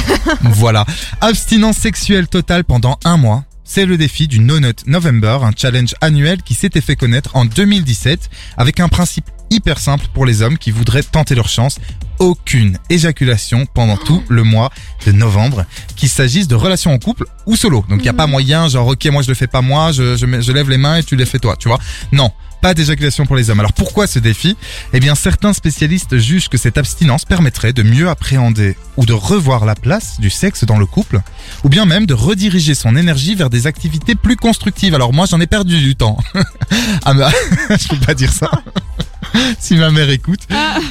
voilà. 0.42 0.84
Abstinence 1.22 1.76
sexuelle 1.76 2.28
totale 2.28 2.64
pendant 2.64 2.98
un 3.04 3.16
mois. 3.16 3.44
C'est 3.72 3.86
le 3.86 3.96
défi 3.96 4.26
du 4.26 4.40
No 4.40 4.58
Nut 4.58 4.84
November, 4.88 5.38
un 5.42 5.52
challenge 5.56 5.94
annuel 6.00 6.42
qui 6.42 6.54
s'était 6.54 6.80
fait 6.80 6.96
connaître 6.96 7.36
en 7.36 7.44
2017 7.44 8.28
avec 8.56 8.80
un 8.80 8.88
principe 8.88 9.26
hyper 9.50 9.78
simple 9.78 10.06
pour 10.14 10.26
les 10.26 10.42
hommes 10.42 10.58
qui 10.58 10.70
voudraient 10.70 11.02
tenter 11.02 11.34
leur 11.34 11.48
chance. 11.48 11.78
Aucune 12.18 12.78
éjaculation 12.90 13.66
pendant 13.66 13.96
tout 13.96 14.22
le 14.28 14.42
mois 14.42 14.70
de 15.06 15.12
novembre, 15.12 15.64
qu'il 15.96 16.08
s'agisse 16.08 16.48
de 16.48 16.54
relations 16.54 16.92
en 16.92 16.98
couple 16.98 17.24
ou 17.46 17.56
solo. 17.56 17.84
Donc 17.88 18.00
il 18.00 18.06
y 18.06 18.10
a 18.10 18.14
pas 18.14 18.26
moyen, 18.26 18.68
genre 18.68 18.88
ok 18.88 19.06
moi 19.06 19.22
je 19.22 19.28
le 19.28 19.34
fais 19.34 19.46
pas 19.46 19.62
moi, 19.62 19.92
je, 19.92 20.16
je 20.16 20.52
lève 20.52 20.68
les 20.68 20.76
mains 20.76 20.96
et 20.96 21.02
tu 21.02 21.16
les 21.16 21.24
fais 21.24 21.38
toi, 21.38 21.56
tu 21.56 21.68
vois. 21.68 21.78
Non, 22.12 22.30
pas 22.60 22.74
d'éjaculation 22.74 23.24
pour 23.24 23.36
les 23.36 23.48
hommes. 23.48 23.60
Alors 23.60 23.72
pourquoi 23.72 24.06
ce 24.06 24.18
défi? 24.18 24.56
Eh 24.92 25.00
bien 25.00 25.14
certains 25.14 25.52
spécialistes 25.52 26.18
jugent 26.18 26.48
que 26.48 26.58
cette 26.58 26.76
abstinence 26.76 27.24
permettrait 27.24 27.72
de 27.72 27.82
mieux 27.82 28.08
appréhender 28.08 28.76
ou 28.96 29.06
de 29.06 29.12
revoir 29.12 29.64
la 29.64 29.74
place 29.74 30.20
du 30.20 30.30
sexe 30.30 30.64
dans 30.64 30.78
le 30.78 30.86
couple, 30.86 31.20
ou 31.64 31.68
bien 31.68 31.86
même 31.86 32.06
de 32.06 32.14
rediriger 32.14 32.74
son 32.74 32.96
énergie 32.96 33.34
vers 33.34 33.50
des 33.50 33.66
activités 33.66 34.14
plus 34.14 34.36
constructives. 34.36 34.94
Alors 34.94 35.12
moi 35.12 35.26
j'en 35.26 35.40
ai 35.40 35.46
perdu 35.46 35.78
du 35.78 35.96
temps. 35.96 36.18
ah 37.04 37.14
bah 37.14 37.30
je 37.70 37.88
peux 37.88 38.04
pas 38.04 38.14
dire 38.14 38.32
ça. 38.32 38.50
si 39.58 39.76
ma 39.76 39.90
mère 39.90 40.10
écoute. 40.10 40.40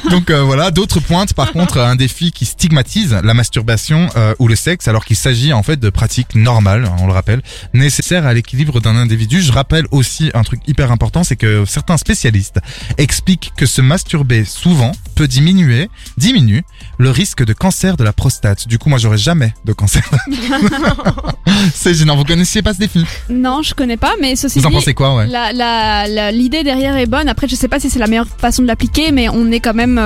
Donc 0.09 0.29
euh, 0.29 0.41
voilà, 0.41 0.71
d'autres 0.71 0.99
pointes 0.99 1.33
par 1.33 1.51
contre 1.51 1.79
un 1.79 1.95
défi 1.95 2.31
qui 2.31 2.45
stigmatise 2.45 3.17
la 3.23 3.33
masturbation 3.33 4.07
euh, 4.15 4.33
ou 4.39 4.47
le 4.47 4.55
sexe 4.55 4.87
alors 4.87 5.05
qu'il 5.05 5.15
s'agit 5.15 5.53
en 5.53 5.63
fait 5.63 5.77
de 5.79 5.89
pratiques 5.89 6.35
normales, 6.35 6.89
on 6.99 7.07
le 7.07 7.13
rappelle, 7.13 7.41
nécessaires 7.73 8.25
à 8.25 8.33
l'équilibre 8.33 8.79
d'un 8.79 8.95
individu. 8.95 9.41
Je 9.41 9.51
rappelle 9.51 9.85
aussi 9.91 10.31
un 10.33 10.43
truc 10.43 10.61
hyper 10.67 10.91
important, 10.91 11.23
c'est 11.23 11.35
que 11.35 11.65
certains 11.65 11.97
spécialistes 11.97 12.59
expliquent 12.97 13.51
que 13.57 13.65
se 13.65 13.81
masturber 13.81 14.45
souvent 14.45 14.91
peut 15.15 15.27
diminuer, 15.27 15.89
diminue 16.17 16.63
le 16.97 17.11
risque 17.11 17.43
de 17.43 17.53
cancer 17.53 17.97
de 17.97 18.03
la 18.03 18.13
prostate. 18.13 18.67
Du 18.67 18.77
coup, 18.79 18.89
moi 18.89 18.97
j'aurais 18.99 19.17
jamais 19.17 19.53
de 19.65 19.73
cancer. 19.73 20.03
c'est 21.73 21.93
gênant, 21.93 22.15
vous 22.15 22.23
connaissiez 22.23 22.61
pas 22.61 22.73
ce 22.73 22.79
défi? 22.79 23.05
Non, 23.29 23.61
je 23.61 23.73
connais 23.73 23.97
pas, 23.97 24.13
mais 24.21 24.35
ceci 24.35 24.59
Vous 24.59 24.65
en 24.65 24.69
dit, 24.69 24.75
pensez 24.75 24.93
quoi 24.93 25.15
ouais? 25.15 25.27
l'idée 26.31 26.63
derrière 26.63 26.95
est 26.97 27.05
bonne. 27.05 27.27
Après, 27.27 27.47
je 27.47 27.55
sais 27.55 27.67
pas 27.67 27.79
si 27.79 27.89
c'est 27.89 27.99
la 27.99 28.07
meilleure 28.07 28.28
façon 28.37 28.61
de 28.61 28.67
l'appliquer, 28.67 29.11
mais 29.11 29.29
on 29.29 29.51
est 29.51 29.59
quand 29.59 29.73
même. 29.73 29.99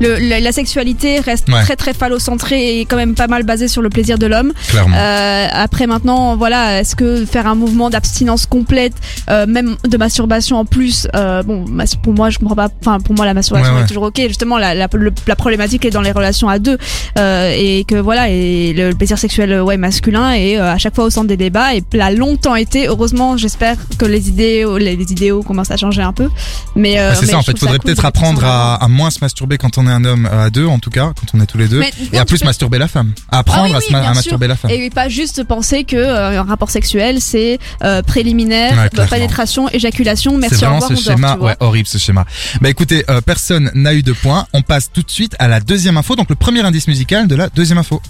Le, 0.00 0.16
la, 0.16 0.40
la 0.40 0.52
sexualité 0.52 1.20
reste 1.20 1.48
Ouais. 1.50 1.62
très 1.62 1.76
très 1.76 1.94
phallocentrée 1.94 2.80
et 2.80 2.84
quand 2.84 2.96
même 2.96 3.14
pas 3.14 3.26
mal 3.26 3.42
basée 3.42 3.66
sur 3.68 3.82
le 3.82 3.88
plaisir 3.88 4.18
de 4.18 4.26
l'homme. 4.26 4.52
Clairement. 4.68 4.96
Euh, 4.96 5.46
après 5.52 5.86
maintenant, 5.86 6.36
voilà, 6.36 6.80
est-ce 6.80 6.94
que 6.96 7.24
faire 7.24 7.46
un 7.46 7.54
mouvement 7.54 7.90
d'abstinence 7.90 8.46
complète, 8.46 8.92
euh, 9.30 9.46
même 9.46 9.76
de 9.88 9.96
masturbation 9.96 10.58
en 10.58 10.64
plus, 10.64 11.08
euh, 11.16 11.42
bon, 11.42 11.64
pour 12.02 12.12
moi 12.14 12.30
je 12.30 12.38
comprends 12.38 12.54
pas. 12.56 12.68
Enfin, 12.80 13.00
pour 13.00 13.14
moi 13.16 13.26
la 13.26 13.34
masturbation 13.34 13.72
Ouais, 13.72 13.78
ouais. 13.78 13.84
est 13.84 13.88
toujours 13.88 14.04
ok. 14.04 14.20
Justement, 14.28 14.58
la, 14.58 14.74
la, 14.74 14.88
le- 14.92 15.12
la 15.26 15.36
problématique 15.36 15.84
est 15.84 15.90
dans 15.90 16.02
les 16.02 16.12
relations 16.12 16.48
à 16.48 16.58
deux 16.58 16.78
euh, 17.18 17.52
et 17.56 17.84
que 17.84 17.96
voilà, 17.96 18.28
et 18.30 18.72
le 18.72 18.92
plaisir 18.94 19.18
sexuel 19.18 19.60
ouais 19.62 19.76
masculin 19.76 20.32
est 20.32 20.56
euh, 20.58 20.72
à 20.72 20.78
chaque 20.78 20.94
fois 20.94 21.04
au 21.04 21.10
centre 21.10 21.26
des 21.28 21.36
débats 21.36 21.74
et 21.74 21.82
l'a 21.92 22.10
longtemps 22.10 22.54
été. 22.54 22.86
Heureusement, 22.88 23.36
j'espère 23.36 23.76
que 23.98 24.04
les 24.04 24.28
idéaux, 24.28 24.78
les, 24.78 24.96
les 24.96 25.12
idéaux 25.12 25.42
commencent 25.42 25.70
à 25.70 25.76
changer 25.76 26.02
un 26.02 26.12
peu. 26.12 26.28
Mais 26.76 26.98
euh, 26.98 27.10
Bah, 27.10 27.16
c'est 27.18 27.26
ça, 27.26 27.38
en 27.38 27.42
fait, 27.42 27.58
faudrait 27.58 27.78
peut-être 27.78 28.04
apprendre 28.04 28.44
à, 28.44 28.74
à 28.76 28.88
moins 28.88 29.10
se 29.10 29.18
masturber 29.20 29.58
quand 29.58 29.78
on 29.78 29.86
est 29.86 29.89
un 29.90 30.04
homme 30.04 30.28
euh, 30.30 30.46
à 30.46 30.50
deux, 30.50 30.66
en 30.66 30.78
tout 30.78 30.90
cas, 30.90 31.12
quand 31.18 31.26
on 31.34 31.40
est 31.40 31.46
tous 31.46 31.58
les 31.58 31.68
deux, 31.68 31.80
Mais 31.80 31.92
et 32.12 32.16
non, 32.16 32.22
à 32.22 32.24
plus 32.24 32.38
peux- 32.40 32.46
masturber 32.46 32.78
la 32.78 32.88
femme. 32.88 33.12
À 33.30 33.36
Ah 33.36 33.38
apprendre 33.40 33.74
oui, 33.76 33.94
à, 33.94 34.00
ma- 34.00 34.14
masturber 34.14 34.46
la 34.48 34.56
femme. 34.56 34.70
Et 34.70 34.90
pas 34.90 35.08
juste 35.08 35.44
penser 35.44 35.84
que 35.84 35.96
euh, 35.96 36.40
un 36.40 36.44
rapport 36.44 36.70
sexuel 36.70 37.20
c'est 37.20 37.58
euh, 37.82 38.02
préliminaire, 38.02 38.88
Ouais, 38.96 39.06
pénétration, 39.08 39.68
éjaculation, 39.70 40.36
merci 40.38 40.56
C'est 40.58 40.64
au 40.64 40.68
vraiment 40.68 40.80
revoir, 40.80 40.98
ce 40.98 41.04
dort, 41.04 41.14
schéma, 41.16 41.36
ouais, 41.38 41.56
horrible 41.60 41.88
ce 41.88 41.98
schéma. 41.98 42.24
Bah 42.60 42.68
écoutez, 42.70 43.04
euh, 43.10 43.20
personne 43.20 43.70
n'a 43.74 43.94
eu 43.94 44.02
de 44.02 44.12
points. 44.12 44.46
On 44.52 44.62
passe 44.62 44.90
tout 44.92 45.02
de 45.02 45.10
suite 45.10 45.34
à 45.38 45.48
la 45.48 45.60
deuxième 45.60 45.96
info, 45.96 46.16
donc 46.16 46.28
le 46.28 46.34
premier 46.36 46.60
indice 46.60 46.86
musical 46.88 47.26
de 47.28 47.34
la 47.34 47.48
deuxième 47.48 47.78
info. 47.78 48.00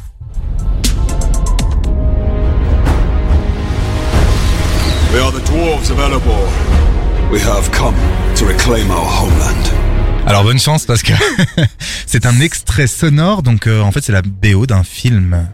We 5.13 5.19
are 5.21 5.33
the 5.33 5.41
dwarves 5.45 5.91
of 5.91 5.99
Erebor. 5.99 6.49
We 7.33 7.41
have 7.43 7.71
come 7.73 7.95
to 8.37 8.47
reclaim 8.47 8.91
our 8.91 9.05
homeland. 9.07 9.60
Alors 10.27 10.45
bonne 10.45 10.59
chance 10.61 10.85
parce 10.87 11.03
que 11.03 11.13
c'est 12.07 12.25
un 12.27 12.41
extrait 12.41 12.87
sonore, 12.87 13.43
donc 13.43 13.67
euh, 13.67 13.81
en 13.81 13.91
fait 13.91 14.03
c'est 14.05 14.13
la 14.13 14.23
BO 14.23 14.67
d'un 14.67 14.85
film. 14.85 15.47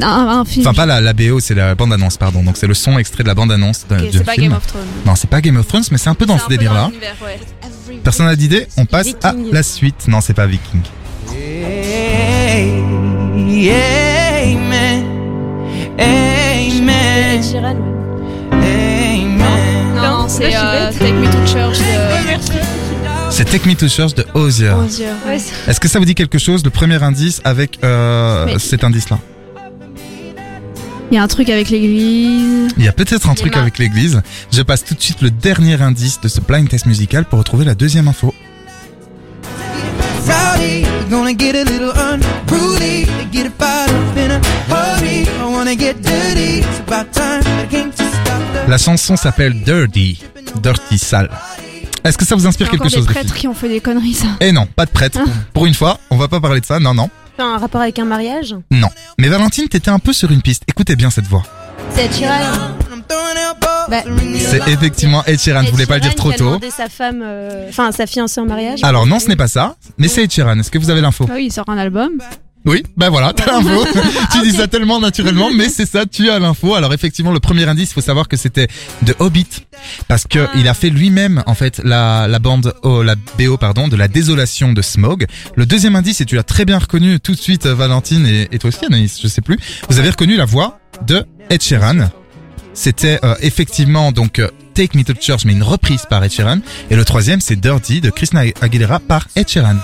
Un, 0.00 0.06
un 0.06 0.44
film. 0.44 0.66
Enfin 0.66 0.74
pas 0.74 0.86
la, 0.86 1.00
la 1.00 1.12
BO, 1.12 1.40
c'est 1.40 1.54
la 1.54 1.74
bande 1.74 1.92
annonce, 1.92 2.16
pardon. 2.16 2.42
Donc 2.42 2.56
c'est 2.56 2.66
le 2.66 2.74
son 2.74 2.96
extrait 2.98 3.22
de 3.24 3.28
la 3.28 3.34
bande 3.34 3.50
annonce 3.50 3.86
d'un 3.88 3.96
d'un 4.02 4.08
c'est 4.12 4.24
pas 4.24 4.32
film. 4.34 4.48
Game 4.50 4.56
of 4.56 4.66
Thrones. 4.66 4.82
Non, 5.06 5.14
c'est 5.16 5.28
pas 5.30 5.40
Game 5.40 5.56
of 5.56 5.66
Thrones, 5.66 5.82
mais 5.90 5.98
c'est 5.98 6.10
un 6.10 6.14
peu 6.14 6.26
dans 6.26 6.38
ce 6.38 6.48
délire-là. 6.48 6.90
ouais. 7.24 7.40
Personne 8.02 8.26
n'a 8.26 8.36
d'idée 8.36 8.66
On 8.76 8.86
passe 8.86 9.08
à 9.22 9.34
la 9.52 9.62
suite. 9.62 10.06
Non, 10.08 10.20
c'est 10.20 10.34
pas 10.34 10.46
Viking. 10.46 10.80
Amen. 13.70 15.04
Amen. 15.98 17.42
Sheeran, 17.42 17.76
Amen. 18.52 19.38
Non, 19.96 20.02
non, 20.22 20.28
c'est 20.28 20.54
euh. 20.54 20.90
Take 20.92 21.12
Me 21.12 21.26
to 21.30 21.38
Church 21.46 21.78
de 21.78 22.83
C'est 23.36 23.44
Take 23.46 23.68
Me 23.68 23.74
to 23.74 23.88
Church 23.88 24.14
de 24.14 24.24
Osier. 24.34 24.70
Osier. 24.70 25.06
ouais. 25.26 25.38
Est-ce 25.68 25.80
que 25.80 25.88
ça 25.88 25.98
vous 25.98 26.04
dit 26.04 26.14
quelque 26.14 26.38
chose, 26.38 26.62
le 26.62 26.70
premier 26.70 27.02
indice 27.02 27.40
avec 27.42 27.78
euh, 27.82 28.46
Mais- 28.46 28.58
cet 28.60 28.84
indice-là? 28.84 29.18
Il 31.10 31.16
y 31.16 31.18
a 31.18 31.22
un 31.22 31.26
truc 31.28 31.50
avec 31.50 31.68
l'église. 31.68 32.68
Il 32.78 32.84
y 32.84 32.88
a 32.88 32.92
peut-être 32.92 33.28
un 33.28 33.34
truc 33.34 33.54
mains. 33.56 33.62
avec 33.62 33.78
l'église. 33.78 34.22
Je 34.52 34.62
passe 34.62 34.84
tout 34.84 34.94
de 34.94 35.02
suite 35.02 35.20
le 35.20 35.30
dernier 35.30 35.80
indice 35.82 36.20
de 36.20 36.28
ce 36.28 36.40
blind 36.40 36.68
test 36.68 36.86
musical 36.86 37.24
pour 37.24 37.40
retrouver 37.40 37.64
la 37.64 37.74
deuxième 37.74 38.06
info. 38.08 38.32
Rowdy, 40.26 40.80
you're 40.82 41.08
gonna 41.10 41.32
get 41.36 41.56
a 41.56 41.64
little 41.64 41.90
unruly. 41.92 43.06
Get 43.32 43.46
it 43.46 43.52
fired 43.58 43.90
up 43.90 44.16
in 44.16 44.30
a 44.30 44.40
hurry. 44.70 45.22
I 45.40 45.44
wanna 45.44 45.74
get 45.76 45.94
dirty. 46.00 46.60
It's 46.60 46.80
about 46.86 47.10
time. 47.12 47.42
I 47.62 47.66
came 47.68 47.90
to 47.90 47.96
stop 48.04 48.40
the 48.64 48.70
La 48.70 48.78
chanson 48.78 49.16
s'appelle 49.16 49.62
Dirty. 49.64 50.18
Dirty 50.62 50.98
sale. 50.98 51.28
Est-ce 52.04 52.18
que 52.18 52.24
ça 52.26 52.34
vous 52.36 52.46
inspire 52.46 52.66
a 52.68 52.70
quelque 52.70 52.88
chose 52.88 53.06
des 53.06 53.14
les 53.14 53.20
prêtres 53.20 53.34
qui 53.34 53.48
ont 53.48 53.54
fait 53.54 53.68
des 53.68 53.80
conneries, 53.80 54.14
ça. 54.14 54.26
Eh 54.40 54.52
non, 54.52 54.66
pas 54.66 54.84
de 54.86 54.90
prêtre. 54.90 55.18
Ah. 55.20 55.28
Pour 55.54 55.66
une 55.66 55.74
fois, 55.74 55.98
on 56.10 56.16
va 56.16 56.28
pas 56.28 56.40
parler 56.40 56.60
de 56.60 56.66
ça. 56.66 56.78
Non, 56.78 56.92
non, 56.94 57.08
Enfin, 57.36 57.54
un 57.54 57.58
rapport 57.58 57.80
avec 57.80 57.98
un 57.98 58.04
mariage 58.04 58.54
non. 58.70 58.88
Mais 59.18 59.28
Valentine, 59.28 59.68
t'étais 59.68 59.88
un 59.90 59.98
peu 59.98 60.12
sur 60.12 60.30
une 60.30 60.40
piste. 60.42 60.62
Écoutez 60.68 60.94
bien 60.96 61.10
cette 61.10 61.26
voix. 61.26 61.42
C'est. 61.90 62.08
Bah, 63.90 64.02
C'est 64.38 64.68
effectivement 64.68 65.22
Ed 65.26 65.38
Sheeran. 65.38 65.62
Je 65.62 65.66
Ed 65.66 65.72
voulais 65.72 65.86
pas 65.86 65.96
le 65.96 66.00
dire 66.00 66.14
trop 66.14 66.30
a 66.30 66.34
tôt. 66.34 66.44
demandé 66.46 66.70
sa 66.70 66.88
femme, 66.88 67.20
euh, 67.22 67.66
enfin 67.68 67.92
sa 67.92 68.06
fiancée 68.06 68.40
en 68.40 68.46
mariage. 68.46 68.80
Alors 68.82 69.06
non, 69.06 69.18
ce 69.18 69.28
n'est 69.28 69.36
pas 69.36 69.48
ça. 69.48 69.76
Mais 69.98 70.08
c'est 70.08 70.24
Ed 70.24 70.30
Sheeran. 70.32 70.58
Est-ce 70.58 70.70
que 70.70 70.78
vous 70.78 70.90
avez 70.90 71.00
l'info 71.00 71.26
Ah 71.28 71.34
oui, 71.34 71.46
il 71.46 71.52
sort 71.52 71.68
un 71.68 71.76
album. 71.78 72.12
Oui, 72.66 72.82
ben 72.96 73.10
voilà, 73.10 73.32
t'as 73.34 73.46
l'info. 73.60 73.86
tu 74.32 74.40
dis 74.42 74.52
ça 74.56 74.66
tellement 74.66 75.00
naturellement, 75.00 75.50
mais 75.52 75.68
c'est 75.68 75.86
ça, 75.86 76.06
tu 76.06 76.30
as 76.30 76.38
l'info. 76.38 76.74
Alors 76.74 76.94
effectivement, 76.94 77.32
le 77.32 77.40
premier 77.40 77.68
indice, 77.68 77.90
il 77.90 77.94
faut 77.94 78.00
savoir 78.00 78.26
que 78.26 78.36
c'était 78.36 78.68
de 79.02 79.14
Hobbit, 79.18 79.46
parce 80.08 80.24
que 80.26 80.46
il 80.56 80.66
a 80.66 80.74
fait 80.74 80.90
lui-même 80.90 81.42
en 81.46 81.54
fait 81.54 81.80
la 81.84 82.26
la 82.26 82.38
bande, 82.38 82.74
oh, 82.82 83.02
la 83.02 83.16
BO 83.38 83.56
pardon, 83.58 83.88
de 83.88 83.96
la 83.96 84.08
désolation 84.08 84.72
de 84.72 84.80
Smog. 84.80 85.26
Le 85.56 85.66
deuxième 85.66 85.94
indice, 85.94 86.20
et 86.22 86.24
tu 86.24 86.36
l'as 86.36 86.42
très 86.42 86.64
bien 86.64 86.78
reconnu 86.78 87.20
tout 87.20 87.32
de 87.32 87.40
suite, 87.40 87.66
euh, 87.66 87.74
Valentine 87.74 88.26
et, 88.26 88.48
et 88.50 88.58
toi 88.58 88.68
aussi 88.68 88.86
Anaïs, 88.86 89.20
je 89.22 89.28
sais 89.28 89.42
plus. 89.42 89.58
Vous 89.90 89.98
avez 89.98 90.10
reconnu 90.10 90.36
la 90.36 90.46
voix 90.46 90.78
de 91.06 91.24
Ed 91.50 91.62
Sheeran. 91.62 92.08
C'était 92.72 93.20
euh, 93.24 93.34
effectivement 93.40 94.10
donc 94.10 94.38
euh, 94.38 94.48
Take 94.74 94.96
Me 94.98 95.04
to 95.04 95.12
Church, 95.20 95.44
mais 95.44 95.52
une 95.52 95.62
reprise 95.62 96.06
par 96.08 96.24
Ed 96.24 96.32
Sheeran. 96.32 96.58
Et 96.90 96.96
le 96.96 97.04
troisième, 97.04 97.40
c'est 97.40 97.56
Dirty 97.56 98.00
de 98.00 98.10
Christina 98.10 98.42
Aguilera 98.60 99.00
par 99.00 99.28
Ed 99.36 99.48
Sheeran. 99.48 99.76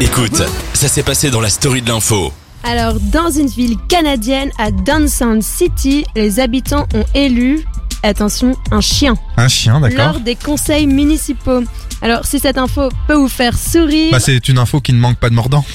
Écoute, 0.00 0.40
ça 0.72 0.86
s'est 0.86 1.02
passé 1.02 1.30
dans 1.30 1.40
la 1.40 1.48
story 1.48 1.82
de 1.82 1.88
l'info. 1.88 2.32
Alors, 2.62 2.94
dans 3.00 3.30
une 3.30 3.48
ville 3.48 3.76
canadienne, 3.88 4.50
à 4.56 4.70
Downsound 4.70 5.42
City, 5.42 6.04
les 6.14 6.38
habitants 6.38 6.86
ont 6.94 7.04
élu, 7.14 7.64
attention, 8.04 8.54
un 8.70 8.80
chien 8.80 9.14
Un 9.36 9.48
chien, 9.48 9.80
d'accord. 9.80 9.98
lors 9.98 10.20
des 10.20 10.36
conseils 10.36 10.86
municipaux. 10.86 11.64
Alors, 12.02 12.24
si 12.24 12.38
cette 12.38 12.56
info 12.56 12.88
peut 13.08 13.14
vous 13.14 13.28
faire 13.28 13.58
sourire, 13.58 14.12
Bah 14.12 14.20
c'est 14.20 14.48
une 14.48 14.58
info 14.58 14.80
qui 14.80 14.92
ne 14.92 14.98
manque 15.00 15.18
pas 15.18 15.28
de 15.28 15.34
mordant. 15.34 15.64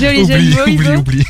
joli 0.00 0.26
jeu 0.26 0.38
de 0.38 0.60
oublie, 0.62 0.74
oublie, 0.76 0.96
oublie. 0.96 1.24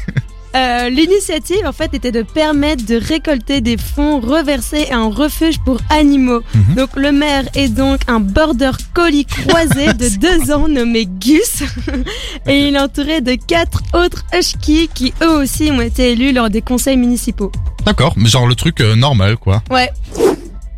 Euh, 0.59 0.89
L'initiative, 0.91 1.65
en 1.67 1.73
fait, 1.73 1.95
était 1.95 2.11
de 2.11 2.23
permettre 2.23 2.85
de 2.85 2.97
récolter 2.97 3.61
des 3.61 3.77
fonds 3.77 4.19
reversés 4.21 4.87
à 4.91 4.97
un 4.97 5.09
refuge 5.11 5.59
pour 5.65 5.79
animaux. 5.89 6.43
Mhm. 6.55 6.75
Donc, 6.75 6.91
le 6.97 7.13
maire 7.13 7.45
est 7.55 7.69
donc 7.69 8.01
un 8.09 8.19
border 8.19 8.73
collie 8.93 9.25
croisé 9.25 9.93
de 9.95 10.09
deux 10.19 10.51
ans 10.53 10.67
nommé 10.67 11.07
Gus. 11.07 11.63
Et 12.49 12.69
il 12.69 12.75
est 12.75 12.79
entouré 12.81 13.21
de 13.21 13.35
quatre 13.35 13.83
autres 13.95 14.25
huskies 14.37 14.89
qui, 14.93 15.13
eux 15.23 15.31
aussi, 15.43 15.71
ont 15.71 15.81
été 15.81 16.13
élus 16.13 16.33
lors 16.33 16.51
des 16.51 16.63
conseils 16.63 16.97
municipaux. 16.97 17.53
D'accord, 17.87 18.15
mais 18.17 18.29
genre 18.29 18.47
le 18.47 18.55
truc 18.55 18.81
euh, 18.81 18.97
normal 18.97 19.37
quoi. 19.37 19.63
Ouais. 19.71 19.91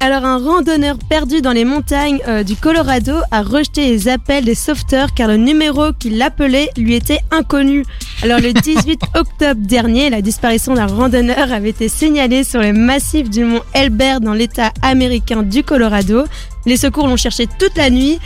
Alors 0.03 0.25
un 0.25 0.39
randonneur 0.39 0.97
perdu 1.11 1.43
dans 1.43 1.53
les 1.53 1.67
montagnes 1.67 2.21
euh, 2.27 2.43
du 2.43 2.57
Colorado 2.57 3.13
a 3.31 3.43
rejeté 3.43 3.87
les 3.87 4.09
appels 4.09 4.47
des 4.47 4.55
sauveteurs 4.55 5.13
car 5.13 5.29
le 5.29 5.37
numéro 5.37 5.93
qui 5.93 6.09
l'appelait 6.09 6.71
lui 6.79 6.95
était 6.95 7.19
inconnu. 7.31 7.85
Alors 8.23 8.41
le 8.41 8.53
18 8.63 8.99
octobre 9.15 9.61
dernier, 9.61 10.09
la 10.09 10.23
disparition 10.23 10.73
d'un 10.73 10.87
randonneur 10.87 11.53
avait 11.53 11.69
été 11.69 11.89
signalée 11.89 12.45
sur 12.45 12.63
le 12.63 12.73
massif 12.73 13.29
du 13.29 13.45
mont 13.45 13.61
Elbert 13.75 14.23
dans 14.23 14.33
l'état 14.33 14.73
américain 14.81 15.43
du 15.43 15.63
Colorado. 15.63 16.25
Les 16.65 16.79
secours 16.79 17.07
l'ont 17.07 17.19
cherché 17.19 17.47
toute 17.59 17.77
la 17.77 17.91
nuit 17.91 18.19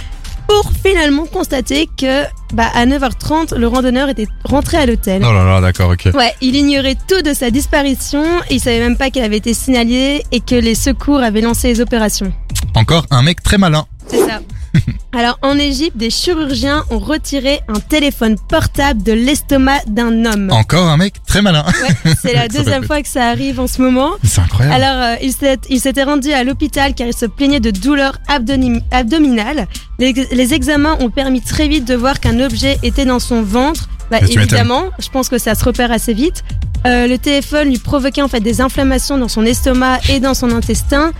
pour 0.48 0.70
finalement 0.82 1.26
constater 1.26 1.88
que 1.96 2.24
bah, 2.52 2.68
à 2.74 2.86
9h30, 2.86 3.56
le 3.56 3.66
randonneur 3.66 4.08
était 4.08 4.28
rentré 4.44 4.76
à 4.76 4.86
l'hôtel. 4.86 5.22
Oh 5.24 5.32
là 5.32 5.44
là, 5.44 5.60
d'accord, 5.60 5.90
ok. 5.90 6.14
Ouais, 6.14 6.34
il 6.40 6.54
ignorait 6.54 6.96
tout 7.08 7.22
de 7.22 7.34
sa 7.34 7.50
disparition, 7.50 8.24
il 8.50 8.60
savait 8.60 8.80
même 8.80 8.96
pas 8.96 9.10
qu'elle 9.10 9.24
avait 9.24 9.38
été 9.38 9.54
signalée 9.54 10.22
et 10.32 10.40
que 10.40 10.54
les 10.54 10.74
secours 10.74 11.18
avaient 11.18 11.40
lancé 11.40 11.68
les 11.68 11.80
opérations. 11.80 12.32
Encore 12.74 13.06
un 13.10 13.22
mec 13.22 13.42
très 13.42 13.58
malin. 13.58 13.86
Alors 15.16 15.38
en 15.42 15.56
Égypte, 15.58 15.96
des 15.96 16.10
chirurgiens 16.10 16.84
ont 16.90 16.98
retiré 16.98 17.60
un 17.68 17.78
téléphone 17.80 18.36
portable 18.48 19.02
de 19.02 19.12
l'estomac 19.12 19.78
d'un 19.86 20.24
homme. 20.24 20.50
Encore 20.50 20.88
un 20.88 20.96
mec 20.96 21.14
très 21.26 21.40
malin. 21.42 21.64
Ouais, 21.64 22.14
c'est 22.20 22.34
la 22.34 22.48
deuxième 22.48 22.84
fois 22.84 23.00
que 23.02 23.08
ça 23.08 23.28
arrive 23.28 23.60
en 23.60 23.66
ce 23.66 23.80
moment. 23.80 24.10
C'est 24.24 24.40
incroyable. 24.40 24.82
Alors, 24.82 25.02
euh, 25.02 25.16
il 25.22 25.32
s'est- 25.32 25.58
il 25.70 25.80
s'était 25.80 26.02
rendu 26.02 26.32
à 26.32 26.42
l'hôpital 26.44 26.94
car 26.94 27.06
il 27.06 27.14
se 27.14 27.26
plaignait 27.26 27.60
de 27.60 27.70
douleurs 27.70 28.18
abdomi- 28.28 28.82
abdominales. 28.90 29.68
Les, 29.98 30.12
les 30.12 30.54
examens 30.54 30.96
ont 31.00 31.10
permis 31.10 31.40
très 31.40 31.68
vite 31.68 31.86
de 31.86 31.94
voir 31.94 32.18
qu'un 32.20 32.40
objet 32.40 32.78
était 32.82 33.04
dans 33.04 33.20
son 33.20 33.42
ventre. 33.42 33.88
Bah, 34.10 34.18
évidemment, 34.42 34.84
je 34.98 35.08
pense 35.08 35.28
que 35.28 35.38
ça 35.38 35.54
se 35.54 35.64
repère 35.64 35.92
assez 35.92 36.12
vite. 36.12 36.42
Euh, 36.86 37.06
le 37.06 37.16
téléphone 37.16 37.68
lui 37.70 37.78
provoquait 37.78 38.20
en 38.20 38.28
fait 38.28 38.40
des 38.40 38.60
inflammations 38.60 39.16
dans 39.16 39.28
son 39.28 39.44
estomac 39.46 40.00
et 40.10 40.20
dans 40.20 40.34
son 40.34 40.50
intestin. 40.50 41.12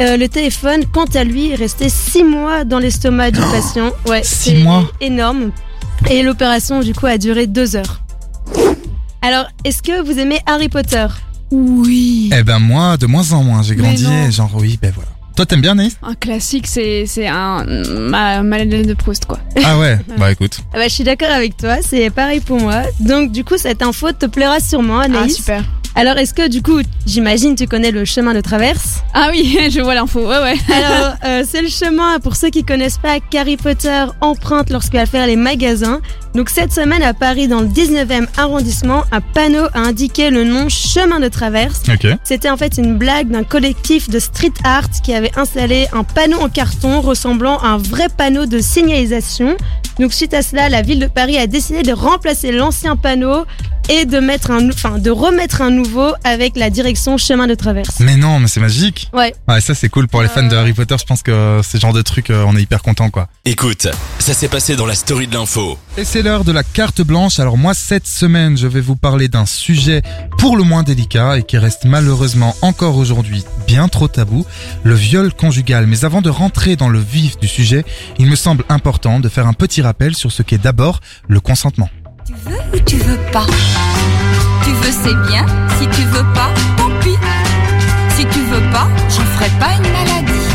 Euh, 0.00 0.16
le 0.16 0.28
téléphone, 0.28 0.84
quant 0.92 1.06
à 1.14 1.24
lui, 1.24 1.52
est 1.52 1.54
resté 1.54 1.88
six 1.88 2.22
mois 2.22 2.64
dans 2.64 2.78
l'estomac 2.78 3.30
du 3.30 3.40
patient. 3.40 3.92
Ouais, 4.06 4.22
six 4.22 4.50
c'est 4.50 4.58
mois 4.62 4.84
énorme. 5.00 5.52
Et 6.10 6.22
l'opération, 6.22 6.80
du 6.80 6.92
coup, 6.94 7.06
a 7.06 7.16
duré 7.16 7.46
deux 7.46 7.76
heures. 7.76 8.02
Alors, 9.22 9.46
est-ce 9.64 9.82
que 9.82 10.02
vous 10.04 10.18
aimez 10.18 10.38
Harry 10.46 10.68
Potter? 10.68 11.06
Oui. 11.50 12.30
Eh 12.36 12.42
ben 12.42 12.58
moi, 12.58 12.96
de 12.96 13.06
moins 13.06 13.32
en 13.32 13.42
moins, 13.42 13.62
j'ai 13.62 13.74
Mais 13.76 13.82
grandi 13.82 14.04
non. 14.04 14.26
et 14.26 14.30
genre 14.32 14.50
oui, 14.56 14.78
ben 14.82 14.92
voilà. 14.94 15.08
Toi 15.36 15.44
t'aimes 15.46 15.60
bien 15.60 15.74
Naïs? 15.74 15.96
Un 16.02 16.14
classique, 16.14 16.66
c'est 16.66 17.04
c'est 17.06 17.26
un 17.28 17.62
ma 17.64 18.42
Madeleine 18.42 18.86
de 18.86 18.94
Proust 18.94 19.26
quoi. 19.26 19.38
Ah 19.64 19.78
ouais, 19.80 19.98
bah 20.18 20.32
écoute. 20.32 20.58
Ah 20.72 20.78
bah, 20.78 20.88
je 20.88 20.92
suis 20.94 21.04
d'accord 21.04 21.30
avec 21.30 21.56
toi, 21.56 21.76
c'est 21.82 22.10
pareil 22.10 22.40
pour 22.40 22.58
moi. 22.60 22.82
Donc 23.00 23.30
du 23.32 23.44
coup, 23.44 23.56
cette 23.58 23.82
info 23.82 24.10
te 24.12 24.26
plaira 24.26 24.58
sûrement, 24.60 24.98
Ah 25.00 25.04
Anaïs. 25.04 25.36
super. 25.36 25.62
Alors, 25.98 26.18
est-ce 26.18 26.34
que 26.34 26.46
du 26.46 26.60
coup, 26.60 26.82
j'imagine, 27.06 27.54
tu 27.54 27.66
connais 27.66 27.90
le 27.90 28.04
chemin 28.04 28.34
de 28.34 28.42
traverse? 28.42 29.02
Ah 29.14 29.28
oui, 29.32 29.58
je 29.70 29.80
vois 29.80 29.94
l'info. 29.94 30.28
Ouais, 30.28 30.38
ouais. 30.42 30.56
Alors, 30.74 31.14
euh, 31.24 31.42
c'est 31.48 31.62
le 31.62 31.68
chemin, 31.68 32.20
pour 32.20 32.36
ceux 32.36 32.50
qui 32.50 32.64
connaissent 32.64 32.98
pas, 32.98 33.18
qu'Harry 33.18 33.56
Potter 33.56 34.04
emprunte 34.20 34.68
lorsqu'il 34.68 34.98
va 34.98 35.06
faire 35.06 35.26
les 35.26 35.36
magasins. 35.36 36.02
Donc, 36.34 36.50
cette 36.50 36.70
semaine 36.70 37.02
à 37.02 37.14
Paris, 37.14 37.48
dans 37.48 37.62
le 37.62 37.68
19e 37.68 38.26
arrondissement, 38.36 39.04
un 39.10 39.22
panneau 39.22 39.68
a 39.72 39.78
indiqué 39.78 40.28
le 40.28 40.44
nom 40.44 40.68
chemin 40.68 41.18
de 41.18 41.28
traverse. 41.28 41.80
Ok. 41.88 42.06
C'était 42.24 42.50
en 42.50 42.58
fait 42.58 42.76
une 42.76 42.98
blague 42.98 43.30
d'un 43.30 43.44
collectif 43.44 44.10
de 44.10 44.18
street 44.18 44.52
art 44.64 44.90
qui 45.02 45.14
avait 45.14 45.32
installé 45.38 45.86
un 45.94 46.04
panneau 46.04 46.38
en 46.40 46.50
carton 46.50 47.00
ressemblant 47.00 47.56
à 47.60 47.68
un 47.68 47.78
vrai 47.78 48.08
panneau 48.14 48.44
de 48.44 48.58
signalisation. 48.58 49.56
Donc 49.98 50.12
suite 50.12 50.34
à 50.34 50.42
cela, 50.42 50.68
la 50.68 50.82
ville 50.82 50.98
de 50.98 51.06
Paris 51.06 51.38
a 51.38 51.46
décidé 51.46 51.82
de 51.82 51.92
remplacer 51.92 52.52
l'ancien 52.52 52.96
panneau 52.96 53.46
et 53.88 54.04
de 54.04 54.18
mettre 54.18 54.50
un, 54.50 54.68
enfin 54.70 54.98
de 54.98 55.10
remettre 55.10 55.62
un 55.62 55.70
nouveau 55.70 56.12
avec 56.24 56.56
la 56.56 56.70
direction 56.70 57.16
chemin 57.16 57.46
de 57.46 57.54
traverse. 57.54 58.00
Mais 58.00 58.16
non, 58.16 58.38
mais 58.38 58.48
c'est 58.48 58.60
magique. 58.60 59.10
Ouais. 59.12 59.34
Ouais, 59.48 59.60
ça 59.60 59.74
c'est 59.74 59.88
cool 59.88 60.08
pour 60.08 60.22
les 60.22 60.28
fans 60.28 60.46
de 60.46 60.56
Harry 60.56 60.72
Potter. 60.72 60.96
Je 60.98 61.04
pense 61.04 61.22
que 61.22 61.60
c'est 61.62 61.80
genre 61.80 61.92
de 61.92 62.02
truc, 62.02 62.30
euh, 62.30 62.44
on 62.46 62.56
est 62.56 62.62
hyper 62.62 62.82
content 62.82 63.10
quoi. 63.10 63.28
Écoute, 63.44 63.88
ça 64.18 64.34
s'est 64.34 64.48
passé 64.48 64.76
dans 64.76 64.86
la 64.86 64.94
story 64.94 65.26
de 65.26 65.34
l'info. 65.34 65.78
Et 65.96 66.04
c'est 66.04 66.22
l'heure 66.22 66.44
de 66.44 66.52
la 66.52 66.62
carte 66.62 67.02
blanche. 67.02 67.38
Alors 67.40 67.56
moi, 67.56 67.74
cette 67.74 68.06
semaine, 68.06 68.56
je 68.56 68.66
vais 68.66 68.80
vous 68.80 68.96
parler 68.96 69.28
d'un 69.28 69.46
sujet 69.46 70.02
pour 70.38 70.56
le 70.56 70.64
moins 70.64 70.82
délicat 70.82 71.38
et 71.38 71.42
qui 71.42 71.58
reste 71.58 71.84
malheureusement 71.84 72.54
encore 72.62 72.96
aujourd'hui 72.96 73.44
bien 73.66 73.88
trop 73.88 74.08
tabou, 74.08 74.46
le 74.82 74.94
viol 74.94 75.32
conjugal. 75.32 75.86
Mais 75.86 76.04
avant 76.04 76.22
de 76.22 76.30
rentrer 76.30 76.76
dans 76.76 76.88
le 76.88 76.98
vif 76.98 77.38
du 77.38 77.48
sujet, 77.48 77.84
il 78.18 78.26
me 78.26 78.36
semble 78.36 78.64
important 78.68 79.20
de 79.20 79.28
faire 79.28 79.46
un 79.46 79.52
petit 79.52 79.82
rappel 79.82 80.14
sur 80.14 80.32
ce 80.32 80.42
qu'est 80.42 80.58
d'abord 80.58 81.00
le 81.28 81.40
consentement. 81.40 81.88
Veux 82.46 82.78
ou 82.78 82.80
tu 82.84 82.96
veux 82.98 83.18
pas 83.32 83.46
Tu 84.62 84.70
veux 84.70 84.92
c'est 84.92 85.30
bien, 85.30 85.44
si 85.78 85.86
tu 85.88 86.02
veux 86.02 86.24
pas, 86.32 86.50
tant 86.76 86.90
pis. 87.00 87.16
Si 88.16 88.24
tu 88.26 88.40
veux 88.40 88.70
pas, 88.72 88.88
j'en 89.08 89.24
ferai 89.34 89.50
pas 89.58 89.72
une 89.76 89.92
maladie. 89.92 90.46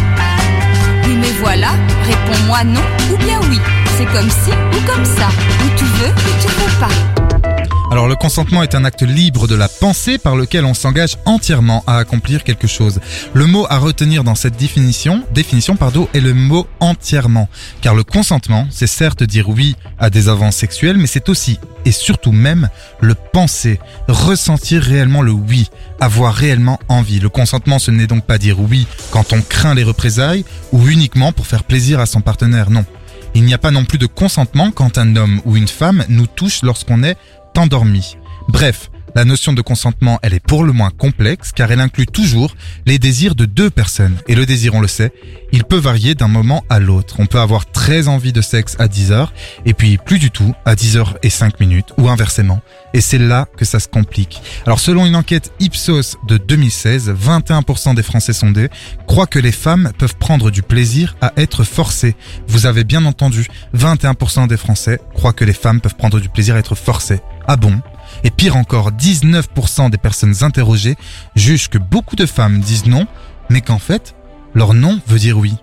Oui 1.05 1.17
mais 1.19 1.31
voilà, 1.41 1.71
réponds-moi 2.05 2.63
non 2.63 2.81
ou 3.11 3.17
bien 3.17 3.39
oui. 3.49 3.59
C'est 3.97 4.05
comme 4.05 4.29
ci 4.29 4.51
ou 4.51 4.91
comme 4.91 5.05
ça. 5.05 5.27
Ou 5.63 5.69
tu 5.77 5.85
veux 5.85 6.09
ou 6.09 6.41
tu 6.41 6.47
veux 6.47 6.79
pas. 6.79 7.50
Alors 7.91 8.07
le 8.07 8.15
consentement 8.15 8.63
est 8.63 8.73
un 8.73 8.85
acte 8.85 9.01
libre 9.01 9.49
de 9.49 9.55
la 9.55 9.67
pensée 9.67 10.17
par 10.17 10.37
lequel 10.37 10.63
on 10.63 10.73
s'engage 10.73 11.17
entièrement 11.25 11.83
à 11.87 11.97
accomplir 11.97 12.45
quelque 12.45 12.65
chose. 12.65 13.01
Le 13.33 13.47
mot 13.47 13.67
à 13.69 13.79
retenir 13.79 14.23
dans 14.23 14.33
cette 14.33 14.55
définition, 14.55 15.25
définition 15.33 15.75
pardon, 15.75 16.07
est 16.13 16.21
le 16.21 16.33
mot 16.33 16.67
entièrement. 16.79 17.49
Car 17.81 17.93
le 17.93 18.05
consentement, 18.05 18.65
c'est 18.71 18.87
certes 18.87 19.23
dire 19.23 19.49
oui 19.49 19.75
à 19.99 20.09
des 20.09 20.29
avances 20.29 20.55
sexuelles, 20.55 20.95
mais 20.97 21.05
c'est 21.05 21.27
aussi 21.27 21.59
et 21.83 21.91
surtout 21.91 22.31
même 22.31 22.69
le 23.01 23.13
penser, 23.13 23.77
ressentir 24.07 24.81
réellement 24.81 25.21
le 25.21 25.33
oui, 25.33 25.67
avoir 25.99 26.33
réellement 26.33 26.79
envie. 26.87 27.19
Le 27.19 27.27
consentement, 27.27 27.77
ce 27.77 27.91
n'est 27.91 28.07
donc 28.07 28.23
pas 28.23 28.37
dire 28.37 28.61
oui 28.61 28.87
quand 29.11 29.33
on 29.33 29.41
craint 29.41 29.73
les 29.75 29.83
représailles 29.83 30.45
ou 30.71 30.87
uniquement 30.87 31.33
pour 31.33 31.45
faire 31.45 31.65
plaisir 31.65 31.99
à 31.99 32.05
son 32.05 32.21
partenaire, 32.21 32.69
non. 32.69 32.85
Il 33.33 33.43
n'y 33.43 33.53
a 33.53 33.57
pas 33.57 33.71
non 33.71 33.85
plus 33.85 33.97
de 33.97 34.07
consentement 34.07 34.71
quand 34.71 34.97
un 34.97 35.15
homme 35.15 35.41
ou 35.45 35.55
une 35.55 35.69
femme 35.69 36.03
nous 36.09 36.27
touche 36.27 36.63
lorsqu'on 36.63 37.01
est 37.01 37.17
endormi. 37.57 38.03
Bref, 38.47 38.89
la 39.15 39.25
notion 39.25 39.53
de 39.53 39.61
consentement, 39.61 40.19
elle 40.21 40.33
est 40.33 40.39
pour 40.39 40.63
le 40.63 40.71
moins 40.71 40.89
complexe 40.89 41.51
car 41.51 41.71
elle 41.71 41.79
inclut 41.79 42.05
toujours 42.05 42.55
les 42.85 42.99
désirs 42.99 43.35
de 43.35 43.45
deux 43.45 43.69
personnes. 43.69 44.17
Et 44.27 44.35
le 44.35 44.45
désir, 44.45 44.73
on 44.73 44.81
le 44.81 44.87
sait, 44.87 45.11
il 45.51 45.63
peut 45.63 45.77
varier 45.77 46.15
d'un 46.15 46.27
moment 46.27 46.63
à 46.69 46.79
l'autre. 46.79 47.15
On 47.19 47.25
peut 47.25 47.39
avoir 47.39 47.65
très 47.65 48.07
envie 48.07 48.33
de 48.33 48.41
sexe 48.41 48.75
à 48.79 48.87
10 48.87 49.11
heures 49.11 49.33
et 49.65 49.73
puis 49.73 49.97
plus 49.97 50.19
du 50.19 50.31
tout 50.31 50.53
à 50.65 50.75
10 50.75 50.97
heures 50.97 51.17
et 51.23 51.29
5 51.29 51.59
minutes 51.59 51.93
ou 51.97 52.09
inversement. 52.09 52.61
Et 52.93 53.01
c'est 53.01 53.17
là 53.17 53.47
que 53.57 53.65
ça 53.65 53.79
se 53.79 53.87
complique. 53.87 54.41
Alors 54.65 54.79
selon 54.79 55.05
une 55.05 55.15
enquête 55.15 55.51
Ipsos 55.59 56.17
de 56.27 56.37
2016, 56.37 57.13
21% 57.13 57.95
des 57.95 58.03
Français 58.03 58.33
sondés 58.33 58.69
croient 59.07 59.27
que 59.27 59.39
les 59.39 59.51
femmes 59.51 59.91
peuvent 59.97 60.15
prendre 60.17 60.51
du 60.51 60.61
plaisir 60.61 61.15
à 61.21 61.33
être 61.37 61.63
forcées. 61.63 62.15
Vous 62.47 62.65
avez 62.65 62.83
bien 62.83 63.05
entendu, 63.05 63.47
21% 63.75 64.47
des 64.47 64.57
Français 64.57 64.99
croient 65.13 65.33
que 65.33 65.45
les 65.45 65.53
femmes 65.53 65.81
peuvent 65.81 65.95
prendre 65.95 66.19
du 66.19 66.29
plaisir 66.29 66.55
à 66.55 66.59
être 66.59 66.75
forcées. 66.75 67.19
Ah 67.47 67.55
bon? 67.55 67.81
Et 68.23 68.31
pire 68.31 68.55
encore, 68.55 68.91
19% 68.91 69.89
des 69.89 69.97
personnes 69.97 70.43
interrogées 70.43 70.95
jugent 71.35 71.69
que 71.69 71.77
beaucoup 71.77 72.15
de 72.15 72.25
femmes 72.25 72.59
disent 72.59 72.85
non, 72.85 73.07
mais 73.49 73.61
qu'en 73.61 73.79
fait, 73.79 74.15
leur 74.53 74.73
non 74.73 74.99
veut 75.07 75.19
dire 75.19 75.37
oui. 75.37 75.55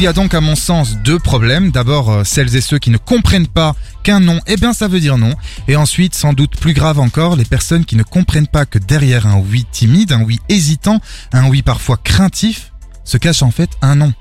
Il 0.00 0.04
y 0.04 0.06
a 0.06 0.14
donc 0.14 0.32
à 0.32 0.40
mon 0.40 0.56
sens 0.56 0.96
deux 1.04 1.18
problèmes. 1.18 1.72
D'abord, 1.72 2.10
euh, 2.10 2.24
celles 2.24 2.56
et 2.56 2.62
ceux 2.62 2.78
qui 2.78 2.88
ne 2.88 2.96
comprennent 2.96 3.46
pas 3.46 3.76
qu'un 4.02 4.18
non, 4.18 4.40
eh 4.46 4.56
bien 4.56 4.72
ça 4.72 4.88
veut 4.88 4.98
dire 4.98 5.18
non. 5.18 5.34
Et 5.68 5.76
ensuite, 5.76 6.14
sans 6.14 6.32
doute 6.32 6.56
plus 6.56 6.72
grave 6.72 6.98
encore, 6.98 7.36
les 7.36 7.44
personnes 7.44 7.84
qui 7.84 7.96
ne 7.96 8.02
comprennent 8.02 8.46
pas 8.46 8.64
que 8.64 8.78
derrière 8.78 9.26
un 9.26 9.36
oui 9.36 9.66
timide, 9.70 10.12
un 10.12 10.22
oui 10.22 10.40
hésitant, 10.48 11.02
un 11.34 11.50
oui 11.50 11.60
parfois 11.60 11.98
craintif, 12.02 12.72
se 13.04 13.18
cache 13.18 13.42
en 13.42 13.50
fait 13.50 13.68
un 13.82 13.96
non. 13.96 14.14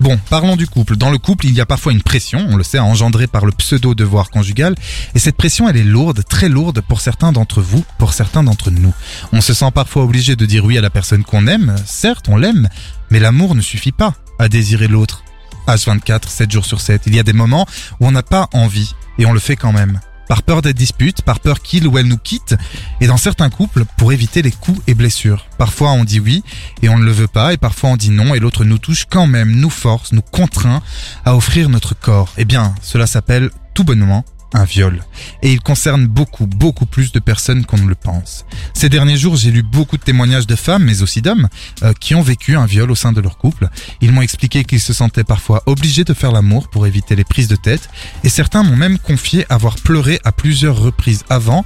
Bon, 0.00 0.18
parlons 0.30 0.56
du 0.56 0.66
couple. 0.66 0.96
Dans 0.96 1.10
le 1.10 1.18
couple, 1.18 1.44
il 1.44 1.52
y 1.52 1.60
a 1.60 1.66
parfois 1.66 1.92
une 1.92 2.02
pression, 2.02 2.46
on 2.48 2.56
le 2.56 2.64
sait, 2.64 2.78
engendrée 2.78 3.26
par 3.26 3.44
le 3.44 3.52
pseudo-devoir 3.52 4.30
conjugal. 4.30 4.74
Et 5.14 5.18
cette 5.18 5.36
pression, 5.36 5.68
elle 5.68 5.76
est 5.76 5.84
lourde, 5.84 6.24
très 6.26 6.48
lourde 6.48 6.80
pour 6.80 7.02
certains 7.02 7.32
d'entre 7.32 7.60
vous, 7.60 7.84
pour 7.98 8.14
certains 8.14 8.42
d'entre 8.42 8.70
nous. 8.70 8.94
On 9.34 9.42
se 9.42 9.52
sent 9.52 9.70
parfois 9.74 10.02
obligé 10.04 10.34
de 10.34 10.46
dire 10.46 10.64
oui 10.64 10.78
à 10.78 10.80
la 10.80 10.88
personne 10.88 11.24
qu'on 11.24 11.46
aime. 11.46 11.76
Certes, 11.84 12.30
on 12.30 12.38
l'aime, 12.38 12.70
mais 13.10 13.20
l'amour 13.20 13.54
ne 13.54 13.60
suffit 13.60 13.92
pas 13.92 14.14
à 14.40 14.48
désirer 14.48 14.88
l'autre. 14.88 15.22
H24, 15.68 16.28
7 16.28 16.50
jours 16.50 16.64
sur 16.64 16.80
7. 16.80 17.02
Il 17.06 17.14
y 17.14 17.18
a 17.18 17.22
des 17.22 17.32
moments 17.32 17.66
où 18.00 18.06
on 18.06 18.10
n'a 18.10 18.22
pas 18.22 18.48
envie, 18.52 18.94
et 19.18 19.26
on 19.26 19.32
le 19.32 19.38
fait 19.38 19.56
quand 19.56 19.72
même. 19.72 20.00
Par 20.28 20.42
peur 20.42 20.62
des 20.62 20.72
disputes, 20.72 21.22
par 21.22 21.40
peur 21.40 21.60
qu'il 21.60 21.86
ou 21.86 21.98
elle 21.98 22.06
nous 22.06 22.16
quitte, 22.16 22.54
et 23.00 23.06
dans 23.06 23.16
certains 23.16 23.50
couples, 23.50 23.84
pour 23.96 24.12
éviter 24.12 24.42
les 24.42 24.52
coups 24.52 24.80
et 24.86 24.94
blessures. 24.94 25.46
Parfois 25.58 25.90
on 25.90 26.04
dit 26.04 26.20
oui, 26.20 26.42
et 26.82 26.88
on 26.88 26.98
ne 26.98 27.04
le 27.04 27.12
veut 27.12 27.26
pas, 27.26 27.52
et 27.52 27.56
parfois 27.56 27.90
on 27.90 27.96
dit 27.96 28.10
non, 28.10 28.34
et 28.34 28.38
l'autre 28.38 28.64
nous 28.64 28.78
touche 28.78 29.06
quand 29.10 29.26
même, 29.26 29.56
nous 29.56 29.70
force, 29.70 30.12
nous 30.12 30.22
contraint 30.22 30.82
à 31.24 31.36
offrir 31.36 31.68
notre 31.68 31.94
corps. 31.94 32.32
Eh 32.38 32.44
bien, 32.44 32.74
cela 32.80 33.06
s'appelle 33.06 33.50
tout 33.74 33.84
bonnement 33.84 34.24
un 34.52 34.64
viol. 34.64 35.02
Et 35.42 35.52
il 35.52 35.60
concerne 35.60 36.06
beaucoup, 36.06 36.46
beaucoup 36.46 36.86
plus 36.86 37.12
de 37.12 37.18
personnes 37.18 37.64
qu'on 37.64 37.78
ne 37.78 37.88
le 37.88 37.94
pense. 37.94 38.44
Ces 38.74 38.88
derniers 38.88 39.16
jours, 39.16 39.36
j'ai 39.36 39.50
lu 39.50 39.62
beaucoup 39.62 39.96
de 39.96 40.02
témoignages 40.02 40.46
de 40.46 40.56
femmes, 40.56 40.84
mais 40.84 41.02
aussi 41.02 41.22
d'hommes, 41.22 41.48
euh, 41.82 41.92
qui 41.98 42.14
ont 42.14 42.22
vécu 42.22 42.56
un 42.56 42.66
viol 42.66 42.90
au 42.90 42.94
sein 42.94 43.12
de 43.12 43.20
leur 43.20 43.38
couple. 43.38 43.68
Ils 44.00 44.12
m'ont 44.12 44.22
expliqué 44.22 44.64
qu'ils 44.64 44.80
se 44.80 44.92
sentaient 44.92 45.24
parfois 45.24 45.62
obligés 45.66 46.04
de 46.04 46.14
faire 46.14 46.32
l'amour 46.32 46.68
pour 46.68 46.86
éviter 46.86 47.16
les 47.16 47.24
prises 47.24 47.48
de 47.48 47.56
tête, 47.56 47.88
et 48.24 48.28
certains 48.28 48.62
m'ont 48.62 48.76
même 48.76 48.98
confié 48.98 49.46
avoir 49.48 49.76
pleuré 49.76 50.20
à 50.24 50.32
plusieurs 50.32 50.76
reprises 50.76 51.24
avant, 51.28 51.64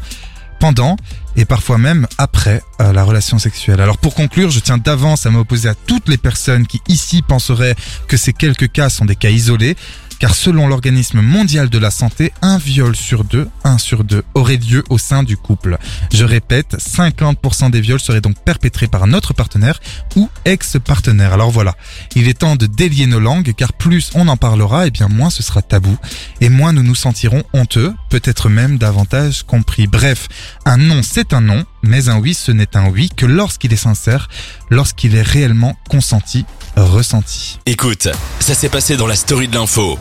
pendant 0.61 0.97
et 1.37 1.45
parfois 1.45 1.79
même 1.79 2.07
après 2.17 2.63
euh, 2.81 2.93
la 2.93 3.05
relation 3.05 3.39
sexuelle. 3.39 3.81
Alors 3.81 3.99
pour 3.99 4.15
conclure, 4.15 4.51
je 4.51 4.61
tiens 4.61 4.79
d'avance 4.79 5.27
à 5.27 5.31
m'opposer 5.31 5.69
à 5.69 5.75
toutes 5.75 6.09
les 6.09 6.17
personnes 6.17 6.67
qui 6.67 6.81
ici 6.89 7.23
penseraient 7.23 7.77
que 8.09 8.17
ces 8.17 8.33
quelques 8.33 8.71
cas 8.71 8.89
sont 8.89 9.05
des 9.05 9.17
cas 9.17 9.31
isolés, 9.31 9.77
car 10.19 10.35
selon 10.35 10.69
l'organisme 10.69 11.21
mondial 11.21 11.69
de 11.69 11.79
la 11.79 11.91
santé, 11.91 12.33
un 12.43 12.59
viol 12.59 12.97
sur 12.97 13.25
deux, 13.25 13.49
un 13.65 13.79
sur 13.79 14.05
deux, 14.05 14.23
aurait 14.35 14.57
lieu 14.57 14.85
au 14.91 14.99
sein 14.99 15.23
du 15.23 15.37
couple. 15.37 15.79
Je 16.13 16.25
répète, 16.25 16.77
50% 16.79 17.71
des 17.71 17.81
viols 17.81 18.01
seraient 18.01 18.21
donc 18.21 18.37
perpétrés 18.45 18.89
par 18.89 19.07
notre 19.07 19.35
partenaire 19.35 19.81
ou 20.17 20.29
ex-partenaire. 20.45 21.33
Alors 21.33 21.51
voilà, 21.51 21.75
il 22.15 22.29
est 22.29 22.41
temps 22.41 22.57
de 22.57 22.67
délier 22.67 23.07
nos 23.07 23.21
langues, 23.21 23.53
car 23.57 23.73
plus 23.73 24.11
on 24.15 24.29
en 24.29 24.37
parlera, 24.37 24.87
et 24.87 24.91
bien 24.91 25.09
moins 25.09 25.31
ce 25.31 25.43
sera 25.43 25.63
tabou, 25.63 25.97
et 26.41 26.49
moins 26.49 26.73
nous 26.73 26.83
nous 26.83 26.95
sentirons 26.95 27.45
honteux, 27.53 27.93
peut-être 28.11 28.49
même 28.49 28.79
davantage 28.79 29.43
compris. 29.43 29.87
Bref, 29.87 30.29
un 30.65 30.77
non 30.77 31.03
c'est 31.03 31.33
un 31.33 31.41
non, 31.41 31.65
mais 31.83 32.09
un 32.09 32.19
oui 32.19 32.35
ce 32.35 32.53
n'est 32.53 32.77
un 32.77 32.89
oui 32.89 33.09
que 33.15 33.27
lorsqu'il 33.27 33.73
est 33.73 33.77
sincère, 33.77 34.29
lorsqu'il 34.71 35.15
est 35.15 35.23
réellement 35.23 35.77
consenti, 35.89 36.45
ressenti. 36.77 37.59
Écoute, 37.67 38.09
ça 38.41 38.55
s'est 38.55 38.69
passé 38.69 38.97
dans 38.97 39.07
la 39.07 39.17
story 39.17 39.49
de 39.49 39.55
l'info. 39.55 39.99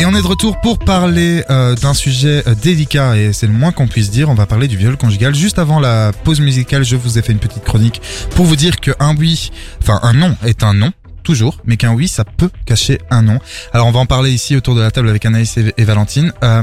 Et 0.00 0.04
on 0.06 0.14
est 0.14 0.22
de 0.22 0.26
retour 0.26 0.60
pour 0.60 0.78
parler 0.78 1.44
euh, 1.50 1.74
d'un 1.76 1.94
sujet 1.94 2.42
euh, 2.46 2.54
délicat 2.54 3.16
et 3.16 3.32
c'est 3.32 3.46
le 3.46 3.52
moins 3.52 3.72
qu'on 3.72 3.86
puisse 3.86 4.10
dire. 4.10 4.28
On 4.30 4.34
va 4.34 4.46
parler 4.46 4.68
du 4.68 4.76
viol 4.76 4.96
conjugal. 4.96 5.34
Juste 5.34 5.58
avant 5.58 5.78
la 5.78 6.12
pause 6.24 6.40
musicale, 6.40 6.84
je 6.84 6.96
vous 6.96 7.18
ai 7.18 7.22
fait 7.22 7.32
une 7.32 7.38
petite 7.38 7.64
chronique 7.64 8.02
pour 8.34 8.44
vous 8.46 8.56
dire 8.56 8.80
qu'un 8.80 9.14
oui, 9.16 9.50
enfin 9.80 10.00
un 10.02 10.12
non 10.12 10.36
est 10.44 10.62
un 10.62 10.74
non. 10.74 10.92
Toujours, 11.22 11.58
mais 11.64 11.76
qu'un 11.76 11.92
oui, 11.92 12.08
ça 12.08 12.24
peut 12.24 12.50
cacher 12.66 12.98
un 13.10 13.22
non. 13.22 13.38
Alors 13.72 13.86
on 13.86 13.92
va 13.92 14.00
en 14.00 14.06
parler 14.06 14.30
ici 14.32 14.56
autour 14.56 14.74
de 14.74 14.80
la 14.80 14.90
table 14.90 15.08
avec 15.08 15.24
Anaïs 15.24 15.56
et, 15.56 15.72
et 15.76 15.84
Valentine. 15.84 16.32
Euh, 16.42 16.62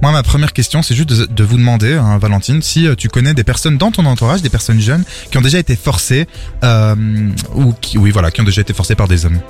moi, 0.00 0.12
ma 0.12 0.22
première 0.22 0.52
question, 0.52 0.82
c'est 0.82 0.94
juste 0.94 1.08
de, 1.08 1.26
de 1.26 1.44
vous 1.44 1.56
demander, 1.56 1.94
hein, 1.94 2.16
Valentine, 2.18 2.62
si 2.62 2.86
euh, 2.86 2.94
tu 2.94 3.08
connais 3.08 3.34
des 3.34 3.44
personnes 3.44 3.76
dans 3.78 3.90
ton 3.90 4.04
entourage, 4.06 4.40
des 4.42 4.50
personnes 4.50 4.80
jeunes, 4.80 5.04
qui 5.30 5.38
ont 5.38 5.40
déjà 5.40 5.58
été 5.58 5.74
forcées, 5.76 6.26
euh, 6.64 6.94
ou 7.54 7.72
qui, 7.80 7.98
oui, 7.98 8.10
voilà, 8.10 8.30
qui 8.30 8.40
ont 8.40 8.44
déjà 8.44 8.60
été 8.60 8.72
forcées 8.72 8.94
par 8.94 9.08
des 9.08 9.26
hommes. 9.26 9.40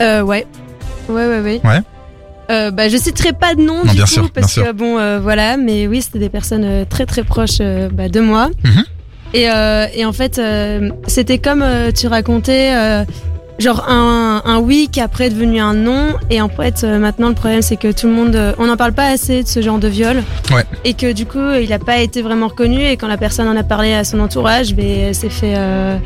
Euh, 0.00 0.22
ouais. 0.22 0.46
Ouais, 1.08 1.26
ouais, 1.26 1.40
ouais. 1.40 1.60
Ouais. 1.64 1.80
Euh, 2.50 2.70
bah, 2.70 2.88
je 2.88 2.96
citerai 2.96 3.34
pas 3.34 3.54
de 3.54 3.60
nom 3.60 3.84
Non, 3.84 3.90
du 3.90 3.96
bien 3.96 4.04
coup 4.06 4.10
sûr, 4.10 4.30
parce 4.30 4.54
bien 4.54 4.62
que 4.64 4.68
sûr. 4.68 4.74
bon 4.74 4.98
euh, 4.98 5.20
voilà 5.20 5.58
mais 5.58 5.86
oui 5.86 6.00
c'était 6.00 6.18
des 6.18 6.30
personnes 6.30 6.64
euh, 6.64 6.84
très 6.88 7.04
très 7.04 7.22
proches 7.22 7.58
bah, 7.92 8.08
de 8.08 8.20
moi 8.20 8.48
Mhm. 8.64 8.84
et, 9.34 9.42
et 10.00 10.04
en 10.06 10.12
fait 10.14 10.40
c'était 11.06 11.36
comme 11.38 11.62
tu 11.94 12.06
racontais 12.06 12.72
genre 13.58 13.84
un, 13.88 14.42
un 14.44 14.58
oui 14.58 14.88
qui 14.90 15.00
après 15.00 15.26
est 15.26 15.30
devenu 15.30 15.60
un 15.60 15.74
non. 15.74 16.14
Et 16.30 16.40
en 16.40 16.48
fait 16.48 16.84
euh, 16.84 16.98
maintenant 16.98 17.28
le 17.28 17.34
problème 17.34 17.62
c'est 17.62 17.76
que 17.76 17.90
tout 17.92 18.06
le 18.06 18.12
monde 18.12 18.36
euh, 18.36 18.52
on 18.58 18.66
n'en 18.66 18.76
parle 18.76 18.92
pas 18.92 19.06
assez 19.08 19.42
de 19.42 19.48
ce 19.48 19.60
genre 19.62 19.78
de 19.78 19.88
viol. 19.88 20.22
Ouais. 20.52 20.64
et 20.84 20.94
que 20.94 21.12
du 21.12 21.26
coup 21.26 21.52
il 21.60 21.72
a 21.72 21.78
pas 21.78 21.98
été 21.98 22.22
vraiment 22.22 22.48
reconnu. 22.48 22.82
Et 22.84 22.96
quand 22.96 23.08
la 23.08 23.16
personne 23.18 23.48
en 23.48 23.56
a 23.56 23.64
parlé 23.64 23.94
à 23.94 24.04
son 24.04 24.20
entourage 24.20 24.74
ben 24.74 24.86
elle 25.08 25.14
s'est 25.14 25.28
fait 25.30 25.54
euh, 25.56 25.96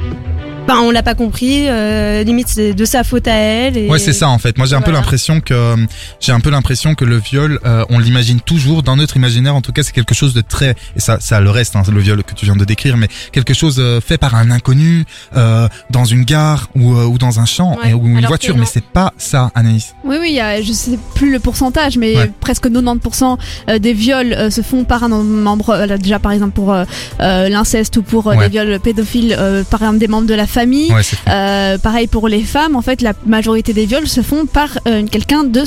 Enfin, 0.68 0.80
on 0.82 0.90
l'a 0.92 1.02
pas 1.02 1.14
compris. 1.16 1.68
euh, 1.68 2.22
limite, 2.22 2.48
c'est 2.48 2.72
de 2.72 2.84
sa 2.84 3.02
faute 3.02 3.26
à 3.26 3.34
elle. 3.34 3.76
Et... 3.76 3.88
Ouais, 3.88 3.98
c'est 3.98 4.12
ça 4.12 4.28
en 4.28 4.38
fait. 4.38 4.56
Moi, 4.58 4.66
j'ai 4.66 4.76
un 4.76 4.80
peu 4.80 4.92
l'impression 4.92 5.40
que 5.40 5.52
euh, 5.52 5.76
j'ai 6.20 6.30
un 6.32 6.38
peu 6.40 6.50
l'impression 6.50 6.94
que 6.94 7.04
le 7.04 7.16
viol, 7.18 7.58
euh, 7.66 7.84
on 7.90 7.98
l'imagine 7.98 8.40
toujours 8.40 8.82
dans 8.84 8.94
notre 8.96 9.16
imaginaire. 9.16 9.56
En 9.56 9.60
tout 9.60 9.72
cas, 9.72 9.82
c'est 9.82 9.92
quelque 9.92 10.14
chose 10.14 10.34
de 10.34 10.40
très 10.40 10.76
et 10.96 11.00
ça, 11.00 11.18
ça 11.20 11.40
le 11.40 11.50
reste, 11.50 11.74
hein, 11.74 11.82
le 11.92 12.00
viol 12.00 12.22
que 12.22 12.32
tu 12.34 12.44
viens 12.44 12.54
de 12.54 12.64
décrire, 12.64 12.96
mais 12.96 13.08
quelque 13.32 13.54
chose 13.54 13.76
euh, 13.80 14.00
fait 14.00 14.18
par 14.18 14.36
un 14.36 14.50
inconnu 14.52 15.04
euh, 15.36 15.68
dans 15.90 16.04
une 16.04 16.22
gare 16.24 16.68
ou, 16.76 16.94
euh, 16.94 17.06
ou 17.06 17.18
dans 17.18 17.40
un 17.40 17.44
champ 17.44 17.76
Ouais, 17.82 17.90
et, 17.90 17.94
ou 17.94 18.06
une 18.06 18.18
alors 18.18 18.28
voiture. 18.28 18.56
Mais 18.56 18.66
c'est 18.66 18.84
pas 18.84 19.12
ça, 19.18 19.50
Anaïs. 19.56 19.94
Oui, 20.04 20.16
oui, 20.20 20.28
il 20.30 20.34
y 20.36 20.40
a, 20.40 20.62
je 20.62 20.72
sais 20.72 20.98
plus 21.16 21.32
le 21.32 21.40
pourcentage, 21.40 21.98
mais 21.98 22.16
Ouais. 22.16 22.30
presque 22.40 22.66
90% 22.68 23.36
euh, 23.68 23.78
des 23.80 23.94
viols 23.94 24.32
euh, 24.32 24.50
se 24.50 24.60
font 24.62 24.84
par 24.84 25.02
un 25.02 25.08
membre, 25.08 25.70
euh, 25.70 25.96
déjà 25.98 26.18
par 26.20 26.30
exemple 26.32 26.52
pour 26.52 26.72
l'inceste 27.18 27.96
ou 27.96 28.02
pour 28.02 28.28
euh, 28.28 28.36
Ouais. 28.36 28.44
des 28.44 28.48
viols 28.50 28.78
pédophiles 28.80 29.34
euh, 29.38 29.64
par 29.64 29.82
un 29.82 29.94
des 29.94 30.06
membres 30.08 30.26
de 30.28 30.34
la 30.34 30.46
famille. 30.52 30.92
Ouais. 30.92 31.02
Euh, 31.28 31.78
pareil 31.78 32.06
pour 32.06 32.28
les 32.28 32.42
femmes, 32.42 32.76
en 32.76 32.82
fait, 32.82 33.02
la 33.02 33.12
majorité 33.26 33.72
des 33.72 33.86
viols 33.86 34.06
se 34.06 34.20
font 34.22 34.46
par 34.46 34.68
euh, 34.86 35.04
quelqu'un 35.06 35.44
de 35.44 35.62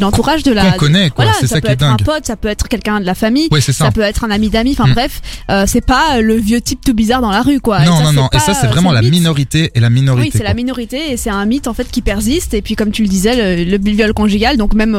l'entourage 0.00 0.42
de 0.42 0.52
la. 0.52 0.72
Qu'on 0.72 0.78
connaît, 0.78 1.10
quoi. 1.10 1.24
Voilà, 1.24 1.38
C'est 1.40 1.46
ça, 1.46 1.56
ça 1.56 1.60
peut 1.60 1.66
qui 1.66 1.70
est 1.72 1.74
être 1.74 1.82
un 1.82 1.96
dingue. 1.96 2.04
pote, 2.06 2.26
ça 2.26 2.36
peut 2.36 2.48
être 2.48 2.68
quelqu'un 2.68 3.00
de 3.00 3.04
la 3.06 3.14
famille, 3.14 3.48
Ouais, 3.50 3.60
c'est 3.60 3.72
ça. 3.72 3.90
peut 3.90 4.00
être 4.00 4.24
un 4.24 4.30
ami 4.30 4.48
d'amis. 4.48 4.72
Enfin 4.78 4.86
Mm. 4.88 4.94
bref, 4.94 5.20
euh, 5.50 5.64
c'est 5.66 5.84
pas 5.84 6.20
le 6.20 6.34
vieux 6.36 6.60
type 6.60 6.80
tout 6.84 6.94
bizarre 6.94 7.20
dans 7.20 7.30
la 7.30 7.42
rue, 7.42 7.60
quoi. 7.60 7.82
Et 7.82 7.86
non, 7.86 7.96
ça, 7.98 8.02
non, 8.04 8.12
non. 8.12 8.28
Et 8.32 8.38
ça, 8.38 8.54
c'est 8.54 8.66
vraiment 8.68 8.92
la 8.92 9.02
mythe. 9.02 9.10
minorité 9.12 9.70
et 9.74 9.80
la 9.80 9.90
minorité. 9.90 10.28
Oui, 10.28 10.32
c'est 10.36 10.44
la 10.44 10.54
minorité 10.54 11.12
et 11.12 11.16
c'est 11.16 11.30
un 11.30 11.44
mythe 11.44 11.66
en 11.68 11.74
fait 11.74 11.90
qui 11.90 12.00
persiste. 12.02 12.54
Et 12.54 12.62
puis 12.62 12.76
comme 12.76 12.90
tu 12.92 13.02
le 13.02 13.08
disais, 13.08 13.64
le, 13.64 13.76
le 13.76 13.90
viol 13.90 14.12
conjugal, 14.14 14.56
donc 14.56 14.74
même 14.74 14.96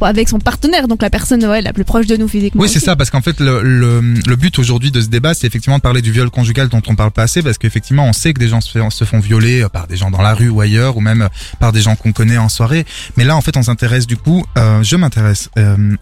avec 0.00 0.28
son 0.28 0.38
partenaire, 0.38 0.88
donc 0.88 1.02
la 1.02 1.10
personne 1.10 1.44
ouais, 1.44 1.62
la 1.62 1.72
plus 1.72 1.84
proche 1.84 2.06
de 2.06 2.16
nous 2.16 2.28
physiquement. 2.28 2.62
Oui, 2.62 2.68
c'est 2.68 2.80
ça, 2.80 2.96
parce 2.96 3.10
qu'en 3.10 3.20
fait, 3.22 3.40
le, 3.40 3.62
le, 3.62 4.00
le 4.00 4.36
but 4.36 4.58
aujourd'hui 4.58 4.90
de 4.90 5.00
ce 5.00 5.08
débat, 5.08 5.34
c'est 5.34 5.46
effectivement 5.46 5.76
de 5.78 5.82
parler 5.82 6.02
du 6.02 6.12
viol 6.12 6.30
conjugal 6.30 6.68
dont 6.68 6.82
on 6.86 6.94
parle 6.94 7.10
pas 7.10 7.22
assez, 7.22 7.42
parce 7.42 7.58
qu'effectivement, 7.58 8.04
on 8.04 8.12
sait 8.12 8.27
que 8.34 8.40
des 8.40 8.48
gens 8.48 8.60
se, 8.60 9.04
font 9.04 9.20
violer 9.20 9.62
euh, 9.62 9.68
par 9.68 9.86
des 9.86 9.96
gens 9.96 10.10
dans 10.10 10.22
la 10.22 10.34
rue 10.34 10.48
ou 10.48 10.60
ailleurs, 10.60 10.96
ou 10.96 11.00
même 11.00 11.22
euh, 11.22 11.28
par 11.58 11.72
des 11.72 11.80
gens 11.80 11.96
qu'on 11.96 12.12
connaît 12.12 12.38
en 12.38 12.48
soirée. 12.48 12.84
Mais 13.16 13.24
là, 13.24 13.36
en 13.36 13.40
fait, 13.40 13.56
on 13.56 13.62
s'intéresse 13.62 14.06
du 14.06 14.16
coup, 14.16 14.44
euh, 14.56 14.82
je 14.82 14.96
m'intéresse 14.96 15.50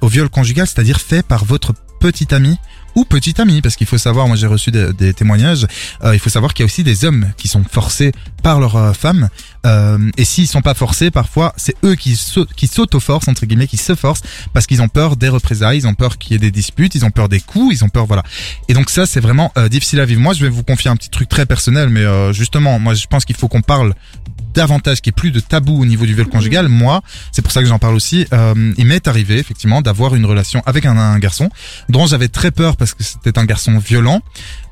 au 0.01 0.09
viol 0.09 0.29
conjugal, 0.29 0.67
c'est-à-dire 0.67 1.01
fait 1.01 1.25
par 1.25 1.45
votre 1.45 1.73
petit 2.01 2.35
ami 2.35 2.59
ou 2.95 3.05
petite 3.05 3.41
amie, 3.41 3.61
parce 3.61 3.77
qu'il 3.77 3.87
faut 3.87 3.99
savoir, 3.99 4.27
moi 4.27 4.37
j'ai 4.37 4.47
reçu 4.47 4.71
des, 4.71 5.13
témoignages, 5.13 5.67
il 6.05 6.19
faut 6.19 6.31
savoir 6.31 6.55
qu'il 6.55 6.63
y 6.63 6.65
a 6.65 6.67
aussi 6.67 6.83
des 6.83 7.05
hommes 7.05 7.27
qui 7.37 7.47
sont 7.47 7.63
forcés 7.71 8.13
par 8.43 8.59
leur 8.59 8.97
femme, 8.97 9.29
euh, 9.67 9.99
et 10.17 10.25
s'ils 10.25 10.47
sont 10.47 10.63
pas 10.63 10.75
forcés, 10.75 11.11
parfois 11.11 11.53
c'est 11.57 11.75
eux 11.85 11.95
qui 11.97 12.17
s'au- 12.17 12.47
qui 12.47 12.67
s'auto-forcent 12.69 13.29
entre 13.29 13.45
guillemets, 13.47 13.67
qui 13.67 13.77
se 13.77 13.95
forcent 13.95 14.23
parce 14.55 14.67
qu'ils 14.67 14.81
ont 14.81 14.89
peur 14.89 15.17
des 15.17 15.29
représailles, 15.29 15.79
ils 15.79 15.87
ont 15.87 15.95
peur 15.95 16.17
qu'il 16.19 16.33
y 16.33 16.37
ait 16.37 16.39
des 16.39 16.51
disputes, 16.51 16.95
ils 16.95 17.05
ont 17.05 17.11
peur 17.11 17.29
des 17.29 17.41
coups, 17.41 17.75
ils 17.75 17.85
ont 17.85 17.89
peur 17.89 18.07
voilà. 18.07 18.23
Et 18.69 18.75
donc 18.75 18.89
ça 18.91 19.05
c'est 19.07 19.21
vraiment 19.21 19.53
euh, 19.59 19.69
difficile 19.69 20.01
à 20.01 20.05
vivre. 20.07 20.21
Moi 20.21 20.33
je 20.35 20.43
vais 20.45 20.49
vous 20.51 20.63
confier 20.63 20.91
un 20.91 20.97
petit 20.97 21.11
truc 21.11 21.29
très 21.29 21.45
personnel, 21.47 21.89
mais 21.89 22.01
euh, 22.01 22.33
justement 22.33 22.79
moi 22.79 22.95
je 22.95 23.07
pense 23.07 23.25
qu'il 23.25 23.37
faut 23.37 23.49
qu'on 23.49 23.63
parle 23.63 23.93
davantage, 24.55 25.03
qu'il 25.03 25.11
n'y 25.11 25.15
ait 25.19 25.21
plus 25.21 25.31
de 25.33 25.41
tabou 25.41 25.83
au 25.83 25.85
niveau 25.85 26.07
du 26.07 26.15
viol 26.15 26.27
conjugal. 26.29 26.69
Moi, 26.69 27.03
c'est 27.31 27.43
pour 27.43 27.53
ça 27.53 27.61
que 27.61 27.69
j'en 27.69 27.79
parle 27.79 27.95
aussi. 27.95 28.27
Euh, 28.33 28.73
il 28.79 28.87
m'est 28.87 29.07
arrivé 29.07 29.37
effectivement 29.37 29.83
d'avoir 29.83 30.15
une 30.15 30.25
relation 30.25 30.63
avec 30.65 30.87
un, 30.87 30.97
un 30.97 31.19
garçon 31.19 31.51
dont 31.91 32.07
j'avais 32.07 32.29
très 32.29 32.51
peur 32.51 32.79
parce 32.79 32.95
que 32.95 33.03
c'était 33.05 33.39
un 33.39 33.45
garçon 33.45 33.77
violent. 33.79 34.23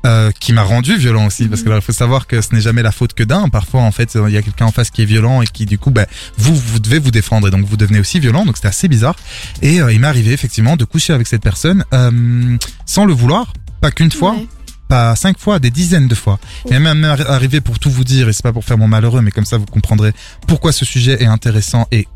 Euh, 0.05 0.29
qui 0.39 0.53
m'a 0.53 0.61
rendu 0.61 0.95
violent 0.97 1.25
aussi 1.25 1.47
parce 1.47 1.63
que 1.63 1.69
là, 1.69 1.77
il 1.77 1.81
faut 1.81 1.91
savoir 1.91 2.27
que 2.27 2.39
ce 2.39 2.53
n'est 2.53 2.61
jamais 2.61 2.83
la 2.83 2.91
faute 2.91 3.13
que 3.15 3.23
d'un 3.23 3.49
parfois 3.49 3.81
en 3.81 3.91
fait 3.91 4.15
il 4.27 4.31
y 4.33 4.37
a 4.37 4.43
quelqu'un 4.43 4.67
en 4.67 4.71
face 4.71 4.84
qui 4.91 5.01
est 5.01 5.05
violent 5.05 5.41
et 5.41 5.47
qui 5.47 5.65
du 5.65 5.77
coup 5.77 5.91
ben 5.91 6.05
vous 6.37 6.55
vous 6.55 6.79
devez 6.79 6.99
vous 6.99 7.11
défendre. 7.11 7.47
Et 7.47 7.51
donc 7.51 7.65
vous 7.65 7.77
devenez 7.77 7.99
aussi 7.99 8.19
violent. 8.19 8.45
Donc 8.45 8.55
c'était 8.57 8.67
assez 8.69 8.87
bizarre. 8.87 9.15
Et 9.61 9.81
euh, 9.81 9.91
il 9.93 9.99
m'est 9.99 10.07
arrivé 10.07 10.31
effectivement 10.33 10.75
de 10.77 10.85
coucher 10.85 11.13
avec 11.13 11.27
cette 11.27 11.41
personne 11.43 11.83
euh, 11.93 12.57
sans 12.85 13.05
le 13.05 13.13
vouloir. 13.13 13.53
Pas 13.81 13.91
qu'une 13.91 14.11
fois. 14.11 14.33
Ouais. 14.35 14.47
pas 14.87 15.15
cinq 15.15 15.39
fois, 15.39 15.59
des 15.59 15.71
dizaines 15.71 16.07
de 16.07 16.15
fois. 16.15 16.39
Il 16.65 16.71
m'est 16.71 16.79
même 16.79 17.01
arri- 17.03 17.25
arrivé 17.27 17.59
pour 17.61 17.79
tout 17.79 17.89
vous 17.89 18.03
dire, 18.03 18.29
et 18.29 18.33
c'est 18.33 18.43
pas 18.43 18.53
pour 18.53 18.63
faire 18.63 18.77
mon 18.77 18.87
malheureux, 18.87 19.21
mais 19.21 19.31
comme 19.31 19.45
ça 19.45 19.57
vous 19.57 19.65
comprendrez 19.65 20.13
pourquoi 20.47 20.71
ce 20.71 20.85
sujet 20.85 21.21
est 21.23 21.25
intéressant 21.25 21.87
et 21.91 22.07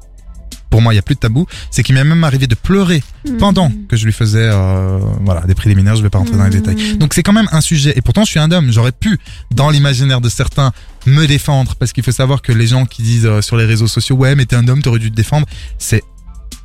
pour 0.70 0.82
moi 0.82 0.94
il 0.94 0.98
y 0.98 1.00
a 1.00 1.02
plus 1.02 1.16
de 1.16 1.20
tabou, 1.20 1.46
c'est 1.72 1.84
qu'il 1.84 1.96
m'est 1.96 2.04
même 2.04 2.24
arrivé 2.24 2.48
de 2.48 2.56
pleurer 2.56 3.04
Mm. 3.28 3.38
pendant 3.38 3.72
que 3.90 3.98
je 3.98 4.06
lui 4.06 4.14
faisais 4.14 4.48
euh, 4.50 4.98
voilà 5.26 5.42
des 5.42 5.54
préliminaires, 5.56 5.96
je 5.98 6.02
vais 6.04 6.10
pas 6.10 6.20
rentrer 6.20 6.38
dans 6.38 6.44
les 6.46 6.50
Mm. 6.58 6.62
détails. 6.62 6.98
Donc 6.98 7.14
c'est 7.14 7.24
quand 7.24 7.34
même 7.34 7.50
un 7.52 7.62
sujet 7.62 7.94
et 7.98 8.02
pourtant 8.02 8.24
je 8.24 8.30
suis 8.30 8.40
un 8.40 8.50
homme, 8.52 8.72
j'aurais 8.72 8.92
pu 8.94 9.20
dans 9.52 9.70
l'imaginaire 9.70 10.22
de 10.22 10.30
certains 10.30 10.72
me 11.06 11.26
défendre 11.26 11.76
parce 11.76 11.92
qu'il 11.92 12.04
faut 12.04 12.12
savoir 12.12 12.42
que 12.42 12.52
les 12.54 12.68
gens 12.68 12.86
qui 12.86 13.02
disent 13.02 13.26
euh, 13.26 13.42
sur 13.42 13.58
les 13.58 13.66
réseaux 13.66 13.88
sociaux 13.88 14.16
ouais 14.16 14.36
mais 14.36 14.46
t'es 14.46 14.56
un 14.56 14.68
homme, 14.68 14.82
t'aurais 14.82 15.00
dû 15.00 15.12
te 15.12 15.16
défendre, 15.16 15.48
c'est 15.78 16.04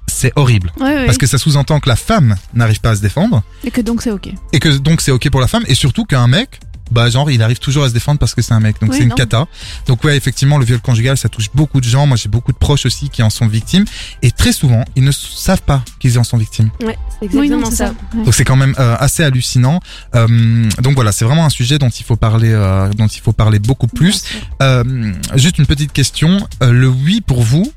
c'est 0.07 0.33
horrible 0.37 0.71
Ouais, 0.79 0.87
ouais. 0.87 1.07
parce 1.07 1.19
que 1.19 1.27
ça 1.27 1.39
sous-entend 1.39 1.81
que 1.81 1.89
la 1.89 1.97
femme 1.97 2.37
n'arrive 2.55 2.81
pas 2.81 2.91
à 2.91 2.97
se 2.97 3.01
défendre 3.01 3.43
Et 3.65 3.71
que 3.71 3.81
donc 3.81 4.01
c'est 4.03 4.11
ok. 4.11 4.29
et 4.53 4.61
que 4.61 4.69
donc 4.77 5.01
c'est 5.01 5.11
ok 5.11 5.29
pour 5.31 5.41
la 5.41 5.49
femme 5.49 5.65
et 5.67 5.75
surtout 5.75 6.05
qu'un 6.05 6.29
mec 6.29 6.61
bah 6.91 7.09
genre 7.09 7.31
il 7.31 7.43
arrive 7.43 7.59
toujours 7.59 7.85
à 7.85 7.89
se 7.89 7.95
défendre 7.95 8.19
parce 8.19 8.35
que 8.35 8.43
c'est 8.43 8.53
un 8.53 8.61
mec 8.61 8.79
donc 8.81 8.91
Oui, 8.91 8.97
c'est 8.99 9.03
une 9.05 9.09
non. 9.11 9.15
cata 9.17 9.47
donc 9.87 10.05
ouais 10.05 10.17
effectivement 10.17 10.59
le 10.59 10.65
viol 10.67 10.81
conjugal 10.81 11.17
ça 11.17 11.29
touche 11.31 11.49
beaucoup 11.55 11.81
de 11.81 11.87
gens 11.87 12.07
moi 12.07 12.17
j'ai 12.17 12.29
beaucoup 12.29 12.53
de 12.53 12.59
proches 12.59 12.85
aussi 12.85 13.09
qui 13.09 13.23
en 13.23 13.31
sont 13.31 13.47
victimes 13.47 13.85
et 14.23 14.31
très 14.31 14.53
souvent 14.53 14.85
ils 14.95 15.03
ne 15.03 15.11
savent 15.11 15.63
pas 15.63 15.83
qu'ils 15.99 16.19
en 16.19 16.25
sont 16.25 16.37
victimes 16.37 16.71
Ouais, 16.83 16.99
c'est 17.23 17.35
Oui, 17.35 17.49
non, 17.49 17.59
exactement 17.59 17.71
ça. 17.71 17.77
ça. 17.87 17.95
Ouais. 18.19 18.25
donc 18.25 18.35
c'est 18.35 18.45
quand 18.45 18.57
même 18.57 18.75
euh, 18.79 18.97
assez 18.99 19.23
hallucinant 19.25 19.81
Euh, 20.15 20.69
donc 20.83 20.95
voilà 20.95 21.11
c'est 21.13 21.25
vraiment 21.25 21.47
un 21.47 21.51
sujet 21.51 21.79
dont 21.79 21.89
il 21.89 22.05
faut 22.05 22.17
parler 22.17 22.53
euh, 22.53 22.89
dont 22.91 23.07
il 23.07 23.21
faut 23.21 23.33
parler 23.33 23.59
beaucoup 23.59 23.87
plus 23.89 24.23
euh, 24.63 25.13
juste 25.37 25.59
une 25.59 25.67
petite 25.67 25.93
question 25.93 26.47
Euh, 26.63 26.71
le 26.71 26.89
oui 26.89 27.21
pour 27.23 27.43
vous 27.43 27.73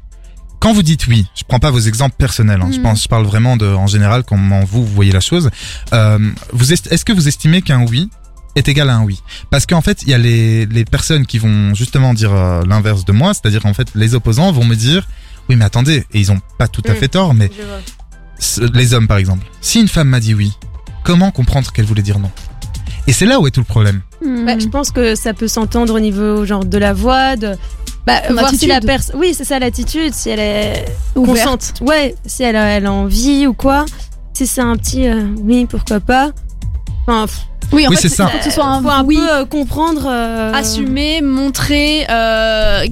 quand 0.59 0.73
vous 0.73 0.81
dites 0.83 1.05
oui, 1.07 1.27
je 1.35 1.43
prends 1.47 1.59
pas 1.59 1.69
vos 1.69 1.79
exemples 1.79 2.15
personnels, 2.17 2.59
hein, 2.63 2.69
je 2.71 2.77
Mhm. 2.77 2.83
pense, 2.83 3.03
je 3.03 3.07
parle 3.07 3.25
vraiment 3.25 3.57
de, 3.57 3.67
en 3.67 3.85
général, 3.85 4.23
comment 4.23 4.61
vous, 4.65 4.83
vous 4.83 4.91
voyez 4.95 5.11
la 5.11 5.19
chose. 5.19 5.51
Euh, 5.93 6.17
vous 6.51 6.73
est- 6.73 6.91
est-ce 6.91 7.05
que 7.05 7.13
vous 7.13 7.27
estimez 7.27 7.61
qu'un 7.61 7.85
oui 7.85 8.09
est 8.57 8.67
égal 8.67 8.89
à 8.89 8.95
un 8.95 9.03
oui 9.03 9.21
Parce 9.49 9.65
qu'en 9.65 9.81
fait, 9.81 10.03
il 10.03 10.09
y 10.09 10.13
a 10.13 10.17
les, 10.17 10.65
les 10.65 10.85
personnes 10.85 11.25
qui 11.25 11.37
vont 11.37 11.73
justement 11.73 12.13
dire 12.13 12.33
euh, 12.33 12.63
l'inverse 12.67 13.05
de 13.05 13.11
moi, 13.11 13.33
c'est-à-dire 13.33 13.65
en 13.65 13.73
fait, 13.73 13.87
les 13.95 14.15
opposants 14.15 14.51
vont 14.51 14.65
me 14.65 14.75
dire, 14.75 15.07
oui, 15.49 15.55
mais 15.55 15.65
attendez, 15.65 16.05
et 16.13 16.19
ils 16.19 16.31
ont 16.31 16.39
pas 16.57 16.67
tout 16.67 16.83
à 16.87 16.93
fait 16.93 17.07
tort, 17.07 17.33
mais 17.33 17.49
les 18.73 18.93
hommes 18.93 19.07
par 19.07 19.17
exemple. 19.17 19.45
Si 19.61 19.79
une 19.79 19.87
femme 19.87 20.09
m'a 20.09 20.19
dit 20.19 20.33
oui, 20.33 20.53
comment 21.03 21.31
comprendre 21.31 21.71
qu'elle 21.71 21.85
voulait 21.85 22.01
dire 22.01 22.19
non? 22.19 22.31
Et 23.07 23.13
c'est 23.13 23.25
là 23.25 23.39
où 23.39 23.47
est 23.47 23.51
tout 23.51 23.61
le 23.61 23.65
problème. 23.65 24.01
Mm. 24.23 24.45
Bah, 24.45 24.59
je 24.59 24.67
pense 24.67 24.91
que 24.91 25.15
ça 25.15 25.33
peut 25.33 25.47
s'entendre 25.47 25.93
au 25.93 25.99
niveau 25.99 26.45
genre 26.45 26.65
de 26.65 26.77
la 26.77 26.93
voix, 26.93 27.35
de 27.37 27.55
bah, 28.05 28.21
voir 28.31 28.49
si 28.49 28.67
la 28.67 28.81
personne. 28.81 29.15
Oui, 29.17 29.33
c'est 29.33 29.45
ça 29.45 29.59
l'attitude, 29.59 30.13
si 30.13 30.29
elle 30.29 30.39
est 30.39 30.85
Ouverte. 31.15 31.45
consciente. 31.45 31.73
Ouais, 31.81 32.15
si 32.25 32.43
elle 32.43 32.55
a, 32.55 32.65
elle 32.65 32.85
a 32.85 32.91
envie 32.91 33.47
ou 33.47 33.53
quoi. 33.53 33.85
Si 34.33 34.45
c'est 34.45 34.61
un 34.61 34.75
petit 34.75 35.07
euh, 35.07 35.25
oui, 35.41 35.65
pourquoi 35.69 35.99
pas. 35.99 36.31
Enfin, 37.07 37.25
pff, 37.25 37.39
Oui, 37.73 37.85
en 37.85 37.89
Oui, 37.89 37.95
fait, 37.97 38.03
c'est 38.07 38.15
ça. 38.15 38.27
faut 38.27 38.37
que 38.37 38.43
ce 38.45 38.49
soit 38.51 38.65
un, 38.65 38.81
faut 38.81 38.89
un 38.89 39.03
oui. 39.03 39.15
peu 39.17 39.29
euh, 39.29 39.45
comprendre. 39.45 40.07
euh, 40.09 40.53
assumer, 40.53 41.21
montrer, 41.21 42.05
euh, 42.09 42.85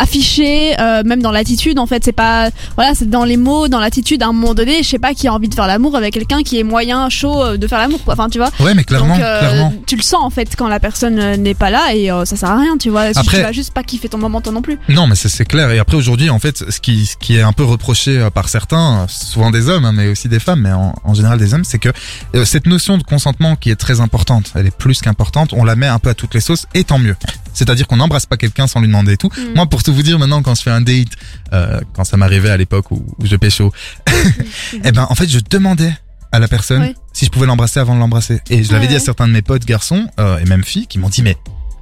afficher, 0.00 0.74
euh, 0.80 1.02
même 1.04 1.22
dans 1.22 1.30
l'attitude. 1.30 1.78
En 1.78 1.86
fait, 1.86 2.02
c'est 2.04 2.12
pas 2.12 2.48
voilà, 2.76 2.94
c'est 2.94 3.08
dans 3.08 3.24
les 3.24 3.36
mots, 3.36 3.68
dans 3.68 3.78
l'attitude. 3.80 4.22
À 4.22 4.26
un 4.26 4.32
moment 4.32 4.54
donné, 4.54 4.82
je 4.82 4.88
sais 4.88 4.98
pas 4.98 5.14
qui 5.14 5.28
a 5.28 5.32
envie 5.32 5.48
de 5.48 5.54
faire 5.54 5.66
l'amour 5.66 5.96
avec 5.96 6.14
quelqu'un 6.14 6.42
qui 6.42 6.58
est 6.58 6.62
moyen, 6.64 7.08
chaud 7.08 7.56
de 7.56 7.66
faire 7.66 7.78
l'amour. 7.78 8.00
Quoi. 8.04 8.14
Enfin, 8.14 8.28
tu 8.28 8.38
vois. 8.38 8.50
Ouais, 8.60 8.74
mais 8.74 8.84
clairement, 8.84 9.14
Donc, 9.14 9.22
euh, 9.24 9.38
clairement. 9.38 9.72
tu 9.86 9.96
le 9.96 10.02
sens 10.02 10.20
en 10.22 10.30
fait 10.30 10.54
quand 10.56 10.68
la 10.68 10.80
personne 10.80 11.36
n'est 11.36 11.54
pas 11.54 11.70
là 11.70 11.94
et 11.94 12.10
euh, 12.10 12.24
ça 12.24 12.36
sert 12.36 12.50
à 12.50 12.58
rien, 12.58 12.76
tu 12.78 12.90
vois. 12.90 13.12
Si 13.12 13.18
Après- 13.18 13.38
tu 13.38 13.42
vas 13.44 13.52
juste 13.52 13.72
pas 13.72 13.82
kiffer 13.82 14.08
ton 14.08 14.18
moment 14.18 14.40
toi 14.40 14.52
non 14.52 14.62
plus. 14.62 14.78
Non, 14.88 15.06
mais 15.06 15.14
c'est 15.14 15.28
c'est 15.28 15.44
clair. 15.44 15.70
Et 15.70 15.78
après 15.78 15.96
aujourd'hui, 15.96 16.30
en 16.30 16.38
fait, 16.38 16.64
ce 16.70 16.80
qui, 16.80 17.06
ce 17.06 17.16
qui 17.16 17.36
est 17.36 17.42
un 17.42 17.52
peu 17.52 17.64
reproché 17.64 18.26
par 18.34 18.48
certains, 18.48 19.06
souvent 19.08 19.50
des 19.50 19.68
hommes, 19.68 19.84
hein, 19.84 19.92
mais 19.92 20.08
aussi 20.08 20.28
des 20.28 20.40
femmes, 20.40 20.60
mais 20.62 20.72
en, 20.72 20.94
en 21.04 21.14
général 21.14 21.38
des 21.38 21.54
hommes, 21.54 21.64
c'est 21.64 21.78
que 21.78 21.90
euh, 22.34 22.44
cette 22.44 22.66
notion 22.66 22.98
de 22.98 23.02
consentement 23.02 23.56
qui 23.56 23.70
est 23.70 23.76
très 23.76 24.00
importante, 24.00 24.05
elle 24.54 24.66
est 24.66 24.76
plus 24.76 25.00
qu'importante, 25.00 25.52
on 25.52 25.64
la 25.64 25.76
met 25.76 25.86
un 25.86 25.98
peu 25.98 26.10
à 26.10 26.14
toutes 26.14 26.34
les 26.34 26.40
sauces, 26.40 26.66
et 26.74 26.84
tant 26.84 26.98
mieux. 26.98 27.16
C'est-à-dire 27.54 27.86
qu'on 27.86 27.96
n'embrasse 27.96 28.26
pas 28.26 28.36
quelqu'un 28.36 28.66
sans 28.66 28.80
lui 28.80 28.86
demander 28.88 29.12
et 29.12 29.16
tout. 29.16 29.30
Mm. 29.36 29.54
Moi, 29.54 29.66
pour 29.66 29.82
tout 29.82 29.92
vous 29.94 30.02
dire, 30.02 30.18
maintenant, 30.18 30.42
quand 30.42 30.54
je 30.54 30.62
fais 30.62 30.70
un 30.70 30.80
date, 30.82 31.08
euh, 31.52 31.80
quand 31.94 32.04
ça 32.04 32.16
m'arrivait 32.16 32.50
à 32.50 32.56
l'époque 32.56 32.90
où, 32.90 33.06
où 33.18 33.26
je 33.26 33.36
pécho, 33.36 33.72
eh 34.84 34.92
ben, 34.92 35.06
en 35.08 35.14
fait, 35.14 35.28
je 35.28 35.38
demandais 35.50 35.92
à 36.32 36.38
la 36.38 36.48
personne 36.48 36.82
Ouais. 36.82 36.94
si 37.12 37.24
je 37.24 37.30
pouvais 37.30 37.46
l'embrasser 37.46 37.80
avant 37.80 37.94
de 37.94 38.00
l'embrasser. 38.00 38.40
Et 38.50 38.62
je 38.62 38.72
l'avais 38.72 38.84
Ouais, 38.86 38.90
dit 38.90 38.96
à 38.96 39.00
certains 39.00 39.26
de 39.26 39.32
mes 39.32 39.42
potes 39.42 39.64
garçons 39.64 40.06
euh, 40.20 40.38
et 40.38 40.44
même 40.44 40.64
filles 40.64 40.86
qui 40.86 40.98
m'ont 40.98 41.08
dit 41.08 41.22
mais 41.22 41.36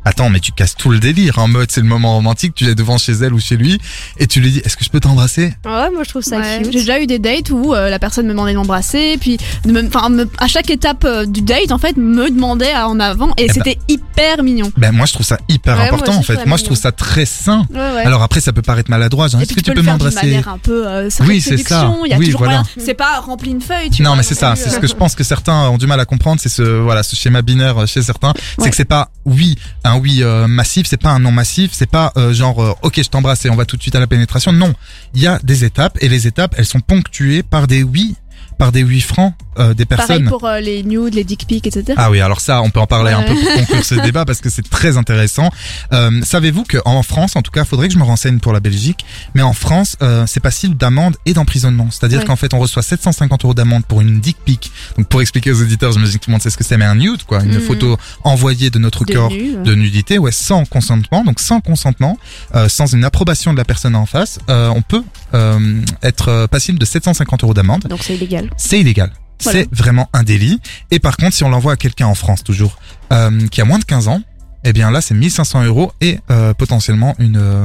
Attends, 0.04 0.28
mais 0.30 0.40
tu 0.40 0.52
casses 0.52 0.74
tout 0.76 0.90
le 0.90 0.98
délire 0.98 1.38
en 1.38 1.48
mode 1.48 1.70
c'est 1.70 1.80
le 1.80 1.86
moment 1.86 2.14
romantique, 2.14 2.54
tu 2.54 2.66
es 2.68 2.74
devant 2.74 2.98
chez 2.98 3.12
elle 3.12 3.32
ou 3.34 3.40
chez 3.40 3.56
lui 3.56 3.80
et 4.18 4.26
tu 4.26 4.40
lui 4.40 4.50
dis 4.50 4.58
est-ce 4.64 4.76
que 4.76 4.84
je 4.84 4.90
peux 4.90 5.00
t'embrasser? 5.00 5.54
Ouais, 5.64 5.90
moi 5.90 6.02
je 6.04 6.08
trouve 6.10 6.22
ça 6.22 6.38
Ouais. 6.38 6.58
cute. 6.58 6.72
J'ai 6.72 6.78
déjà 6.80 7.00
eu 7.00 7.06
des 7.06 7.18
dates 7.18 7.50
où 7.50 7.74
euh, 7.74 7.88
la 7.88 7.98
personne 7.98 8.26
me 8.26 8.30
demandait 8.32 8.52
de 8.52 8.58
m'embrasser, 8.58 9.16
puis 9.20 9.38
de 9.64 9.72
me- 9.72 9.86
enfin 9.86 10.08
me- 10.08 10.28
à 10.38 10.46
chaque 10.48 10.70
étape 10.70 11.04
euh, 11.04 11.24
du 11.26 11.40
date 11.42 11.70
en 11.72 11.78
fait 11.78 11.96
me 11.96 12.28
demandait 12.30 12.72
à- 12.72 12.88
en 12.88 13.00
avant 13.00 13.32
et 13.38 13.46
ben. 13.46 13.52
c'était 13.54 13.78
hyper 13.88 14.04
hyper 14.14 14.44
mignon. 14.44 14.70
Ben 14.76 14.92
moi 14.92 15.06
je 15.06 15.12
trouve 15.14 15.26
ça 15.26 15.38
hyper 15.48 15.76
Ouais, 15.76 15.88
important 15.88 16.14
en 16.14 16.22
fait. 16.22 16.46
Moi 16.46 16.56
je 16.56 16.62
trouve 16.64 16.76
ça 16.76 16.92
très 16.92 17.24
sain. 17.26 17.66
Ouais, 17.70 17.78
ouais. 17.78 18.02
Alors 18.04 18.22
après 18.22 18.40
ça 18.40 18.52
peut 18.52 18.62
paraître 18.62 18.88
maladroit. 18.90 19.26
Est-ce 19.26 19.52
que 19.54 19.60
tu 19.60 19.72
peux 19.72 19.82
m'embrasser 19.82 20.14
manière 20.26 20.48
un 20.48 20.58
peu 20.58 20.86
euh, 20.86 21.08
Oui, 21.26 21.40
c'est 21.40 21.56
ça. 21.56 21.80
séduction, 21.80 22.04
Il 22.04 22.10
y 22.10 22.14
a 22.14 22.18
Oui, 22.18 22.26
toujours 22.26 22.40
voilà. 22.44 22.62
C'est 22.78 22.94
pas 22.94 23.18
rempli 23.20 23.50
une 23.50 23.60
feuille. 23.60 23.90
Tu 23.90 24.02
Non 24.02 24.10
vois, 24.10 24.18
mais 24.18 24.22
c'est 24.22 24.34
ça, 24.36 24.54
c'est 24.56 24.70
ce 24.70 24.76
euh, 24.76 24.80
que 24.80 24.86
je 24.86 24.94
pense 24.94 25.14
que 25.16 25.24
certains 25.24 25.68
ont 25.68 25.78
du 25.78 25.86
mal 25.88 25.98
à 25.98 26.04
comprendre, 26.04 26.40
c'est 26.40 26.48
ce 26.48 26.62
voilà 26.62 27.02
ce 27.02 27.16
schéma 27.16 27.42
binaire 27.42 27.88
chez 27.88 28.02
certains, 28.02 28.34
c'est 28.60 28.70
que 28.70 28.76
c'est 28.76 28.84
pas 28.84 29.10
oui 29.24 29.56
un 29.82 29.93
oui 29.98 30.22
euh, 30.22 30.46
massif, 30.46 30.86
c'est 30.86 31.00
pas 31.00 31.10
un 31.10 31.18
non 31.18 31.32
massif, 31.32 31.70
c'est 31.72 31.90
pas 31.90 32.12
euh, 32.16 32.32
genre 32.32 32.62
euh, 32.62 32.74
ok 32.82 33.02
je 33.02 33.08
t'embrasse 33.08 33.44
et 33.44 33.50
on 33.50 33.56
va 33.56 33.64
tout 33.64 33.76
de 33.76 33.82
suite 33.82 33.94
à 33.94 34.00
la 34.00 34.06
pénétration. 34.06 34.52
Non, 34.52 34.72
il 35.14 35.22
y 35.22 35.26
a 35.26 35.38
des 35.42 35.64
étapes 35.64 35.98
et 36.00 36.08
les 36.08 36.26
étapes 36.26 36.54
elles 36.58 36.66
sont 36.66 36.80
ponctuées 36.80 37.42
par 37.42 37.66
des 37.66 37.82
oui, 37.82 38.16
par 38.58 38.72
des 38.72 38.82
oui 38.82 39.00
francs 39.00 39.34
euh, 39.58 39.74
des 39.74 39.84
Pareil 39.84 40.06
personnes. 40.06 40.28
pour 40.28 40.44
euh, 40.46 40.60
les 40.60 40.82
nudes, 40.82 41.14
les 41.14 41.24
dick 41.24 41.46
pics, 41.46 41.66
etc. 41.66 41.94
Ah 41.96 42.10
oui, 42.10 42.20
alors 42.20 42.40
ça, 42.40 42.62
on 42.62 42.70
peut 42.70 42.80
en 42.80 42.86
parler 42.86 43.12
un 43.12 43.22
peu 43.22 43.34
pour 43.34 43.52
conclure 43.54 43.84
ce 43.84 43.94
débat 43.96 44.24
parce 44.24 44.40
que 44.40 44.50
c'est 44.50 44.68
très 44.68 44.96
intéressant. 44.96 45.50
Euh, 45.92 46.20
Savez-vous 46.22 46.64
qu'en 46.64 47.02
France, 47.02 47.36
en 47.36 47.42
tout 47.42 47.50
cas, 47.50 47.64
faudrait 47.64 47.88
que 47.88 47.94
je 47.94 47.98
me 47.98 48.04
renseigne 48.04 48.38
pour 48.38 48.52
la 48.52 48.60
Belgique, 48.60 49.04
mais 49.34 49.42
en 49.42 49.52
France, 49.52 49.96
euh, 50.02 50.24
c'est 50.26 50.40
passible 50.40 50.76
d'amende 50.76 51.16
et 51.26 51.32
d'emprisonnement. 51.34 51.88
C'est-à-dire 51.90 52.20
Ouais. 52.20 52.24
qu'en 52.24 52.36
fait, 52.36 52.54
on 52.54 52.58
reçoit 52.58 52.82
750 52.82 53.44
euros 53.44 53.54
d'amende 53.54 53.84
pour 53.86 54.00
une 54.00 54.20
dick 54.20 54.36
pic. 54.44 54.70
Donc, 54.96 55.08
pour 55.08 55.20
expliquer 55.20 55.52
aux 55.52 55.60
auditeurs, 55.62 55.92
j'imagine 55.92 56.18
que 56.18 56.24
tout 56.24 56.30
le 56.30 56.32
monde 56.32 56.42
sait 56.42 56.50
ce 56.50 56.56
que 56.56 56.64
c'est, 56.64 56.76
mais 56.76 56.84
un 56.84 56.94
nude, 56.94 57.22
quoi, 57.24 57.42
une 57.42 57.54
Mhm. 57.54 57.60
photo 57.60 57.96
envoyée 58.22 58.70
de 58.70 58.78
notre 58.78 59.04
De 59.04 59.12
corps 59.14 59.30
nu, 59.30 59.56
ouais. 59.56 59.62
de 59.62 59.74
nudité, 59.74 60.18
ouais, 60.18 60.32
sans 60.32 60.64
consentement. 60.64 61.24
Donc, 61.24 61.40
sans 61.40 61.60
consentement, 61.60 62.18
euh, 62.54 62.68
sans 62.68 62.92
une 62.92 63.04
approbation 63.04 63.52
de 63.52 63.58
la 63.58 63.64
personne 63.64 63.94
en 63.96 64.06
face, 64.06 64.38
euh, 64.48 64.68
on 64.74 64.82
peut 64.82 65.02
euh, 65.34 65.80
être 66.02 66.46
passible 66.50 66.78
de 66.78 66.84
750 66.84 67.42
euros 67.44 67.54
d'amende 67.54 67.82
Donc 67.88 68.02
c'est 68.02 68.14
illégal. 68.14 68.50
c'est 68.56 68.80
illégal. 68.80 69.10
Voilà. 69.42 69.60
C'est 69.60 69.74
vraiment 69.74 70.08
un 70.12 70.22
délit. 70.22 70.60
Et 70.90 71.00
par 71.00 71.16
contre, 71.16 71.34
si 71.34 71.44
on 71.44 71.48
l'envoie 71.48 71.72
à 71.72 71.76
quelqu'un 71.76 72.06
en 72.06 72.14
France 72.14 72.44
toujours, 72.44 72.78
euh, 73.12 73.46
qui 73.48 73.60
a 73.60 73.64
moins 73.64 73.78
de 73.78 73.84
15 73.84 74.08
ans, 74.08 74.22
eh 74.64 74.72
bien 74.72 74.90
là, 74.90 75.00
c'est 75.00 75.14
1500 75.14 75.64
euros 75.64 75.92
et 76.00 76.18
euh, 76.30 76.54
potentiellement 76.54 77.14
une, 77.18 77.36
euh, 77.36 77.64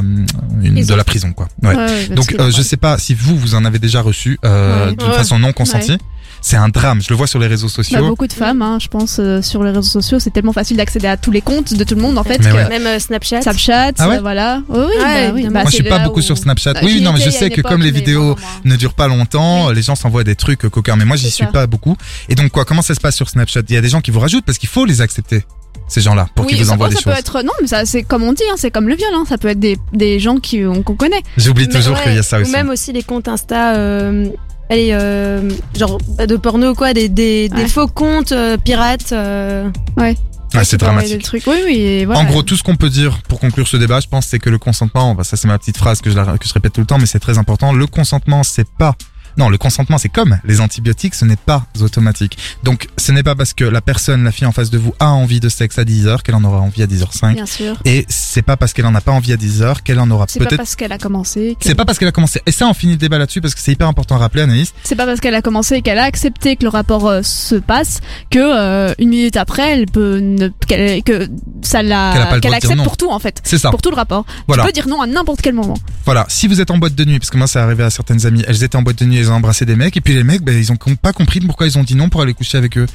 une 0.62 0.84
de 0.86 0.93
la 0.93 1.04
prison, 1.04 1.34
quoi. 1.34 1.47
Ouais. 1.64 2.08
Donc, 2.10 2.34
euh, 2.39 2.47
a 2.47 2.50
je 2.50 2.62
sais 2.62 2.78
pas 2.78 2.97
si 2.97 3.14
vous, 3.14 3.38
vous 3.38 3.56
en 3.56 3.66
avez 3.66 3.80
déjà 3.80 4.02
reçu 4.02 4.38
euh, 4.45 4.88
Ouais. 4.89 4.95
d'une 4.95 5.08
Ouais. 5.10 5.14
façon 5.16 5.39
non 5.39 5.54
consentie. 5.54 5.91
Ouais. 5.91 5.97
C'est 6.41 6.56
un 6.56 6.70
drame. 6.70 7.02
Je 7.02 7.10
le 7.10 7.16
vois 7.18 7.28
sur 7.28 7.38
les 7.39 7.47
réseaux 7.47 7.68
Bah, 7.68 7.74
sociaux. 7.74 8.08
beaucoup 8.08 8.26
de 8.28 8.32
femmes, 8.34 8.62
hein, 8.62 8.78
je 8.82 8.88
pense, 8.88 9.18
euh, 9.20 9.41
sur 9.41 9.62
les 9.62 9.72
réseaux 9.72 9.82
sociaux, 9.82 10.20
c'est 10.20 10.30
tellement 10.30 10.54
facile 10.54 10.78
d'accéder 10.78 11.08
à 11.08 11.18
tous 11.18 11.32
les 11.32 11.41
comptes 11.41 11.74
de 11.74 11.84
tout 11.84 11.95
le 11.95 12.02
monde 12.02 12.18
en 12.18 12.24
fait. 12.24 12.39
Mais 12.39 12.50
que 12.50 12.56
ouais. 12.56 12.70
Même 12.70 12.88
euh, 12.88 12.97
Snapchat. 13.00 13.41
Snapchat, 13.41 13.91
Ah 13.97 14.08
ouais 14.08 14.20
voilà. 14.20 14.62
Oui, 14.70 14.78
oui, 14.80 15.04
Ouais, 15.04 15.28
bah 15.28 15.32
oui. 15.36 15.43
Bah, 15.43 15.50
Moi, 15.50 15.64
je 15.66 15.76
suis 15.76 15.84
pas 15.84 16.00
beaucoup 16.00 16.20
où- 16.20 16.22
sur 16.22 16.38
Snapchat. 16.38 16.74
Bah, 16.76 16.80
oui, 16.84 17.02
non, 17.02 17.12
mais 17.12 17.20
je 17.20 17.30
sais 17.30 17.50
que 17.50 17.60
comme 17.62 17.82
les 17.82 17.91
vidéos 17.91 18.24
moins. 18.24 18.36
ne 18.64 18.76
durent 18.78 18.93
pas 18.93 19.10
longtemps, 19.10 19.72
les 19.72 19.82
gens 19.82 19.95
s'envoient 19.95 20.24
des 20.24 20.36
trucs 20.38 20.60
coquins. 20.62 20.95
Mais 20.95 21.04
moi, 21.06 21.18
j'y 21.18 21.30
suis 21.30 21.43
ça. 21.45 21.52
pas 21.52 21.68
beaucoup. 21.68 21.97
Et 22.30 22.36
donc, 22.36 22.52
quoi, 22.52 22.64
comment 22.64 22.82
ça 22.82 22.95
se 22.95 23.02
passe 23.02 23.16
sur 23.18 23.28
Snapchat? 23.30 23.62
Il 23.68 23.76
y 23.76 23.78
a 23.78 23.82
des 23.82 23.89
gens 23.89 24.00
qui 24.00 24.12
vous 24.12 24.20
rajoutent 24.22 24.45
parce 24.45 24.58
qu'il 24.58 24.70
faut 24.70 24.86
les 24.86 25.02
accepter, 25.02 25.43
ces 25.90 26.02
gens-là, 26.02 26.28
pour 26.36 26.46
oui, 26.46 26.52
qu'ils 26.54 26.62
vous 26.62 26.68
ça, 26.70 26.74
envoient 26.74 26.88
ça 26.90 26.96
des 26.96 27.04
peut 27.04 27.10
choses. 27.12 27.20
être 27.20 27.42
non 27.44 27.52
mais 27.62 27.68
ça 27.68 27.86
c'est 27.86 28.04
comme 28.04 28.24
on 28.24 28.34
dit 28.34 28.44
hein, 28.52 28.56
c'est 28.58 28.72
comme 28.72 28.88
le 28.88 28.96
viol 28.96 29.10
hein, 29.14 29.24
ça 29.28 29.38
peut 29.38 29.48
être 29.50 29.60
des, 29.60 29.78
des 29.94 30.20
gens 30.20 30.38
qui 30.38 30.62
qu'on 30.64 30.96
connaît 30.96 31.22
J'oublie 31.38 31.68
toujours 31.68 31.96
ouais, 31.98 32.04
qu'il 32.04 32.16
y 32.16 32.20
a 32.20 32.24
ça 32.24 32.40
aussi. 32.40 32.50
Ou 32.50 32.54
même 32.54 32.70
aussi 32.70 32.94
les 32.94 33.04
comptes 33.04 33.28
Insta, 33.28 33.76
euh, 33.76 34.30
allez, 34.70 34.90
euh, 34.92 35.50
genre 35.78 35.98
de 36.18 36.36
porno 36.38 36.74
quoi, 36.76 36.94
des, 36.94 37.10
des, 37.10 37.50
faux 37.68 37.88
comptes 37.88 38.32
euh, 38.32 38.58
pirates. 38.58 39.12
euh. 39.14 39.68
ouais 39.98 40.16
Ah, 40.54 40.64
c'est 40.64 40.78
peut 40.78 40.86
dramatique. 40.86 41.18
des 41.18 41.24
trucs. 41.24 41.44
oui 41.48 41.58
oui 41.66 41.78
et 41.78 42.06
voilà 42.06 42.22
En 42.22 42.26
gros, 42.26 42.42
tout 42.44 42.56
ce 42.56 42.64
qu'on 42.64 42.76
peut 42.76 42.90
dire 42.90 43.20
pour 43.28 43.40
conclure 43.40 43.68
ce 43.68 43.78
débat, 43.78 44.00
je 44.00 44.08
pense, 44.08 44.26
c'est 44.28 44.40
que 44.40 44.50
le 44.50 44.58
consentement, 44.58 45.16
ça 45.24 45.38
c'est 45.38 45.48
ma 45.48 45.58
petite 45.58 45.78
phrase 45.78 46.02
que 46.02 46.10
je, 46.10 46.16
la- 46.16 46.38
que 46.38 46.48
je 46.48 46.54
répète 46.54 46.74
tout 46.74 46.82
le 46.82 46.88
temps, 46.88 46.98
mais 47.00 47.06
c'est 47.06 47.20
très 47.20 47.38
important. 47.38 47.74
Le 47.74 47.88
consentement, 47.88 48.44
c'est 48.44 48.68
pas 48.68 48.96
non, 49.38 49.50
le 49.50 49.58
consentement, 49.58 49.98
c'est 49.98 50.10
comme 50.10 50.38
les 50.44 50.62
antibiotiques, 50.62 51.16
ce 51.16 51.26
n'est 51.26 51.36
pas 51.36 51.66
automatique. 51.82 52.38
Donc, 52.64 52.88
ce 52.98 53.12
n'est 53.12 53.24
pas 53.24 53.36
parce 53.36 53.54
que 53.54 53.64
la 53.64 53.82
personne, 53.82 54.24
la 54.24 54.32
fille 54.32 54.48
en 54.48 54.52
face 54.52 54.70
de 54.70 54.78
vous, 54.78 54.94
a 55.00 55.10
envie 55.10 55.40
de 55.40 55.50
sexe 55.50 55.78
à 55.80 55.84
10h 55.84 56.22
qu'elle 56.24 56.36
en 56.36 56.44
aura 56.44 56.60
envie 56.60 56.84
à 56.84 56.88
10h05. 56.88 57.34
bien 57.36 57.46
sûr 57.46 57.76
Et 57.86 58.06
c'est 58.10 58.42
pas 58.42 58.58
parce 58.58 58.74
qu'elle 58.74 58.86
en 58.86 58.96
a 58.96 59.02
pas 59.02 59.12
envie 59.12 59.34
à 59.34 59.38
10h 59.38 59.82
qu'elle 59.84 60.00
en 60.00 60.10
aura 60.12 60.26
c'est 60.28 60.40
pas 60.40 60.46
peut-être. 60.46 60.58
parce 60.58 60.76
qu'elle 60.76 60.92
a 60.92 60.98
commencé 60.98 61.56
que- 61.60 61.66
C'est 61.66 61.76
pas 61.76 61.86
parce 61.86 61.98
qu'elle 62.00 62.08
a 62.08 62.12
commencé. 62.12 62.42
Et 62.46 62.52
ça, 62.52 62.68
on 62.68 62.74
finit 62.74 62.94
le 62.94 62.98
débat 62.98 63.18
là-dessus 63.18 63.42
parce 63.42 63.56
que 63.56 63.62
c'est 63.62 63.72
hyper 63.72 63.88
important 63.88 64.16
à 64.16 64.20
rappeler, 64.20 64.42
Anaïs. 64.44 64.74
c'est 64.84 64.96
pas 64.96 65.06
parce 65.06 65.20
qu'elle 65.20 65.36
a 65.36 65.42
commencé 65.42 65.76
et 65.76 65.82
qu'elle 65.82 66.00
a 66.00 66.04
accepté 66.04 66.56
que 66.56 66.64
le 66.64 66.70
rapport 66.70 67.08
euh, 67.08 67.22
se 67.24 67.56
passe 67.56 68.00
que 68.30 68.40
euh, 68.40 68.94
une 69.00 69.10
minute 69.10 69.38
après 69.38 69.72
elle 69.72 69.86
peut 69.86 70.20
ne, 70.20 70.50
qu'elle- 70.68 71.04
que 71.04 71.28
ça 71.62 71.82
la 71.84 72.40
Qu'elle 72.42 72.54
accepte 72.54 72.84
pour 72.84 72.98
tout 72.98 73.10
en 73.12 73.20
fait 73.20 73.42
C'est 73.44 73.58
ça. 73.58 73.70
pour 73.72 73.82
tout 73.82 73.90
le 73.90 73.96
rapport 73.96 74.26
Voilà. 74.48 74.64
tu 74.64 74.68
peux 74.68 74.74
dire 74.74 74.88
non 74.88 75.02
à 75.02 75.08
n'importe 75.08 75.42
quel 75.42 75.54
moment 75.54 75.76
Voilà, 76.06 76.26
si 76.30 76.48
vous 76.48 76.62
êtes 76.62 76.72
en 76.72 76.78
boîte 76.78 76.96
de 76.96 77.06
nuit, 77.06 77.20
parce 77.20 77.30
que 77.30 77.38
moi 77.38 77.48
ça 77.48 77.64
arrivé 77.64 77.84
à 77.84 77.90
certaines 77.90 78.26
amies, 78.26 78.44
elles 78.48 78.64
étaient 78.64 78.76
en 78.76 78.82
boîte 78.82 78.98
de 79.00 79.06
nuit, 79.06 79.18
elles 79.20 79.32
ont 79.32 79.36
embrassé 79.36 79.66
des 79.66 79.76
mecs, 79.76 79.96
et 79.98 80.02
puis 80.02 80.14
les 80.14 80.24
mecs, 80.24 80.42
ben, 80.42 80.58
ils 80.58 80.72
ont 80.72 80.78
pas 80.78 81.14
compris 81.14 81.40
pourquoi 81.40 81.68
ils 81.68 81.78
ont 81.78 81.84
dit 81.84 81.96
non 81.96 82.10
pour 82.10 82.22
aller 82.22 82.34
coucher 82.34 82.58
avec 82.58 82.78
eux. 82.78 82.86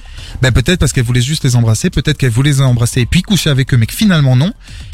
Ben, 0.43 0.53
peut-être 0.53 0.79
parce 0.79 0.93
qu'elles 0.93 1.05
voulaient 1.05 1.21
juste 1.21 1.45
les 1.45 1.57
embrasser, 1.57 1.91
peut-être 1.91 2.19
qu'elles 2.19 2.31
voulaient 2.31 2.51
les 2.51 2.61
embrasser 2.61 3.01
et 3.03 3.07
puis 3.07 3.23
coucher 3.23 3.51
avec 3.51 3.73
eux, 3.73 3.77
mais 3.77 3.87
que 3.87 3.95
finalement 3.95 4.37
non. 4.37 4.53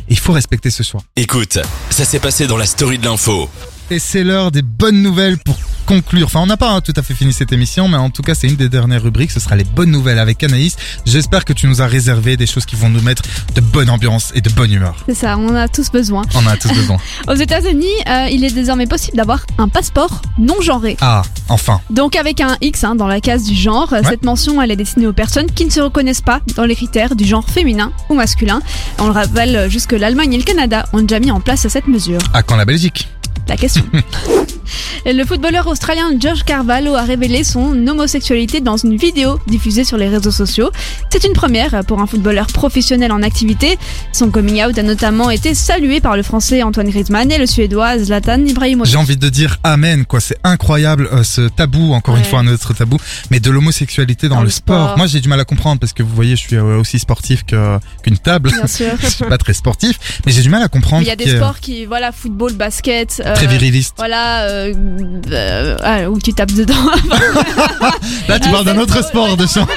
Il 0.08 0.18
faut 0.18 0.32
respecter 0.32 0.70
ce 0.70 0.82
choix. 0.82 1.02
Écoute, 1.16 1.58
ça 1.90 2.04
s'est 2.04 2.18
passé 2.18 2.46
dans 2.46 2.56
la 2.56 2.66
story 2.66 2.98
de 2.98 3.04
l'info. 3.04 3.48
Et 3.90 3.98
c'est 3.98 4.22
l'heure 4.22 4.52
des 4.52 4.62
bonnes 4.62 5.02
nouvelles 5.02 5.36
pour 5.38 5.56
conclure. 5.84 6.26
Enfin, 6.26 6.38
on 6.38 6.46
n'a 6.46 6.56
pas 6.56 6.70
hein, 6.70 6.80
tout 6.80 6.92
à 6.94 7.02
fait 7.02 7.14
fini 7.14 7.32
cette 7.32 7.52
émission, 7.52 7.88
mais 7.88 7.96
en 7.96 8.10
tout 8.10 8.22
cas, 8.22 8.36
c'est 8.36 8.46
une 8.46 8.54
des 8.54 8.68
dernières 8.68 9.02
rubriques. 9.02 9.32
Ce 9.32 9.40
sera 9.40 9.56
les 9.56 9.64
bonnes 9.64 9.90
nouvelles 9.90 10.20
avec 10.20 10.40
Anaïs. 10.44 10.76
J'espère 11.04 11.44
que 11.44 11.52
tu 11.52 11.66
nous 11.66 11.82
as 11.82 11.86
réservé 11.88 12.36
des 12.36 12.46
choses 12.46 12.64
qui 12.66 12.76
vont 12.76 12.88
nous 12.88 13.02
mettre 13.02 13.22
de 13.56 13.60
bonne 13.60 13.90
ambiance 13.90 14.30
et 14.36 14.40
de 14.40 14.50
bonne 14.50 14.72
humeur. 14.72 14.94
c'est 15.08 15.14
ça 15.14 15.36
on 15.36 15.48
en 15.48 15.56
a 15.56 15.66
tous 15.66 15.90
besoin 15.90 16.22
On 16.36 16.46
en 16.46 16.50
a 16.50 16.56
tous 16.56 16.72
besoin. 16.72 16.98
aux 17.28 17.34
États-Unis 17.34 17.86
euh, 18.08 18.28
il 18.30 18.44
est 18.44 18.52
désormais 18.54 18.86
possible 18.86 19.16
d'avoir 19.16 19.44
un 19.58 19.66
passeport 19.66 20.22
non 20.38 20.60
genré 20.60 20.96
Ah, 21.00 21.22
enfin. 21.48 21.80
Donc 21.90 22.14
avec 22.14 22.40
un 22.40 22.56
X 22.60 22.84
hein, 22.84 22.94
dans 22.94 23.08
la 23.08 23.20
case 23.20 23.42
du 23.42 23.56
genre, 23.56 23.90
Ouais. 23.90 24.02
cette 24.08 24.24
mention 24.24 24.62
elle 24.62 24.70
est 24.70 24.76
destinée 24.76 25.08
aux 25.08 25.12
personnes 25.12 25.50
qui 25.50 25.64
ne 25.64 25.70
se 25.70 25.80
reconnaissent 25.80 26.20
pas 26.20 26.40
dans 26.54 26.64
les 26.64 26.76
critères 26.76 27.16
du 27.16 27.24
genre 27.24 27.48
féminin 27.48 27.90
ou 28.08 28.14
masculin. 28.14 28.60
On 29.00 29.06
le 29.06 29.12
rappelle 29.12 29.68
jusque 29.68 29.92
l'Allemagne 29.92 30.34
et 30.34 30.38
le 30.38 30.44
Canada 30.44 30.86
ont 30.92 31.00
déjà 31.02 31.18
mis 31.18 31.32
en 31.32 31.40
place 31.40 31.66
cette 31.66 31.88
mesure. 31.88 32.20
À 32.32 32.44
quand 32.44 32.54
la 32.56 32.64
Belgique 32.64 33.08
La 33.50 33.56
question. 33.56 33.84
Le 35.06 35.24
footballeur 35.24 35.66
australien 35.66 36.10
Josh 36.18 36.44
Carvalho 36.44 36.94
a 36.94 37.02
révélé 37.02 37.44
son 37.44 37.86
homosexualité 37.86 38.60
dans 38.60 38.76
une 38.76 38.96
vidéo 38.96 39.38
diffusée 39.46 39.84
sur 39.84 39.96
les 39.96 40.08
réseaux 40.08 40.30
sociaux. 40.30 40.70
C'est 41.10 41.24
une 41.24 41.32
première 41.32 41.84
pour 41.86 42.00
un 42.00 42.06
footballeur 42.06 42.46
professionnel 42.48 43.12
en 43.12 43.22
activité. 43.22 43.78
Son 44.12 44.30
coming 44.30 44.62
out 44.64 44.78
a 44.78 44.82
notamment 44.82 45.30
été 45.30 45.54
salué 45.54 46.00
par 46.00 46.16
le 46.16 46.22
français 46.22 46.62
Antoine 46.62 46.88
Griezmann 46.90 47.30
et 47.30 47.38
le 47.38 47.46
suédois 47.46 47.98
Zlatan 47.98 48.44
Ibrahimovic. 48.44 48.90
J'ai 48.92 48.98
envie 48.98 49.16
de 49.16 49.28
dire 49.28 49.58
amen, 49.64 50.04
quoi. 50.04 50.20
C'est 50.20 50.38
incroyable 50.44 51.08
euh, 51.12 51.22
ce 51.22 51.42
tabou, 51.42 51.92
encore 51.92 52.16
une 52.16 52.24
fois 52.24 52.40
un 52.40 52.46
autre 52.48 52.74
tabou, 52.74 52.98
mais 53.30 53.40
de 53.40 53.50
l'homosexualité 53.50 54.28
dans, 54.28 54.36
Dans 54.36 54.42
le, 54.42 54.50
sport. 54.50 54.84
sport. 54.86 54.98
Moi, 54.98 55.06
j'ai 55.06 55.20
du 55.20 55.28
mal 55.28 55.40
à 55.40 55.44
comprendre 55.44 55.80
parce 55.80 55.92
que 55.92 56.02
vous 56.02 56.14
voyez, 56.14 56.36
je 56.36 56.40
suis 56.42 56.56
euh, 56.56 56.78
aussi 56.78 56.98
sportif 56.98 57.44
qu'une 57.44 58.18
table. 58.18 58.50
Bien 58.50 58.66
sûr. 58.66 58.86
je 59.02 59.06
suis 59.06 59.24
pas 59.24 59.38
très 59.38 59.54
sportif, 59.54 59.98
mais 60.26 60.32
j'ai 60.32 60.42
du 60.42 60.50
mal 60.50 60.62
à 60.62 60.68
comprendre. 60.68 61.02
Il 61.02 61.08
y 61.08 61.10
a 61.10 61.16
des 61.16 61.36
sports 61.36 61.60
qui, 61.60 61.84
voilà, 61.86 62.12
football, 62.12 62.52
basket. 62.54 63.22
euh, 63.24 63.34
Très 63.34 63.46
viriliste. 63.46 63.94
Voilà, 63.96 64.42
euh, 64.48 64.59
euh, 64.68 65.76
ah, 65.82 66.10
où 66.10 66.18
tu 66.20 66.32
tapes 66.32 66.52
dedans. 66.52 66.74
Là, 68.28 68.38
tu 68.38 68.50
parles 68.50 68.64
d'un 68.64 68.78
autre 68.78 69.02
sport 69.04 69.36
de 69.36 69.46
chambre. 69.46 69.70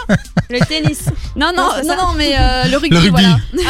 Le 0.50 0.60
tennis. 0.64 1.06
non, 1.36 1.50
non, 1.56 1.70
Non, 1.84 1.96
non, 1.96 2.12
mais 2.16 2.34
euh, 2.38 2.64
le 2.70 2.76
rugby, 2.76 2.90
Le 2.94 2.98
rugby. 2.98 3.10
voilà. 3.22 3.38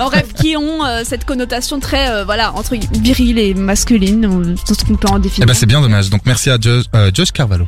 Ah, 0.00 0.04
en 0.04 0.08
bref, 0.10 0.26
qui 0.34 0.56
ont 0.56 0.84
euh, 0.84 1.02
cette 1.04 1.24
connotation 1.24 1.80
très, 1.80 2.10
euh, 2.10 2.24
voilà, 2.24 2.52
entre 2.54 2.74
virile 2.92 3.38
et 3.38 3.54
masculine, 3.54 4.26
ou 4.26 4.54
tout 4.66 4.74
ce 4.74 4.84
qu'on 4.84 4.96
peut 4.96 5.08
en 5.08 5.16
Eh 5.18 5.22
définir. 5.22 5.46
ben, 5.46 5.54
c'est 5.54 5.66
bien 5.66 5.80
dommage. 5.80 6.10
Donc, 6.10 6.20
merci 6.26 6.50
à 6.50 6.58
Josh, 6.60 6.84
euh, 6.94 7.10
Josh 7.14 7.32
Carvalho. 7.32 7.66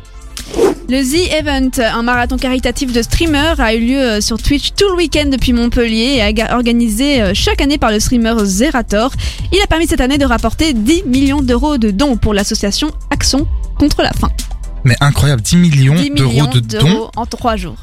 Le 0.90 1.04
The 1.04 1.32
Event, 1.40 1.70
un 1.78 2.02
marathon 2.02 2.36
caritatif 2.36 2.92
de 2.92 3.00
streamers, 3.00 3.60
a 3.60 3.74
eu 3.74 3.78
lieu 3.78 4.00
euh, 4.00 4.20
sur 4.20 4.42
Twitch 4.42 4.72
tout 4.76 4.88
le 4.88 4.96
week-end 4.96 5.26
depuis 5.26 5.52
Montpellier 5.52 6.16
et 6.16 6.42
a 6.42 6.56
organisé 6.56 7.22
euh, 7.22 7.30
chaque 7.32 7.60
année 7.60 7.78
par 7.78 7.92
le 7.92 8.00
streamer 8.00 8.34
Zerator. 8.44 9.12
Il 9.52 9.62
a 9.62 9.68
permis 9.68 9.86
cette 9.86 10.00
année 10.00 10.18
de 10.18 10.24
rapporter 10.24 10.72
10 10.72 11.04
millions 11.04 11.42
d'euros 11.42 11.78
de 11.78 11.92
dons 11.92 12.16
pour 12.16 12.34
l'association 12.34 12.90
Action 13.10 13.46
contre 13.78 14.02
la 14.02 14.10
faim. 14.12 14.30
Mais 14.82 14.96
incroyable, 15.00 15.42
10 15.42 15.56
millions 15.58 15.94
10 15.94 16.10
d'euros 16.10 16.48
de 16.48 16.58
dons. 16.58 17.08
en 17.14 17.24
3 17.24 17.54
jours. 17.54 17.76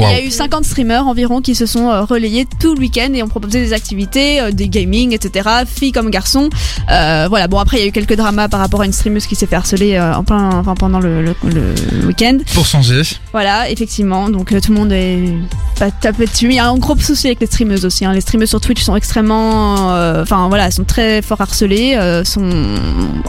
Il 0.00 0.12
y 0.12 0.20
a 0.20 0.22
eu 0.24 0.30
50 0.30 0.64
streamers 0.64 1.06
environ 1.06 1.40
qui 1.40 1.54
se 1.54 1.66
sont 1.66 1.88
euh, 1.90 2.02
relayés 2.04 2.46
tout 2.60 2.74
le 2.74 2.80
week-end 2.80 3.08
et 3.14 3.22
ont 3.22 3.28
proposé 3.28 3.60
des 3.60 3.72
activités, 3.72 4.40
euh, 4.40 4.50
des 4.50 4.68
gaming, 4.68 5.12
etc. 5.14 5.48
Filles 5.66 5.92
comme 5.92 6.10
garçons. 6.10 6.48
Euh, 6.90 7.26
voilà. 7.28 7.48
Bon 7.48 7.58
après 7.58 7.78
il 7.78 7.80
y 7.80 7.84
a 7.84 7.88
eu 7.88 7.92
quelques 7.92 8.16
dramas 8.16 8.48
par 8.48 8.60
rapport 8.60 8.80
à 8.82 8.86
une 8.86 8.92
streameuse 8.92 9.26
qui 9.26 9.34
s'est 9.36 9.46
fait 9.46 9.56
harceler 9.56 9.94
euh, 9.94 10.14
en 10.14 10.24
plein, 10.24 10.50
enfin, 10.58 10.74
pendant 10.74 11.00
le, 11.00 11.22
le, 11.22 11.34
le 11.44 12.06
week-end. 12.06 12.38
Pour 12.54 12.66
changer. 12.66 13.02
Voilà, 13.32 13.70
effectivement. 13.70 14.28
Donc 14.28 14.52
euh, 14.52 14.60
tout 14.60 14.72
le 14.72 14.78
monde 14.78 14.92
est 14.92 15.34
pas 15.78 15.90
tapé 15.90 16.26
dessus. 16.26 16.46
Il 16.46 16.54
y 16.54 16.58
a 16.58 16.68
un 16.68 16.76
gros 16.78 16.96
souci 16.98 17.26
avec 17.28 17.40
les 17.40 17.46
streameuses 17.46 17.84
aussi. 17.84 18.04
Hein. 18.04 18.12
Les 18.12 18.20
streameuses 18.20 18.48
sur 18.48 18.60
Twitch 18.60 18.82
sont 18.82 18.96
extrêmement, 18.96 19.92
euh, 19.92 20.22
enfin 20.22 20.48
voilà, 20.48 20.66
elles 20.66 20.72
sont 20.72 20.84
très 20.84 21.22
fort 21.22 21.40
harcelées, 21.40 21.94
euh, 21.96 22.24
sont 22.24 22.48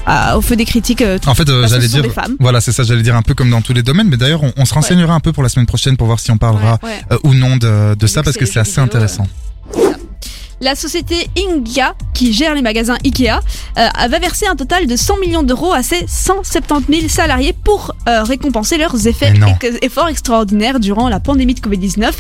à- 0.06 0.38
au 0.38 0.42
feu 0.42 0.56
des 0.56 0.66
critiques. 0.66 1.02
euh, 1.02 1.18
En 1.26 1.36
fait, 1.36 1.48
euh, 1.50 1.68
j'allais 1.68 1.88
dire, 1.88 2.04
voilà, 2.40 2.62
c'est 2.62 2.72
ça, 2.72 2.84
j'allais 2.84 3.02
dire 3.02 3.16
un 3.16 3.22
peu 3.22 3.34
comme 3.34 3.50
dans 3.50 3.62
tous 3.62 3.74
les 3.74 3.84
domaines, 3.84 4.08
mais 4.10 4.18
d'ailleurs, 4.18 4.44
on, 4.44 4.52
on 4.58 4.66
se 4.66 4.74
renseignera 4.74 5.14
un 5.14 5.20
peu 5.20 5.32
pour 5.34 5.44
la 5.44 5.50
semaine 5.50 5.66
prochaine 5.66 5.98
pour 5.98 6.08
voir 6.08 6.20
si 6.20 6.32
on 6.32 6.38
parlera 6.60 6.80
Ouais, 6.84 6.90
ouais. 6.90 7.02
euh, 7.12 7.18
ou 7.24 7.34
non 7.34 7.58
de, 7.58 7.96
de 7.96 8.08
ça 8.08 8.24
parce 8.24 8.38
que 8.38 8.46
c'est 8.46 8.60
assez 8.60 8.72
vidéo, 8.72 8.84
intéressant. 8.86 9.28
La 10.62 10.76
société 10.76 11.30
Ingia, 11.38 11.96
qui 12.14 12.34
gère 12.34 12.54
les 12.54 12.62
magasins 12.62 12.98
Ikea, 13.06 13.30
euh, 13.78 13.88
va 14.10 14.20
verser 14.20 14.46
un 14.46 14.58
total 14.58 14.88
de 14.88 14.96
100 14.98 15.18
millions 15.22 15.42
d'euros 15.44 15.72
à 15.72 15.84
ses 15.84 16.06
170 16.06 16.98
000 17.00 17.08
salariés 17.10 17.54
pour 17.54 17.94
euh, 18.10 18.24
récompenser 18.24 18.78
leurs 18.78 19.08
effets, 19.08 19.32
efforts 19.82 20.10
extraordinaires 20.10 20.82
durant 20.82 21.08
la 21.08 21.22
pandémie 21.22 21.54
de 21.54 21.62
Covid-19. 21.62 22.12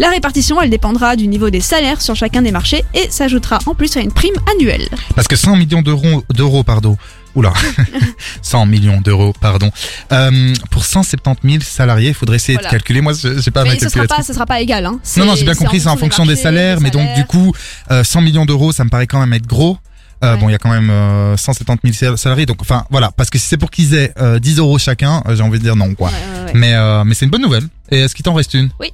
La 0.00 0.10
répartition, 0.10 0.60
elle 0.60 0.70
dépendra 0.70 1.14
du 1.14 1.28
niveau 1.28 1.50
des 1.50 1.60
salaires 1.60 2.02
sur 2.02 2.16
chacun 2.16 2.42
des 2.42 2.50
marchés 2.50 2.84
et 2.94 3.08
s'ajoutera 3.10 3.60
en 3.66 3.76
plus 3.76 3.96
à 3.96 4.00
une 4.00 4.10
prime 4.10 4.34
annuelle. 4.56 4.88
Parce 5.14 5.28
que 5.28 5.36
100 5.36 5.54
millions 5.54 5.82
d'euros, 5.82 6.24
d'euros, 6.30 6.64
pardon. 6.64 6.96
Oula, 7.34 7.52
100 8.42 8.66
millions 8.66 9.00
d'euros, 9.00 9.32
pardon. 9.40 9.70
Euh, 10.12 10.54
pour 10.70 10.84
170 10.84 11.50
000 11.50 11.62
salariés, 11.64 12.08
il 12.10 12.14
faudrait 12.14 12.36
essayer 12.36 12.54
Voilà. 12.56 12.68
de 12.68 12.72
calculer. 12.72 13.00
Moi, 13.00 13.12
j'ai 13.14 13.50
pas 13.50 13.64
ma 13.64 13.72
Mais 13.72 13.78
ce 13.78 13.88
sera 13.88 14.04
pas, 14.06 14.22
ce 14.22 14.32
sera 14.32 14.46
pas 14.46 14.60
égal. 14.60 14.86
Hein. 14.86 15.00
Non, 15.16 15.24
non, 15.26 15.34
j'ai 15.34 15.44
bien 15.44 15.54
compris, 15.54 15.80
c'est 15.80 15.88
en 15.88 15.96
fonction 15.96 16.24
des 16.24 16.30
marchés, 16.30 16.42
salaires, 16.42 16.80
mais 16.80 16.90
donc 16.90 17.12
du 17.14 17.24
coup, 17.24 17.52
euh, 17.90 18.04
100 18.04 18.20
millions 18.20 18.44
d'euros, 18.46 18.72
ça 18.72 18.84
me 18.84 18.90
paraît 18.90 19.06
quand 19.06 19.20
même 19.20 19.32
être 19.32 19.46
gros. 19.46 19.78
Euh, 20.22 20.36
Bon, 20.36 20.48
il 20.48 20.52
y 20.52 20.54
a 20.54 20.58
quand 20.58 20.70
même 20.70 20.88
euh, 20.90 21.36
170 21.36 21.92
000 21.92 22.16
salariés, 22.16 22.46
donc 22.46 22.58
enfin 22.62 22.86
voilà, 22.90 23.10
parce 23.14 23.28
que 23.28 23.38
si 23.38 23.46
c'est 23.46 23.56
pour 23.58 23.70
qu'ils 23.70 23.92
aient 23.94 24.12
euh, 24.18 24.38
10 24.38 24.58
euros 24.58 24.78
chacun, 24.78 25.22
euh, 25.28 25.36
j'ai 25.36 25.42
envie 25.42 25.58
de 25.58 25.64
dire 25.64 25.76
non 25.76 25.92
quoi. 25.94 26.08
ouais. 26.08 26.52
Mais 26.54 26.72
euh, 26.74 27.04
mais 27.04 27.14
c'est 27.14 27.26
une 27.26 27.30
bonne 27.30 27.42
nouvelle. 27.42 27.64
Et 27.90 27.98
est-ce 28.00 28.14
qu'il 28.14 28.22
t'en 28.22 28.32
reste 28.32 28.54
une? 28.54 28.70
Oui. 28.80 28.92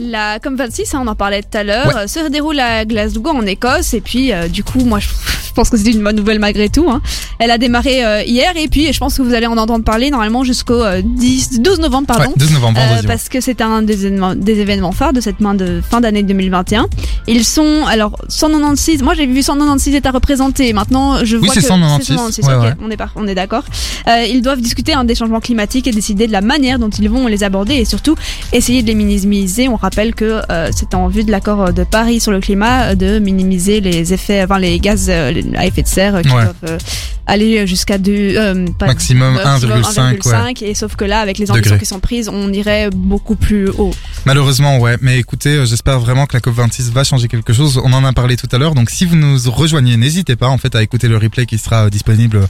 La 0.00 0.38
COP26, 0.38 0.94
hein, 0.96 1.00
on 1.04 1.08
en 1.08 1.14
parlait 1.16 1.42
tout 1.42 1.58
à 1.58 1.64
l'heure, 1.64 1.94
euh, 1.96 2.06
se 2.06 2.30
déroule 2.30 2.60
à 2.60 2.84
Glasgow 2.86 3.30
en 3.30 3.44
Écosse 3.44 3.92
et 3.94 4.00
puis 4.00 4.32
euh, 4.32 4.48
du 4.48 4.62
coup 4.64 4.84
moi 4.84 4.98
je 5.00 5.08
pense 5.56 5.70
que 5.70 5.76
c'est 5.76 5.90
une 5.90 6.02
bonne 6.02 6.16
nouvelle 6.16 6.38
malgré 6.38 6.68
tout. 6.68 6.86
Hein. 6.90 7.00
Elle 7.38 7.50
a 7.50 7.58
démarré 7.58 8.04
euh, 8.04 8.22
hier 8.22 8.52
et 8.56 8.68
puis 8.68 8.92
je 8.92 8.98
pense 8.98 9.16
que 9.16 9.22
vous 9.22 9.34
allez 9.34 9.46
en 9.46 9.56
entendre 9.56 9.84
parler 9.84 10.10
normalement 10.10 10.44
jusqu'au 10.44 10.82
euh, 10.82 11.02
10, 11.04 11.60
12 11.60 11.80
novembre 11.80 12.06
pardon. 12.06 12.28
Ouais, 12.28 12.34
12 12.36 12.52
novembre, 12.52 12.78
ouais. 12.78 13.06
parce 13.06 13.28
que 13.28 13.40
c'est 13.40 13.60
un 13.60 13.82
des 13.82 14.06
événements, 14.06 14.34
des 14.34 14.60
événements 14.60 14.92
phares 14.92 15.12
de 15.12 15.20
cette 15.20 15.40
main 15.40 15.54
de 15.54 15.80
fin 15.88 16.00
d'année 16.00 16.22
2021. 16.22 16.86
Ils 17.26 17.44
sont 17.44 17.84
alors 17.88 18.16
196. 18.28 19.02
Moi 19.02 19.14
j'ai 19.14 19.26
vu 19.26 19.42
196 19.42 19.94
États 19.94 20.10
représentés. 20.10 20.72
Maintenant 20.72 21.24
je 21.24 21.36
Oui, 21.36 21.46
vois 21.46 21.54
c'est 21.54 21.60
que 21.60 21.66
196, 21.66 22.16
ok, 22.44 22.48
ouais, 22.48 22.54
ouais. 22.68 22.72
on 22.82 22.90
est 22.90 22.96
par- 22.96 23.12
on 23.16 23.26
est 23.26 23.34
d'accord. 23.34 23.64
Euh, 24.08 24.24
ils 24.28 24.42
doivent 24.42 24.60
discuter 24.60 24.92
hein, 24.94 25.04
des 25.04 25.14
changements 25.14 25.40
climatiques 25.40 25.86
et 25.86 25.90
décider 25.92 26.26
de 26.26 26.32
la 26.32 26.40
manière 26.42 26.78
dont 26.78 26.90
ils 26.90 27.08
vont 27.08 27.26
les 27.26 27.42
aborder 27.44 27.74
et 27.74 27.84
surtout 27.84 28.14
essayer 28.52 28.82
de 28.82 28.86
les 28.88 28.94
minimiser. 28.94 29.68
On 29.68 29.76
rappelle 29.76 30.14
que 30.14 30.40
euh, 30.50 30.70
c'est 30.74 30.94
en 30.94 31.08
vue 31.08 31.24
de 31.24 31.30
l'accord 31.30 31.72
de 31.72 31.84
Paris 31.84 32.20
sur 32.20 32.32
le 32.32 32.40
climat 32.40 32.90
euh, 32.90 32.94
de 32.94 33.18
minimiser 33.18 33.80
les 33.80 34.12
effets, 34.12 34.42
enfin 34.44 34.58
les 34.58 34.78
gaz 34.78 35.06
euh, 35.08 35.32
à 35.56 35.66
effet 35.66 35.82
de 35.82 35.88
serre 35.88 36.22
qui 36.22 36.28
Ouais. 36.28 36.42
doivent 36.44 36.54
euh, 36.68 36.78
aller 37.26 37.66
jusqu'à 37.66 37.98
deux 37.98 38.34
euh, 38.36 38.66
pas- 38.78 38.86
Maximum 38.86 39.36
euh, 39.36 39.44
1,5, 39.44 40.18
1,5, 40.18 40.62
et 40.64 40.74
sauf 40.74 40.96
que 40.96 41.04
là 41.04 41.20
avec 41.20 41.38
les 41.38 41.50
ambitions 41.50 41.78
qui 41.78 41.86
sont 41.86 42.00
prises, 42.00 42.28
on 42.28 42.52
irait 42.52 42.90
beaucoup 42.90 43.36
plus 43.36 43.68
haut. 43.68 43.92
Malheureusement, 44.24 44.78
ouais. 44.78 44.96
Mais 45.00 45.18
écoutez, 45.18 45.50
euh, 45.50 45.64
j'espère 45.66 46.00
vraiment 46.00 46.26
que 46.26 46.34
la 46.36 46.40
COP26 46.40 46.90
va 46.92 47.04
changer 47.04 47.28
quelque 47.28 47.52
chose. 47.52 47.80
On 47.84 47.92
en 47.92 48.04
a 48.04 48.12
parlé 48.12 48.36
tout 48.36 48.48
à 48.52 48.58
l'heure. 48.58 48.74
Donc, 48.74 48.90
si 48.90 49.04
vous 49.04 49.16
nous 49.16 49.38
rejoignez, 49.50 49.96
n'hésitez 49.96 50.36
pas, 50.36 50.48
en 50.48 50.58
fait, 50.58 50.74
à 50.74 50.82
écouter 50.82 51.08
le 51.08 51.16
replay 51.16 51.46
qui 51.46 51.58
sera 51.58 51.90
disponible 51.90 52.40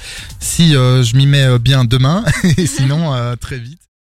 si 0.40 0.74
euh, 0.76 1.02
je 1.02 1.16
m'y 1.16 1.26
mets 1.26 1.58
bien 1.58 1.84
demain. 1.84 2.24
Et 2.56 2.66
sinon, 2.66 3.12
euh, 3.14 3.34
très 3.36 3.58
vite. 3.58 3.78